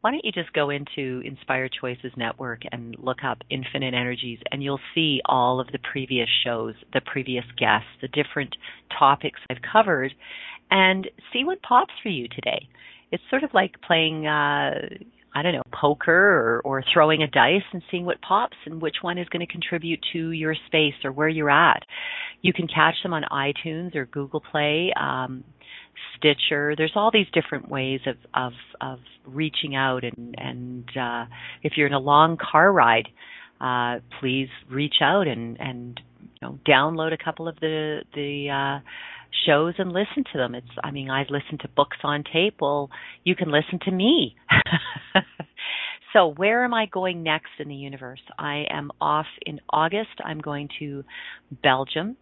why 0.00 0.10
don't 0.10 0.24
you 0.24 0.32
just 0.32 0.52
go 0.52 0.70
into 0.70 1.20
Inspired 1.24 1.72
Choices 1.80 2.12
Network 2.16 2.62
and 2.70 2.96
look 2.98 3.24
up 3.24 3.38
Infinite 3.50 3.94
Energies 3.94 4.38
and 4.52 4.62
you'll 4.62 4.80
see 4.94 5.20
all 5.24 5.60
of 5.60 5.66
the 5.68 5.78
previous 5.90 6.28
shows, 6.44 6.74
the 6.92 7.00
previous 7.00 7.44
guests, 7.58 7.88
the 8.00 8.08
different 8.08 8.54
topics 8.98 9.40
I've 9.50 9.62
covered 9.72 10.12
and 10.70 11.08
see 11.32 11.44
what 11.44 11.62
pops 11.62 11.92
for 12.02 12.08
you 12.08 12.28
today 12.28 12.68
it's 13.12 13.22
sort 13.30 13.44
of 13.44 13.50
like 13.54 13.80
playing 13.82 14.26
uh 14.26 14.72
I 15.34 15.42
don't 15.42 15.52
know, 15.52 15.62
poker 15.70 16.14
or, 16.14 16.62
or 16.64 16.82
throwing 16.94 17.22
a 17.22 17.26
dice 17.26 17.60
and 17.74 17.82
seeing 17.90 18.06
what 18.06 18.22
pops 18.22 18.56
and 18.64 18.80
which 18.80 18.96
one 19.02 19.18
is 19.18 19.28
going 19.28 19.46
to 19.46 19.52
contribute 19.52 20.00
to 20.14 20.30
your 20.30 20.54
space 20.66 20.94
or 21.04 21.12
where 21.12 21.28
you're 21.28 21.50
at. 21.50 21.82
You 22.40 22.54
can 22.54 22.66
catch 22.66 22.94
them 23.02 23.12
on 23.12 23.22
iTunes 23.30 23.94
or 23.94 24.06
Google 24.06 24.40
Play, 24.40 24.94
um, 24.98 25.44
Stitcher. 26.16 26.74
There's 26.76 26.92
all 26.94 27.10
these 27.12 27.26
different 27.32 27.68
ways 27.68 28.00
of 28.06 28.16
of, 28.34 28.52
of 28.80 28.98
reaching 29.26 29.74
out 29.74 30.04
and 30.04 30.34
and 30.38 30.88
uh, 30.96 31.26
if 31.62 31.74
you're 31.76 31.86
in 31.86 31.92
a 31.92 31.98
long 32.00 32.36
car 32.36 32.72
ride, 32.72 33.08
uh, 33.60 34.00
please 34.20 34.48
reach 34.70 34.96
out 35.02 35.26
and 35.26 35.58
and 35.60 36.00
you 36.20 36.48
know 36.48 36.58
download 36.68 37.12
a 37.12 37.22
couple 37.22 37.48
of 37.48 37.58
the 37.60 38.00
the 38.14 38.48
uh, 38.50 38.80
shows 39.46 39.74
and 39.78 39.92
listen 39.92 40.24
to 40.32 40.38
them. 40.38 40.54
It's 40.54 40.66
I 40.82 40.90
mean, 40.90 41.10
I've 41.10 41.30
listened 41.30 41.60
to 41.60 41.68
books 41.68 41.98
on 42.02 42.24
tape. 42.32 42.56
Well, 42.60 42.90
you 43.24 43.34
can 43.34 43.50
listen 43.50 43.78
to 43.84 43.90
me. 43.90 44.36
so, 46.12 46.28
where 46.28 46.64
am 46.64 46.74
I 46.74 46.86
going 46.86 47.22
next 47.22 47.50
in 47.58 47.68
the 47.68 47.74
universe? 47.74 48.20
I 48.38 48.64
am 48.70 48.90
off 49.00 49.26
in 49.44 49.60
August. 49.70 50.20
I'm 50.24 50.40
going 50.40 50.68
to 50.78 51.04
Belgium. 51.62 52.16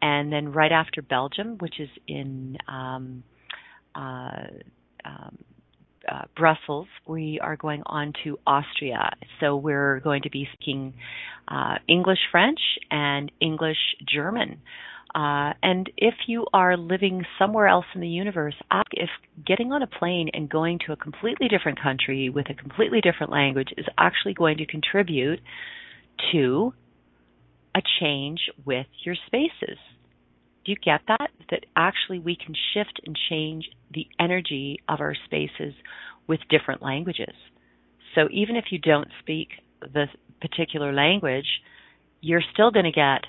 And 0.00 0.32
then 0.32 0.52
right 0.52 0.72
after 0.72 1.02
Belgium, 1.02 1.56
which 1.58 1.80
is 1.80 1.88
in 2.06 2.56
um, 2.68 3.22
uh, 3.94 4.46
um, 5.04 5.38
uh, 6.10 6.22
Brussels, 6.36 6.86
we 7.06 7.38
are 7.42 7.56
going 7.56 7.82
on 7.86 8.12
to 8.24 8.38
Austria. 8.46 9.10
So 9.40 9.56
we're 9.56 10.00
going 10.00 10.22
to 10.22 10.30
be 10.30 10.48
speaking 10.54 10.94
uh, 11.48 11.76
English, 11.88 12.20
French, 12.30 12.60
and 12.90 13.30
English, 13.40 13.78
German. 14.06 14.60
Uh, 15.14 15.52
and 15.62 15.90
if 15.96 16.14
you 16.26 16.46
are 16.52 16.76
living 16.76 17.24
somewhere 17.38 17.66
else 17.66 17.86
in 17.94 18.00
the 18.00 18.08
universe, 18.08 18.54
ask 18.70 18.86
if 18.92 19.08
getting 19.46 19.72
on 19.72 19.82
a 19.82 19.86
plane 19.86 20.28
and 20.34 20.48
going 20.50 20.78
to 20.86 20.92
a 20.92 20.96
completely 20.96 21.48
different 21.48 21.80
country 21.80 22.28
with 22.28 22.48
a 22.50 22.54
completely 22.54 23.00
different 23.00 23.32
language 23.32 23.68
is 23.76 23.86
actually 23.96 24.34
going 24.34 24.58
to 24.58 24.66
contribute 24.66 25.40
to 26.32 26.74
a 27.78 27.82
change 28.00 28.40
with 28.64 28.86
your 29.04 29.14
spaces. 29.26 29.78
Do 30.64 30.72
you 30.72 30.76
get 30.76 31.00
that? 31.08 31.30
That 31.50 31.64
actually 31.76 32.18
we 32.18 32.36
can 32.36 32.54
shift 32.74 33.00
and 33.06 33.16
change 33.30 33.70
the 33.92 34.06
energy 34.20 34.80
of 34.88 35.00
our 35.00 35.14
spaces 35.24 35.74
with 36.26 36.40
different 36.50 36.82
languages. 36.82 37.34
So 38.14 38.28
even 38.30 38.56
if 38.56 38.66
you 38.70 38.78
don't 38.78 39.08
speak 39.20 39.48
the 39.80 40.06
particular 40.40 40.92
language, 40.92 41.46
you're 42.20 42.42
still 42.52 42.70
going 42.70 42.84
to 42.84 42.92
get 42.92 43.24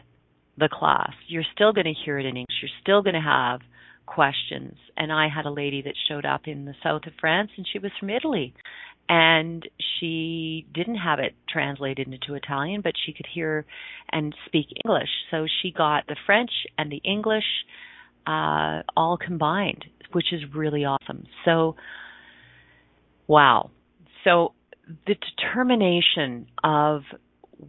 the 0.57 0.69
class. 0.71 1.13
You're 1.27 1.43
still 1.53 1.71
going 1.71 1.85
to 1.85 1.93
hear 2.05 2.19
it 2.19 2.25
in 2.25 2.35
English. 2.35 2.57
You're 2.61 2.81
still 2.81 3.01
going 3.01 3.13
to 3.13 3.21
have 3.21 3.61
questions. 4.05 4.75
And 4.97 5.11
I 5.11 5.27
had 5.33 5.45
a 5.45 5.51
lady 5.51 5.81
that 5.83 5.93
showed 6.09 6.25
up 6.25 6.41
in 6.45 6.65
the 6.65 6.73
south 6.83 7.03
of 7.05 7.13
France 7.21 7.51
and 7.55 7.65
she 7.71 7.79
was 7.79 7.91
from 7.99 8.09
Italy. 8.09 8.53
And 9.11 9.67
she 9.99 10.67
didn't 10.71 10.97
have 10.97 11.17
it 11.17 11.33
translated 11.49 12.07
into 12.07 12.35
Italian, 12.35 12.81
but 12.81 12.93
she 13.03 13.11
could 13.11 13.25
hear 13.33 13.65
and 14.11 14.35
speak 14.45 14.67
English. 14.85 15.09
So 15.31 15.47
she 15.61 15.71
got 15.71 16.05
the 16.07 16.15
French 16.27 16.51
and 16.77 16.91
the 16.91 17.01
English 17.03 17.43
uh, 18.27 18.83
all 18.95 19.17
combined, 19.17 19.85
which 20.11 20.31
is 20.31 20.41
really 20.53 20.85
awesome. 20.85 21.25
So, 21.43 21.75
wow. 23.27 23.71
So 24.23 24.53
the 25.07 25.15
determination 25.15 26.47
of 26.63 27.01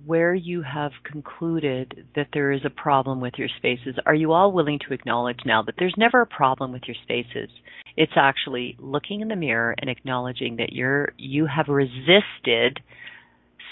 where 0.07 0.35
you 0.35 0.63
have 0.63 0.93
concluded 1.05 2.07
that 2.15 2.29
there 2.33 2.53
is 2.53 2.61
a 2.65 2.71
problem 2.71 3.21
with 3.21 3.35
your 3.37 3.49
spaces, 3.59 3.97
are 4.07 4.15
you 4.15 4.33
all 4.33 4.53
willing 4.53 4.79
to 4.87 4.95
acknowledge 4.95 5.41
now 5.45 5.63
that 5.63 5.75
there's 5.79 5.95
never 5.99 6.21
a 6.21 6.27
problem 6.27 6.73
with 6.73 6.83
your 6.87 6.97
spaces? 7.03 7.51
It's 7.97 8.13
actually 8.17 8.77
looking 8.79 9.21
in 9.21 9.29
the 9.29 9.37
mirror 9.37 9.75
and 9.79 9.91
acknowledging 9.91 10.57
that 10.57 10.73
you're 10.73 11.13
you 11.19 11.47
have 11.47 11.69
resisted 11.69 12.81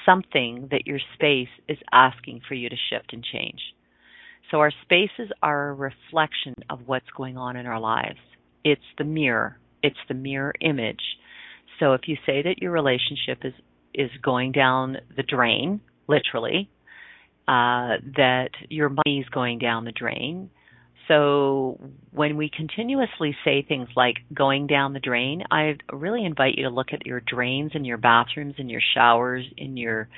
something 0.05 0.69
that 0.71 0.87
your 0.87 0.99
space 1.15 1.49
is 1.69 1.79
asking 1.93 2.41
for 2.49 2.55
you 2.55 2.69
to 2.69 2.77
shift 2.91 3.13
and 3.13 3.25
change. 3.25 3.61
So 4.51 4.59
our 4.59 4.73
spaces 4.83 5.31
are 5.43 5.69
a 5.69 5.75
reflection 5.75 6.55
of 6.69 6.81
what's 6.87 7.11
going 7.17 7.37
on 7.37 7.57
in 7.57 7.67
our 7.67 7.79
lives. 7.79 8.19
It's 8.65 8.81
the 8.97 9.05
mirror. 9.05 9.59
It's 9.83 9.99
the 10.09 10.15
mirror 10.15 10.55
image. 10.61 11.03
So 11.79 11.93
if 11.93 12.03
you 12.07 12.17
say 12.27 12.43
that 12.43 12.61
your 12.61 12.73
relationship 12.73 13.45
is 13.45 13.55
is 13.95 14.11
going 14.23 14.53
down 14.53 14.97
the 15.17 15.23
drain, 15.23 15.81
literally, 16.09 16.71
uh, 17.47 18.03
that 18.17 18.51
your 18.69 18.89
money 18.89 19.21
is 19.21 19.29
going 19.31 19.59
down 19.59 19.85
the 19.85 19.93
drain. 19.93 20.51
So 21.07 21.81
when 22.13 22.37
we 22.37 22.51
continuously 22.55 23.35
say 23.45 23.63
things 23.67 23.89
like 23.97 24.17
going 24.35 24.67
down 24.67 24.93
the 24.93 25.01
drain, 25.01 25.43
I 25.51 25.77
really 25.91 26.25
invite 26.25 26.57
you 26.57 26.65
to 26.65 26.71
look 26.71 26.89
at 26.93 27.07
your 27.07 27.21
drains 27.21 27.73
in 27.75 27.87
your 27.87 27.97
bathrooms, 27.97 28.55
in 28.59 28.69
your 28.69 28.83
showers, 28.95 29.47
in 29.57 29.79
your 29.79 30.09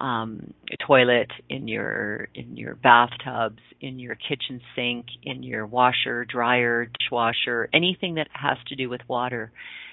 um, 0.00 0.52
toilet, 0.84 1.30
in 1.48 1.68
your 1.68 2.28
in 2.34 2.56
your 2.56 2.74
bathtubs, 2.74 3.60
in 3.80 4.00
your 4.00 4.16
kitchen 4.16 4.60
sink, 4.74 5.06
in 5.22 5.44
your 5.44 5.64
washer, 5.64 6.24
dryer, 6.24 6.86
dishwasher, 6.98 7.68
anything 7.72 8.16
that 8.16 8.26
has 8.32 8.58
to 8.66 8.74
do 8.74 8.88
with 8.88 9.00
water, 9.06 9.52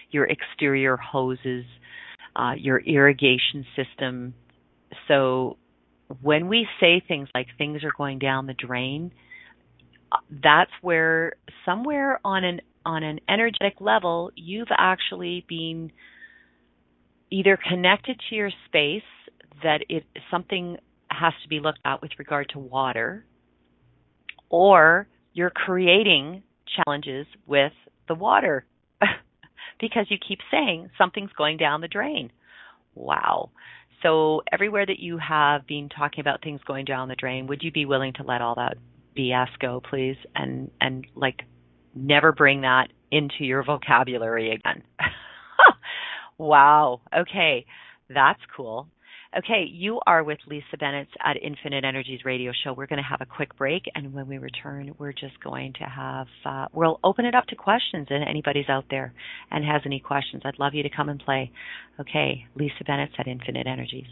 your 0.09 0.25
exterior 0.25 0.97
hoses, 0.97 1.65
uh, 2.35 2.53
your 2.57 2.79
irrigation 2.79 3.65
system. 3.75 4.33
So 5.09 5.57
when 6.21 6.47
we 6.47 6.65
say 6.79 7.03
things 7.05 7.27
like 7.35 7.47
things 7.57 7.83
are 7.83 7.91
going 7.97 8.19
down 8.19 8.47
the 8.47 8.53
drain, 8.53 9.11
that's 10.29 10.71
where 10.81 11.33
somewhere 11.65 12.21
on 12.23 12.45
an 12.45 12.61
on 12.85 13.03
an 13.03 13.19
energetic 13.27 13.81
level 13.81 14.31
you've 14.35 14.69
actually 14.75 15.45
been 15.49 15.91
either 17.29 17.59
connected 17.69 18.19
to 18.29 18.35
your 18.35 18.49
space 18.65 19.03
that 19.61 19.81
it 19.89 20.05
something 20.31 20.77
has 21.11 21.33
to 21.43 21.49
be 21.49 21.59
looked 21.59 21.79
at 21.85 22.01
with 22.01 22.11
regard 22.17 22.49
to 22.53 22.59
water, 22.59 23.25
or 24.49 25.07
you're 25.33 25.49
creating 25.49 26.43
challenges 26.75 27.27
with 27.45 27.73
the 28.07 28.15
water 28.15 28.65
because 29.79 30.05
you 30.09 30.17
keep 30.25 30.39
saying 30.51 30.89
something's 30.97 31.31
going 31.37 31.57
down 31.57 31.81
the 31.81 31.87
drain. 31.87 32.31
Wow. 32.95 33.51
So 34.03 34.41
everywhere 34.51 34.85
that 34.85 34.99
you 34.99 35.17
have 35.17 35.67
been 35.67 35.89
talking 35.89 36.21
about 36.21 36.41
things 36.41 36.61
going 36.65 36.85
down 36.85 37.09
the 37.09 37.15
drain, 37.15 37.47
would 37.47 37.63
you 37.63 37.71
be 37.71 37.85
willing 37.85 38.13
to 38.13 38.23
let 38.23 38.41
all 38.41 38.55
that 38.55 38.77
BS 39.17 39.49
go, 39.59 39.81
please, 39.81 40.15
and 40.35 40.71
and 40.79 41.05
like 41.15 41.41
never 41.95 42.31
bring 42.31 42.61
that 42.61 42.87
into 43.11 43.43
your 43.43 43.63
vocabulary 43.63 44.51
again? 44.53 44.83
wow. 46.37 47.01
Okay. 47.15 47.65
That's 48.09 48.41
cool. 48.55 48.87
Okay, 49.37 49.69
you 49.71 49.99
are 50.07 50.23
with 50.23 50.39
Lisa 50.47 50.75
Bennett 50.79 51.07
at 51.23 51.37
Infinite 51.39 51.85
Energies 51.85 52.21
Radio 52.25 52.51
Show. 52.63 52.73
We're 52.73 52.87
going 52.87 52.97
to 52.97 53.07
have 53.07 53.21
a 53.21 53.27
quick 53.27 53.55
break, 53.55 53.83
and 53.93 54.11
when 54.11 54.27
we 54.27 54.39
return, 54.39 54.95
we're 54.97 55.13
just 55.13 55.39
going 55.43 55.73
to 55.73 55.83
have 55.83 56.25
uh, 56.43 56.65
we'll 56.73 56.99
open 57.03 57.25
it 57.25 57.35
up 57.35 57.45
to 57.47 57.55
questions. 57.55 58.07
And 58.09 58.27
anybody's 58.27 58.67
out 58.69 58.85
there 58.89 59.13
and 59.51 59.63
has 59.63 59.83
any 59.85 59.99
questions, 59.99 60.41
I'd 60.45 60.57
love 60.57 60.73
you 60.73 60.81
to 60.81 60.89
come 60.89 61.09
and 61.09 61.19
play. 61.19 61.51
Okay, 61.99 62.47
Lisa 62.55 62.83
Bennett 62.87 63.11
at 63.19 63.27
Infinite 63.27 63.67
Energies. 63.67 64.07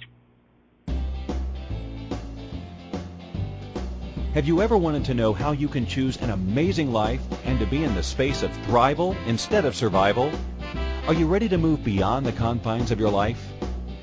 Have 4.35 4.45
you 4.45 4.61
ever 4.61 4.77
wanted 4.77 5.05
to 5.05 5.15
know 5.15 5.33
how 5.33 5.51
you 5.51 5.67
can 5.67 5.87
choose 5.87 6.17
an 6.17 6.29
amazing 6.29 6.93
life 6.93 7.21
and 7.43 7.59
to 7.59 7.65
be 7.65 7.83
in 7.83 7.95
the 7.95 8.03
space 8.03 8.43
of 8.43 8.51
thrival 8.67 9.17
instead 9.25 9.65
of 9.65 9.75
survival? 9.75 10.31
Are 11.07 11.13
you 11.15 11.25
ready 11.25 11.49
to 11.49 11.57
move 11.57 11.83
beyond 11.83 12.23
the 12.23 12.33
confines 12.33 12.91
of 12.91 12.99
your 12.99 13.09
life? 13.09 13.56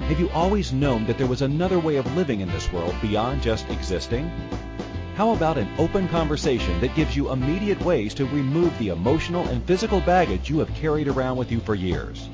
Have 0.09 0.21
you 0.21 0.29
always 0.31 0.71
known 0.71 1.07
that 1.07 1.17
there 1.17 1.27
was 1.27 1.41
another 1.41 1.79
way 1.79 1.97
of 1.97 2.15
living 2.15 2.41
in 2.41 2.49
this 2.49 2.71
world 2.71 2.95
beyond 3.01 3.41
just 3.41 3.71
existing? 3.71 4.31
How 5.15 5.33
about 5.33 5.57
an 5.57 5.67
open 5.79 6.09
conversation 6.09 6.79
that 6.83 6.95
gives 6.95 7.17
you 7.17 7.33
immediate 7.33 7.83
ways 7.83 8.13
to 8.15 8.27
remove 8.27 8.79
the 8.79 8.91
emotional 8.91 9.49
and 9.49 9.65
physical 9.65 10.03
baggage 10.03 10.51
you 10.51 10.59
have 10.59 10.69
carried 10.75 11.09
around 11.09 11.39
with 11.39 11.51
you 11.51 11.59
for 11.59 11.75
years? 11.75 12.29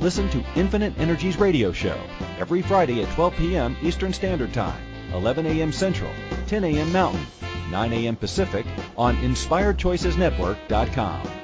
Listen 0.00 0.30
to 0.30 0.42
Infinite 0.56 0.98
Energies 0.98 1.38
Radio 1.38 1.72
Show 1.72 2.00
every 2.38 2.62
Friday 2.62 3.02
at 3.02 3.14
12 3.14 3.34
p.m. 3.34 3.76
Eastern 3.82 4.14
Standard 4.14 4.54
Time, 4.54 4.82
11 5.12 5.44
a.m. 5.44 5.72
Central, 5.72 6.10
10 6.46 6.64
a.m. 6.64 6.90
Mountain, 6.90 7.26
9 7.70 7.92
a.m. 7.92 8.16
Pacific 8.16 8.64
on 8.96 9.18
InspiredChoicesNetwork.com. 9.18 11.43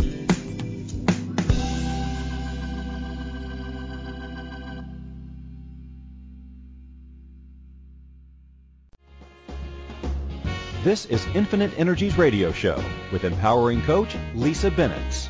This 10.83 11.05
is 11.05 11.23
Infinite 11.35 11.71
Energies 11.77 12.17
Radio 12.17 12.51
Show 12.51 12.83
with 13.11 13.23
empowering 13.23 13.83
coach 13.83 14.17
Lisa 14.33 14.71
Bennett. 14.71 15.29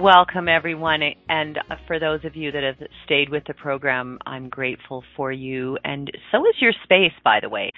Welcome, 0.00 0.48
everyone. 0.48 1.02
And 1.28 1.56
for 1.86 2.00
those 2.00 2.24
of 2.24 2.34
you 2.34 2.50
that 2.50 2.64
have 2.64 2.88
stayed 3.04 3.28
with 3.28 3.44
the 3.46 3.54
program, 3.54 4.18
I'm 4.26 4.48
grateful 4.48 5.04
for 5.16 5.30
you. 5.30 5.78
And 5.84 6.10
so 6.32 6.44
is 6.48 6.54
your 6.60 6.72
space, 6.82 7.12
by 7.22 7.38
the 7.40 7.48
way. 7.48 7.70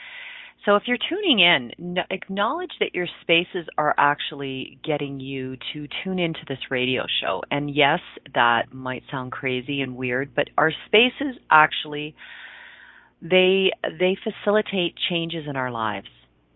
So 0.64 0.76
if 0.76 0.84
you're 0.86 0.96
tuning 1.10 1.40
in, 1.40 1.98
acknowledge 2.10 2.70
that 2.80 2.94
your 2.94 3.06
spaces 3.20 3.68
are 3.76 3.94
actually 3.98 4.78
getting 4.82 5.20
you 5.20 5.58
to 5.74 5.86
tune 6.02 6.18
into 6.18 6.40
this 6.48 6.58
radio 6.70 7.04
show. 7.20 7.42
And 7.50 7.74
yes, 7.74 8.00
that 8.34 8.72
might 8.72 9.02
sound 9.10 9.30
crazy 9.30 9.82
and 9.82 9.94
weird, 9.94 10.34
but 10.34 10.48
our 10.56 10.72
spaces 10.86 11.36
actually 11.50 12.14
they 13.20 13.70
they 13.98 14.16
facilitate 14.24 14.94
changes 15.10 15.44
in 15.46 15.56
our 15.56 15.70
lives. 15.70 16.08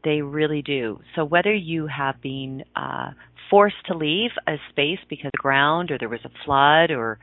They 0.04 0.22
really 0.22 0.62
do. 0.62 1.00
So 1.14 1.24
whether 1.24 1.52
you 1.52 1.86
have 1.86 2.22
been 2.22 2.64
uh, 2.74 3.10
forced 3.50 3.84
to 3.86 3.96
leave 3.96 4.30
a 4.46 4.56
space 4.70 5.00
because 5.08 5.30
the 5.32 5.42
ground 5.42 5.90
or 5.90 5.98
there 5.98 6.08
was 6.08 6.24
a 6.24 6.44
flood 6.44 6.90
or 6.90 7.18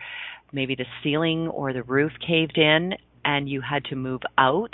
maybe 0.51 0.75
the 0.75 0.85
ceiling 1.03 1.47
or 1.47 1.73
the 1.73 1.83
roof 1.83 2.11
caved 2.25 2.57
in 2.57 2.93
and 3.25 3.49
you 3.49 3.61
had 3.61 3.83
to 3.85 3.95
move 3.95 4.21
out, 4.37 4.73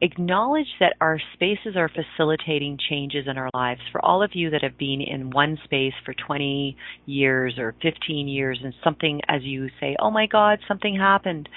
acknowledge 0.00 0.68
that 0.78 0.94
our 1.00 1.18
spaces 1.34 1.74
are 1.76 1.88
facilitating 1.88 2.78
changes 2.88 3.26
in 3.26 3.38
our 3.38 3.50
lives. 3.54 3.80
For 3.90 4.04
all 4.04 4.22
of 4.22 4.30
you 4.34 4.50
that 4.50 4.62
have 4.62 4.78
been 4.78 5.00
in 5.00 5.30
one 5.30 5.58
space 5.64 5.94
for 6.04 6.14
20 6.14 6.76
years 7.06 7.54
or 7.58 7.74
15 7.82 8.28
years 8.28 8.60
and 8.62 8.74
something, 8.84 9.20
as 9.28 9.42
you 9.42 9.68
say, 9.80 9.96
oh 10.00 10.10
my 10.10 10.26
God, 10.26 10.58
something 10.68 10.94
happened 10.96 11.48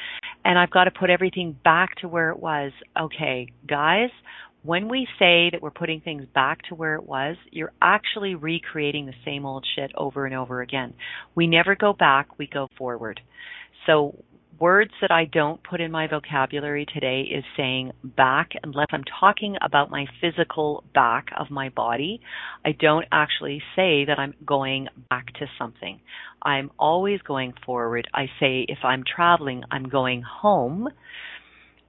and 0.43 0.57
I've 0.57 0.71
got 0.71 0.85
to 0.85 0.91
put 0.91 1.09
everything 1.09 1.55
back 1.63 1.95
to 1.97 2.07
where 2.07 2.31
it 2.31 2.39
was. 2.39 2.71
Okay, 2.99 3.47
guys, 3.67 4.09
when 4.63 4.89
we 4.89 5.07
say 5.17 5.49
that 5.49 5.61
we're 5.61 5.71
putting 5.71 6.01
things 6.01 6.25
back 6.35 6.59
to 6.69 6.75
where 6.75 6.95
it 6.95 7.03
was, 7.03 7.35
you're 7.51 7.73
actually 7.81 8.35
recreating 8.35 9.05
the 9.05 9.13
same 9.25 9.45
old 9.45 9.65
shit 9.75 9.91
over 9.95 10.25
and 10.25 10.35
over 10.35 10.61
again. 10.61 10.93
We 11.35 11.47
never 11.47 11.75
go 11.75 11.93
back, 11.93 12.37
we 12.37 12.47
go 12.47 12.67
forward. 12.77 13.19
So 13.87 14.23
words 14.59 14.91
that 15.01 15.09
I 15.09 15.25
don't 15.25 15.59
put 15.63 15.81
in 15.81 15.91
my 15.91 16.07
vocabulary 16.07 16.85
today 16.93 17.21
is 17.21 17.43
saying 17.57 17.93
back 18.03 18.51
unless 18.61 18.85
I'm 18.91 19.03
talking 19.19 19.55
about 19.59 19.89
my 19.89 20.05
physical 20.21 20.83
back 20.93 21.29
of 21.35 21.49
my 21.49 21.69
body. 21.69 22.21
I 22.63 22.73
don't 22.79 23.05
actually 23.11 23.63
say 23.75 24.05
that 24.05 24.19
I'm 24.19 24.35
going 24.45 24.87
back 25.09 25.33
to 25.39 25.47
something. 25.57 25.99
I'm 26.43 26.69
always 26.77 27.19
going 27.23 27.53
forward. 27.65 28.07
I 28.13 28.27
say 28.39 28.65
if 28.69 28.77
I'm 28.83 29.03
traveling, 29.03 29.63
I'm 29.71 29.89
going 29.89 30.21
home. 30.21 30.87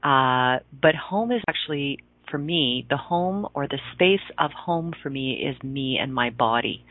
Uh, 0.02 0.58
but 0.80 0.94
home 0.94 1.30
is 1.30 1.42
actually 1.46 1.98
for 2.32 2.38
me, 2.38 2.84
the 2.90 2.96
home 2.96 3.46
or 3.54 3.68
the 3.68 3.78
space 3.92 4.26
of 4.38 4.50
home 4.50 4.92
for 5.02 5.10
me 5.10 5.34
is 5.34 5.62
me 5.62 5.98
and 6.02 6.12
my 6.12 6.30
body. 6.30 6.84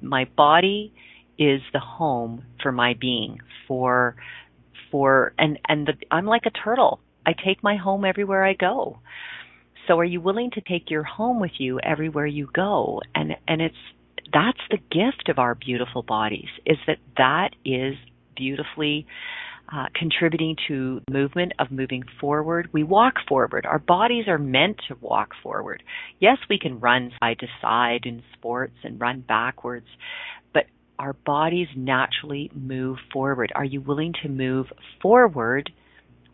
My 0.00 0.26
body 0.36 0.92
is 1.38 1.62
the 1.72 1.80
home 1.80 2.44
for 2.62 2.70
my 2.70 2.94
being, 3.00 3.40
for 3.66 4.14
for 4.90 5.32
and 5.38 5.58
and 5.68 5.88
the, 5.88 5.94
I'm 6.12 6.26
like 6.26 6.42
a 6.46 6.50
turtle. 6.50 7.00
I 7.26 7.32
take 7.32 7.62
my 7.62 7.76
home 7.76 8.04
everywhere 8.04 8.44
I 8.44 8.52
go. 8.52 8.98
So 9.88 9.98
are 9.98 10.04
you 10.04 10.20
willing 10.20 10.50
to 10.52 10.60
take 10.60 10.90
your 10.90 11.02
home 11.02 11.40
with 11.40 11.52
you 11.58 11.80
everywhere 11.80 12.26
you 12.26 12.48
go? 12.52 13.00
And 13.14 13.32
and 13.48 13.60
it's 13.62 13.74
that's 14.32 14.60
the 14.70 14.78
gift 14.78 15.28
of 15.28 15.38
our 15.38 15.54
beautiful 15.54 16.02
bodies 16.02 16.48
is 16.64 16.78
that 16.86 16.98
that 17.16 17.50
is 17.64 17.94
beautifully 18.36 19.06
uh, 19.74 19.86
contributing 19.94 20.56
to 20.68 21.00
movement 21.10 21.52
of 21.58 21.70
moving 21.70 22.04
forward. 22.20 22.68
We 22.72 22.82
walk 22.82 23.14
forward. 23.26 23.64
Our 23.64 23.78
bodies 23.78 24.28
are 24.28 24.38
meant 24.38 24.76
to 24.88 24.96
walk 25.00 25.30
forward. 25.42 25.82
Yes, 26.20 26.38
we 26.50 26.58
can 26.58 26.78
run 26.80 27.10
side 27.20 27.38
to 27.40 27.46
side 27.60 28.02
in 28.04 28.22
sports 28.34 28.74
and 28.84 29.00
run 29.00 29.20
backwards, 29.20 29.86
but 30.52 30.66
our 30.98 31.14
bodies 31.14 31.68
naturally 31.74 32.50
move 32.54 32.98
forward. 33.12 33.50
Are 33.54 33.64
you 33.64 33.80
willing 33.80 34.12
to 34.22 34.28
move 34.28 34.66
forward 35.00 35.70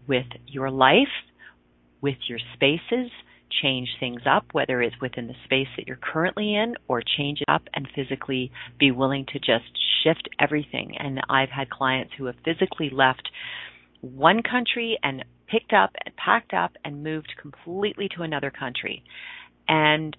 with 0.08 0.26
your 0.46 0.70
life, 0.70 1.06
with 2.00 2.16
your 2.28 2.38
spaces, 2.54 3.10
change 3.62 3.88
things 3.98 4.22
up, 4.26 4.46
whether 4.52 4.82
it's 4.82 5.00
within 5.00 5.26
the 5.26 5.34
space 5.44 5.68
that 5.76 5.86
you're 5.86 5.96
currently 5.96 6.54
in, 6.54 6.74
or 6.86 7.02
change 7.02 7.40
it 7.40 7.50
up 7.50 7.62
and 7.74 7.88
physically 7.94 8.50
be 8.78 8.90
willing 8.90 9.26
to 9.32 9.38
just 9.38 9.70
shift 10.02 10.28
everything. 10.38 10.96
And 10.98 11.20
I've 11.28 11.50
had 11.50 11.70
clients 11.70 12.12
who 12.16 12.26
have 12.26 12.36
physically 12.44 12.90
left 12.92 13.28
one 14.00 14.42
country 14.42 14.98
and 15.02 15.24
picked 15.48 15.72
up 15.72 15.90
and 16.04 16.14
packed 16.16 16.52
up 16.52 16.72
and 16.84 17.02
moved 17.02 17.32
completely 17.40 18.08
to 18.16 18.22
another 18.22 18.50
country. 18.50 19.02
And 19.66 20.16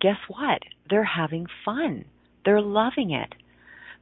guess 0.00 0.18
what? 0.28 0.62
They're 0.88 1.04
having 1.04 1.46
fun. 1.64 2.04
They're 2.44 2.60
loving 2.60 3.12
it. 3.12 3.34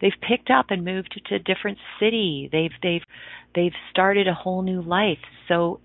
They've 0.01 0.13
picked 0.21 0.51
up 0.51 0.67
and 0.71 0.85
moved 0.85 1.21
to 1.27 1.35
a 1.35 1.39
different 1.39 1.79
city. 2.01 2.49
They've 2.51 2.73
they've 2.83 3.03
they've 3.55 3.73
started 3.91 4.29
a 4.29 4.35
whole 4.35 4.63
new 4.63 4.83
life. 4.83 5.19
So 5.49 5.81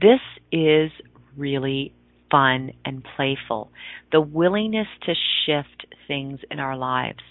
this 0.00 0.20
is 0.52 0.90
really 1.36 1.94
fun 2.30 2.72
and 2.84 3.04
playful. 3.16 3.70
The 4.12 4.20
willingness 4.20 4.86
to 5.06 5.14
shift 5.46 5.86
things 6.06 6.40
in 6.50 6.60
our 6.60 6.76
lives. 6.76 7.22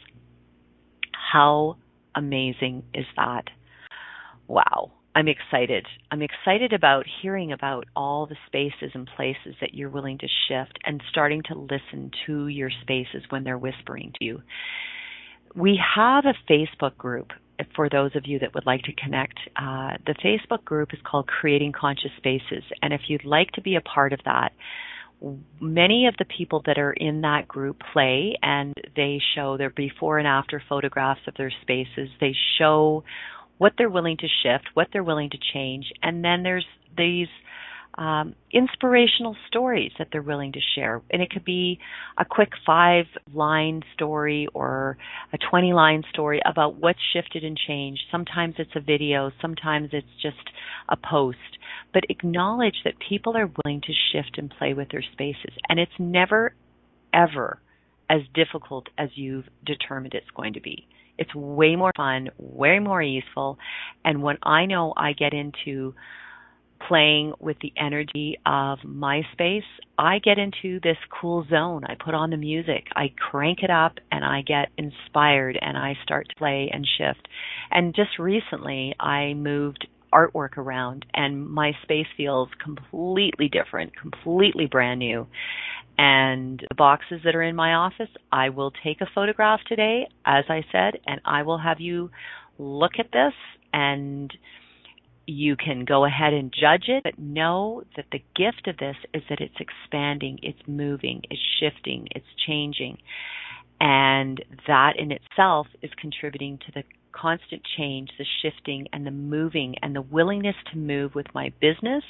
How 1.32 1.78
amazing 2.16 2.84
is 2.94 3.06
that? 3.16 3.46
Wow. 4.48 4.92
I'm 5.16 5.28
excited. 5.28 5.86
I'm 6.12 6.22
excited 6.22 6.72
about 6.72 7.06
hearing 7.22 7.52
about 7.52 7.86
all 7.96 8.26
the 8.28 8.38
spaces 8.46 8.92
and 8.94 9.10
places 9.18 9.56
that 9.60 9.74
you're 9.74 9.90
willing 9.90 10.18
to 10.20 10.28
shift 10.48 10.78
and 10.86 11.02
starting 11.10 11.42
to 11.50 11.58
listen 11.58 12.12
to 12.26 12.48
your 12.48 12.70
spaces 12.82 13.24
when 13.30 13.44
they're 13.44 13.58
whispering 13.58 14.14
to 14.20 14.26
you. 14.26 14.42
We 15.56 15.80
have 15.96 16.26
a 16.26 16.52
Facebook 16.52 16.96
group 16.96 17.32
for 17.76 17.90
those 17.90 18.16
of 18.16 18.26
you 18.26 18.40
that 18.40 18.54
would 18.54 18.66
like 18.66 18.84
to 18.84 18.94
connect, 18.94 19.38
uh, 19.56 19.98
the 20.06 20.16
Facebook 20.24 20.64
group 20.64 20.94
is 20.94 21.00
called 21.04 21.28
Creating 21.28 21.72
Conscious 21.72 22.12
Spaces. 22.18 22.64
And 22.82 22.94
if 22.94 23.02
you'd 23.08 23.26
like 23.26 23.52
to 23.54 23.62
be 23.62 23.76
a 23.76 23.82
part 23.82 24.14
of 24.14 24.20
that, 24.26 24.52
many 25.60 26.08
of 26.08 26.16
the 26.18 26.26
people 26.26 26.62
that 26.66 26.78
are 26.78 26.94
in 26.94 27.22
that 27.22 27.48
group 27.48 27.78
play 27.92 28.38
and 28.42 28.74
they 28.96 29.20
show 29.36 29.58
their 29.58 29.70
before 29.70 30.18
and 30.18 30.28
after 30.28 30.62
photographs 30.70 31.22
of 31.28 31.34
their 31.36 31.52
spaces. 31.62 32.10
They 32.22 32.34
show 32.58 33.04
what 33.58 33.74
they're 33.78 33.90
willing 33.90 34.18
to 34.18 34.28
shift, 34.44 34.70
what 34.74 34.88
they're 34.94 35.04
willing 35.04 35.30
to 35.32 35.38
change, 35.54 35.92
and 36.02 36.24
then 36.24 36.44
there's 36.44 36.66
these 36.98 37.28
um, 38.00 38.34
inspirational 38.54 39.36
stories 39.48 39.92
that 40.00 40.08
they're 40.12 40.22
willing 40.22 40.54
to 40.54 40.60
share. 40.74 41.02
And 41.12 41.22
it 41.22 41.30
could 41.30 41.44
be 41.44 41.80
a 42.18 42.24
quick 42.24 42.52
five 42.66 43.06
line 43.34 43.84
story 43.94 44.48
or 44.54 44.98
a 45.34 45.38
20 45.38 45.74
line 45.74 46.04
story 46.10 46.42
about 46.46 46.78
what's 46.78 47.00
shifted 47.12 47.44
and 47.44 47.58
changed. 47.58 48.02
Sometimes 48.10 48.56
it's 48.58 48.72
a 48.74 48.80
video, 48.80 49.32
sometimes 49.42 49.90
it's 49.92 50.08
just 50.22 50.38
a 50.88 50.96
post. 50.96 51.38
But 51.94 52.04
acknowledge 52.10 52.78
that 52.86 52.94
people 53.08 53.36
are 53.36 53.52
willing 53.64 53.82
to 53.82 53.94
shift 54.14 54.38
and 54.38 54.50
play 54.50 54.74
with 54.74 54.90
their 54.92 55.04
spaces. 55.12 55.54
And 55.68 55.78
it's 55.78 55.92
never, 56.00 56.54
ever 57.14 57.60
as 58.10 58.22
difficult 58.34 58.88
as 58.98 59.10
you've 59.16 59.50
determined 59.66 60.14
it's 60.14 60.32
going 60.38 60.54
to 60.54 60.62
be. 60.62 60.88
It's 61.18 61.36
way 61.36 61.76
more 61.76 61.92
fun, 61.98 62.30
way 62.38 62.80
more 62.80 63.02
useful. 63.02 63.58
And 64.06 64.24
when 64.24 64.38
I 64.42 64.68
know 64.68 64.94
I 64.96 65.12
get 65.12 65.34
into 65.34 65.96
playing 66.88 67.34
with 67.40 67.58
the 67.62 67.74
energy 67.78 68.38
of 68.46 68.80
my 68.84 69.22
space, 69.34 69.64
I 69.98 70.20
get 70.20 70.38
into 70.38 70.80
this 70.82 70.98
cool 71.22 71.46
zone. 71.50 71.84
I 71.86 71.96
put 71.96 72.14
on 72.14 72.30
the 72.30 72.38
music, 72.38 72.86
I 72.96 73.14
crank 73.18 73.60
it 73.62 73.70
up, 73.70 73.94
and 74.12 74.24
I 74.24 74.42
get 74.42 74.70
inspired 74.78 75.58
and 75.62 75.78
I 75.78 75.96
start 76.04 76.30
to 76.30 76.36
play 76.36 76.70
and 76.74 76.88
shift. 76.98 77.28
And 77.72 77.96
just 77.96 78.18
recently, 78.18 78.96
I 79.00 79.34
moved 79.34 79.88
artwork 80.14 80.58
around, 80.58 81.06
and 81.14 81.48
my 81.48 81.74
space 81.84 82.08
feels 82.18 82.50
completely 82.64 83.50
different, 83.50 83.96
completely 83.96 84.66
brand 84.66 85.00
new. 85.00 85.28
And 85.98 86.64
the 86.70 86.76
boxes 86.76 87.22
that 87.26 87.36
are 87.36 87.44
in 87.44 87.56
my 87.56 87.74
office, 87.74 88.10
I 88.32 88.50
will 88.50 88.72
take 88.84 89.02
a 89.02 89.10
photograph 89.14 89.60
today, 89.68 90.08
as 90.26 90.46
I 90.50 90.64
said, 90.72 91.00
and 91.06 91.20
I 91.26 91.44
will 91.44 91.58
have 91.58 91.82
you 91.82 92.10
look 92.58 92.94
at 93.00 93.12
this 93.12 93.34
and 93.74 94.34
you 95.30 95.56
can 95.56 95.86
go 95.86 96.06
ahead 96.06 96.34
and 96.34 96.52
judge 96.52 96.86
it, 96.88 97.04
but 97.04 97.20
know 97.20 97.84
that 97.96 98.06
the 98.12 98.24
gift 98.36 98.68
of 98.68 98.78
this 98.78 98.96
is 99.14 99.22
that 99.30 99.40
it's 99.40 99.56
expanding, 99.60 100.40
it's 100.42 100.60
moving, 100.68 101.22
it's 101.30 101.42
shifting, 101.60 102.08
it's 102.16 102.26
changing. 102.48 102.98
And 103.80 104.44
that 104.68 104.94
in 104.98 105.12
itself 105.12 105.68
is 105.82 105.92
contributing 106.02 106.60
to 106.66 106.72
the 106.74 106.84
constant 107.12 107.62
change, 107.78 108.10
the 108.18 108.26
shifting 108.42 108.88
and 108.92 109.06
the 109.06 109.12
moving 109.12 109.76
and 109.82 109.96
the 109.96 110.02
willingness 110.02 110.56
to 110.72 110.78
move 110.78 111.16
with 111.16 111.28
my 111.34 111.52
business, 111.62 112.04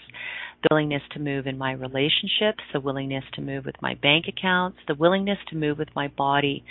the 0.64 0.70
willingness 0.72 1.04
to 1.12 1.20
move 1.20 1.46
in 1.46 1.58
my 1.58 1.74
relationships, 1.74 2.64
the 2.74 2.80
willingness 2.80 3.24
to 3.34 3.42
move 3.42 3.66
with 3.66 3.82
my 3.82 3.96
bank 3.96 4.26
accounts, 4.28 4.78
the 4.88 4.96
willingness 4.96 5.38
to 5.50 5.56
move 5.56 5.78
with 5.78 5.90
my 5.96 6.08
body, 6.08 6.64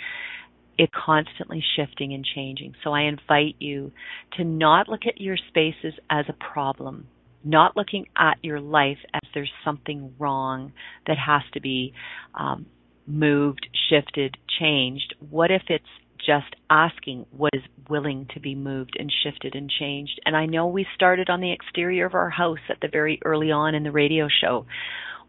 it's 0.79 0.93
constantly 0.95 1.61
shifting 1.75 2.13
and 2.13 2.25
changing. 2.25 2.73
So 2.85 2.93
I 2.93 3.01
invite 3.01 3.57
you 3.59 3.91
to 4.37 4.45
not 4.45 4.87
look 4.87 5.01
at 5.05 5.19
your 5.19 5.35
spaces 5.49 5.93
as 6.09 6.23
a 6.29 6.53
problem, 6.53 7.07
not 7.43 7.75
looking 7.75 8.05
at 8.17 8.37
your 8.41 8.61
life 8.61 8.97
as 9.13 9.21
there's 9.33 9.51
something 9.65 10.13
wrong 10.17 10.71
that 11.05 11.17
has 11.17 11.41
to 11.53 11.59
be 11.59 11.93
um, 12.33 12.65
moved, 13.05 13.67
shifted, 13.89 14.37
changed. 14.57 15.15
What 15.29 15.51
if 15.51 15.63
it's 15.67 15.83
just 16.25 16.55
asking 16.69 17.25
what 17.35 17.51
is 17.53 17.63
willing 17.89 18.27
to 18.33 18.39
be 18.39 18.55
moved 18.55 18.95
and 18.97 19.11
shifted 19.23 19.55
and 19.55 19.69
changed? 19.69 20.21
And 20.25 20.33
I 20.33 20.45
know 20.45 20.67
we 20.67 20.85
started 20.95 21.29
on 21.29 21.41
the 21.41 21.51
exterior 21.51 22.05
of 22.05 22.13
our 22.13 22.29
house 22.29 22.59
at 22.69 22.77
the 22.81 22.87
very 22.87 23.19
early 23.25 23.51
on 23.51 23.75
in 23.75 23.83
the 23.83 23.91
radio 23.91 24.29
show 24.29 24.65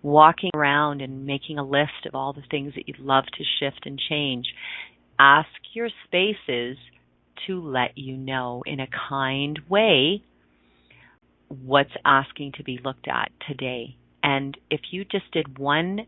walking 0.02 0.50
around 0.54 1.02
and 1.02 1.26
making 1.26 1.58
a 1.58 1.64
list 1.64 2.06
of 2.06 2.14
all 2.14 2.32
the 2.32 2.42
things 2.50 2.72
that 2.74 2.88
you'd 2.88 2.98
love 2.98 3.24
to 3.36 3.44
shift 3.58 3.84
and 3.84 4.00
change 4.08 4.46
ask 5.20 5.48
your 5.74 5.90
spaces 6.06 6.78
to 7.46 7.60
let 7.60 7.96
you 7.96 8.16
know 8.16 8.62
in 8.64 8.80
a 8.80 8.88
kind 9.08 9.58
way 9.68 10.22
what's 11.48 11.90
asking 12.06 12.52
to 12.56 12.64
be 12.64 12.80
looked 12.82 13.06
at 13.06 13.30
today. 13.46 13.96
And 14.22 14.56
if 14.70 14.80
you 14.92 15.04
just 15.04 15.30
did 15.32 15.58
one 15.58 16.06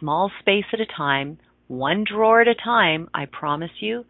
small 0.00 0.30
space 0.40 0.64
at 0.72 0.80
a 0.80 0.86
time, 0.86 1.38
one 1.68 2.04
drawer 2.10 2.40
at 2.40 2.48
a 2.48 2.54
time, 2.54 3.10
I 3.12 3.26
promise 3.26 3.70
you, 3.80 4.06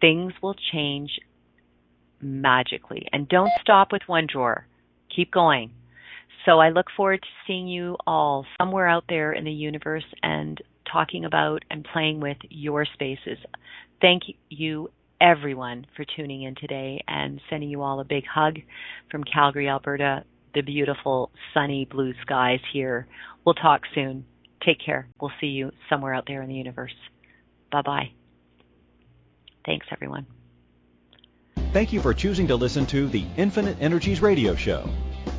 things 0.00 0.32
will 0.40 0.54
change 0.72 1.10
magically. 2.20 3.08
And 3.12 3.28
don't 3.28 3.50
stop 3.60 3.90
with 3.90 4.02
one 4.06 4.28
drawer. 4.32 4.66
Keep 5.14 5.32
going. 5.32 5.72
So 6.44 6.58
I 6.58 6.70
look 6.70 6.86
forward 6.96 7.22
to 7.22 7.28
seeing 7.46 7.66
you 7.66 7.96
all 8.06 8.46
somewhere 8.58 8.88
out 8.88 9.04
there 9.08 9.32
in 9.32 9.44
the 9.44 9.52
universe 9.52 10.04
and 10.22 10.60
talking 10.92 11.24
about 11.24 11.64
and 11.70 11.86
playing 11.92 12.20
with 12.20 12.36
your 12.50 12.84
spaces. 12.84 13.38
Thank 14.00 14.22
you, 14.48 14.90
everyone, 15.20 15.86
for 15.96 16.04
tuning 16.16 16.42
in 16.42 16.54
today 16.54 17.02
and 17.06 17.40
sending 17.48 17.70
you 17.70 17.82
all 17.82 18.00
a 18.00 18.04
big 18.04 18.24
hug 18.26 18.58
from 19.10 19.24
Calgary, 19.24 19.68
Alberta, 19.68 20.24
the 20.54 20.60
beautiful 20.60 21.30
sunny 21.54 21.86
blue 21.90 22.12
skies 22.22 22.60
here. 22.72 23.06
We'll 23.44 23.54
talk 23.54 23.82
soon. 23.94 24.26
Take 24.64 24.78
care. 24.84 25.08
We'll 25.20 25.32
see 25.40 25.48
you 25.48 25.72
somewhere 25.88 26.14
out 26.14 26.24
there 26.26 26.42
in 26.42 26.48
the 26.48 26.54
universe. 26.54 26.94
Bye 27.70 27.82
bye. 27.82 28.10
Thanks, 29.64 29.86
everyone. 29.90 30.26
Thank 31.72 31.92
you 31.92 32.00
for 32.00 32.12
choosing 32.12 32.46
to 32.48 32.56
listen 32.56 32.84
to 32.86 33.08
the 33.08 33.24
Infinite 33.36 33.78
Energies 33.80 34.20
radio 34.20 34.54
show. 34.54 34.88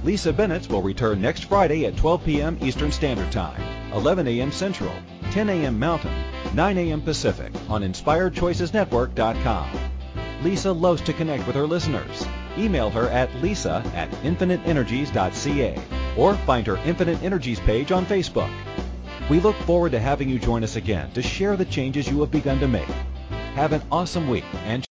Lisa 0.03 0.33
Bennett 0.33 0.67
will 0.69 0.81
return 0.81 1.21
next 1.21 1.45
Friday 1.45 1.85
at 1.85 1.95
12 1.95 2.25
p.m. 2.25 2.57
Eastern 2.61 2.91
Standard 2.91 3.31
Time, 3.31 3.61
11 3.93 4.27
a.m. 4.27 4.51
Central, 4.51 4.93
10 5.33 5.49
a.m. 5.49 5.79
Mountain, 5.79 6.13
9 6.53 6.77
a.m. 6.77 7.01
Pacific 7.01 7.51
on 7.67 7.81
InspiredChoicesNetwork.com. 7.81 9.79
Lisa 10.43 10.71
loves 10.71 11.01
to 11.01 11.11
connect 11.11 11.47
with 11.47 11.55
her 11.55 11.65
listeners. 11.65 12.27
Email 12.55 12.91
her 12.91 13.09
at 13.09 13.33
lisa 13.41 13.81
at 13.95 14.11
infiniteenergies.ca 14.21 15.81
or 16.15 16.35
find 16.35 16.67
her 16.67 16.77
Infinite 16.85 17.23
Energies 17.23 17.59
page 17.61 17.91
on 17.91 18.05
Facebook. 18.05 18.53
We 19.27 19.39
look 19.39 19.55
forward 19.55 19.93
to 19.93 19.99
having 19.99 20.29
you 20.29 20.37
join 20.37 20.63
us 20.63 20.75
again 20.75 21.11
to 21.13 21.23
share 21.23 21.57
the 21.57 21.65
changes 21.65 22.07
you 22.07 22.21
have 22.21 22.29
begun 22.29 22.59
to 22.59 22.67
make. 22.67 22.85
Have 23.55 23.73
an 23.73 23.81
awesome 23.91 24.29
week 24.29 24.45
and 24.65 24.85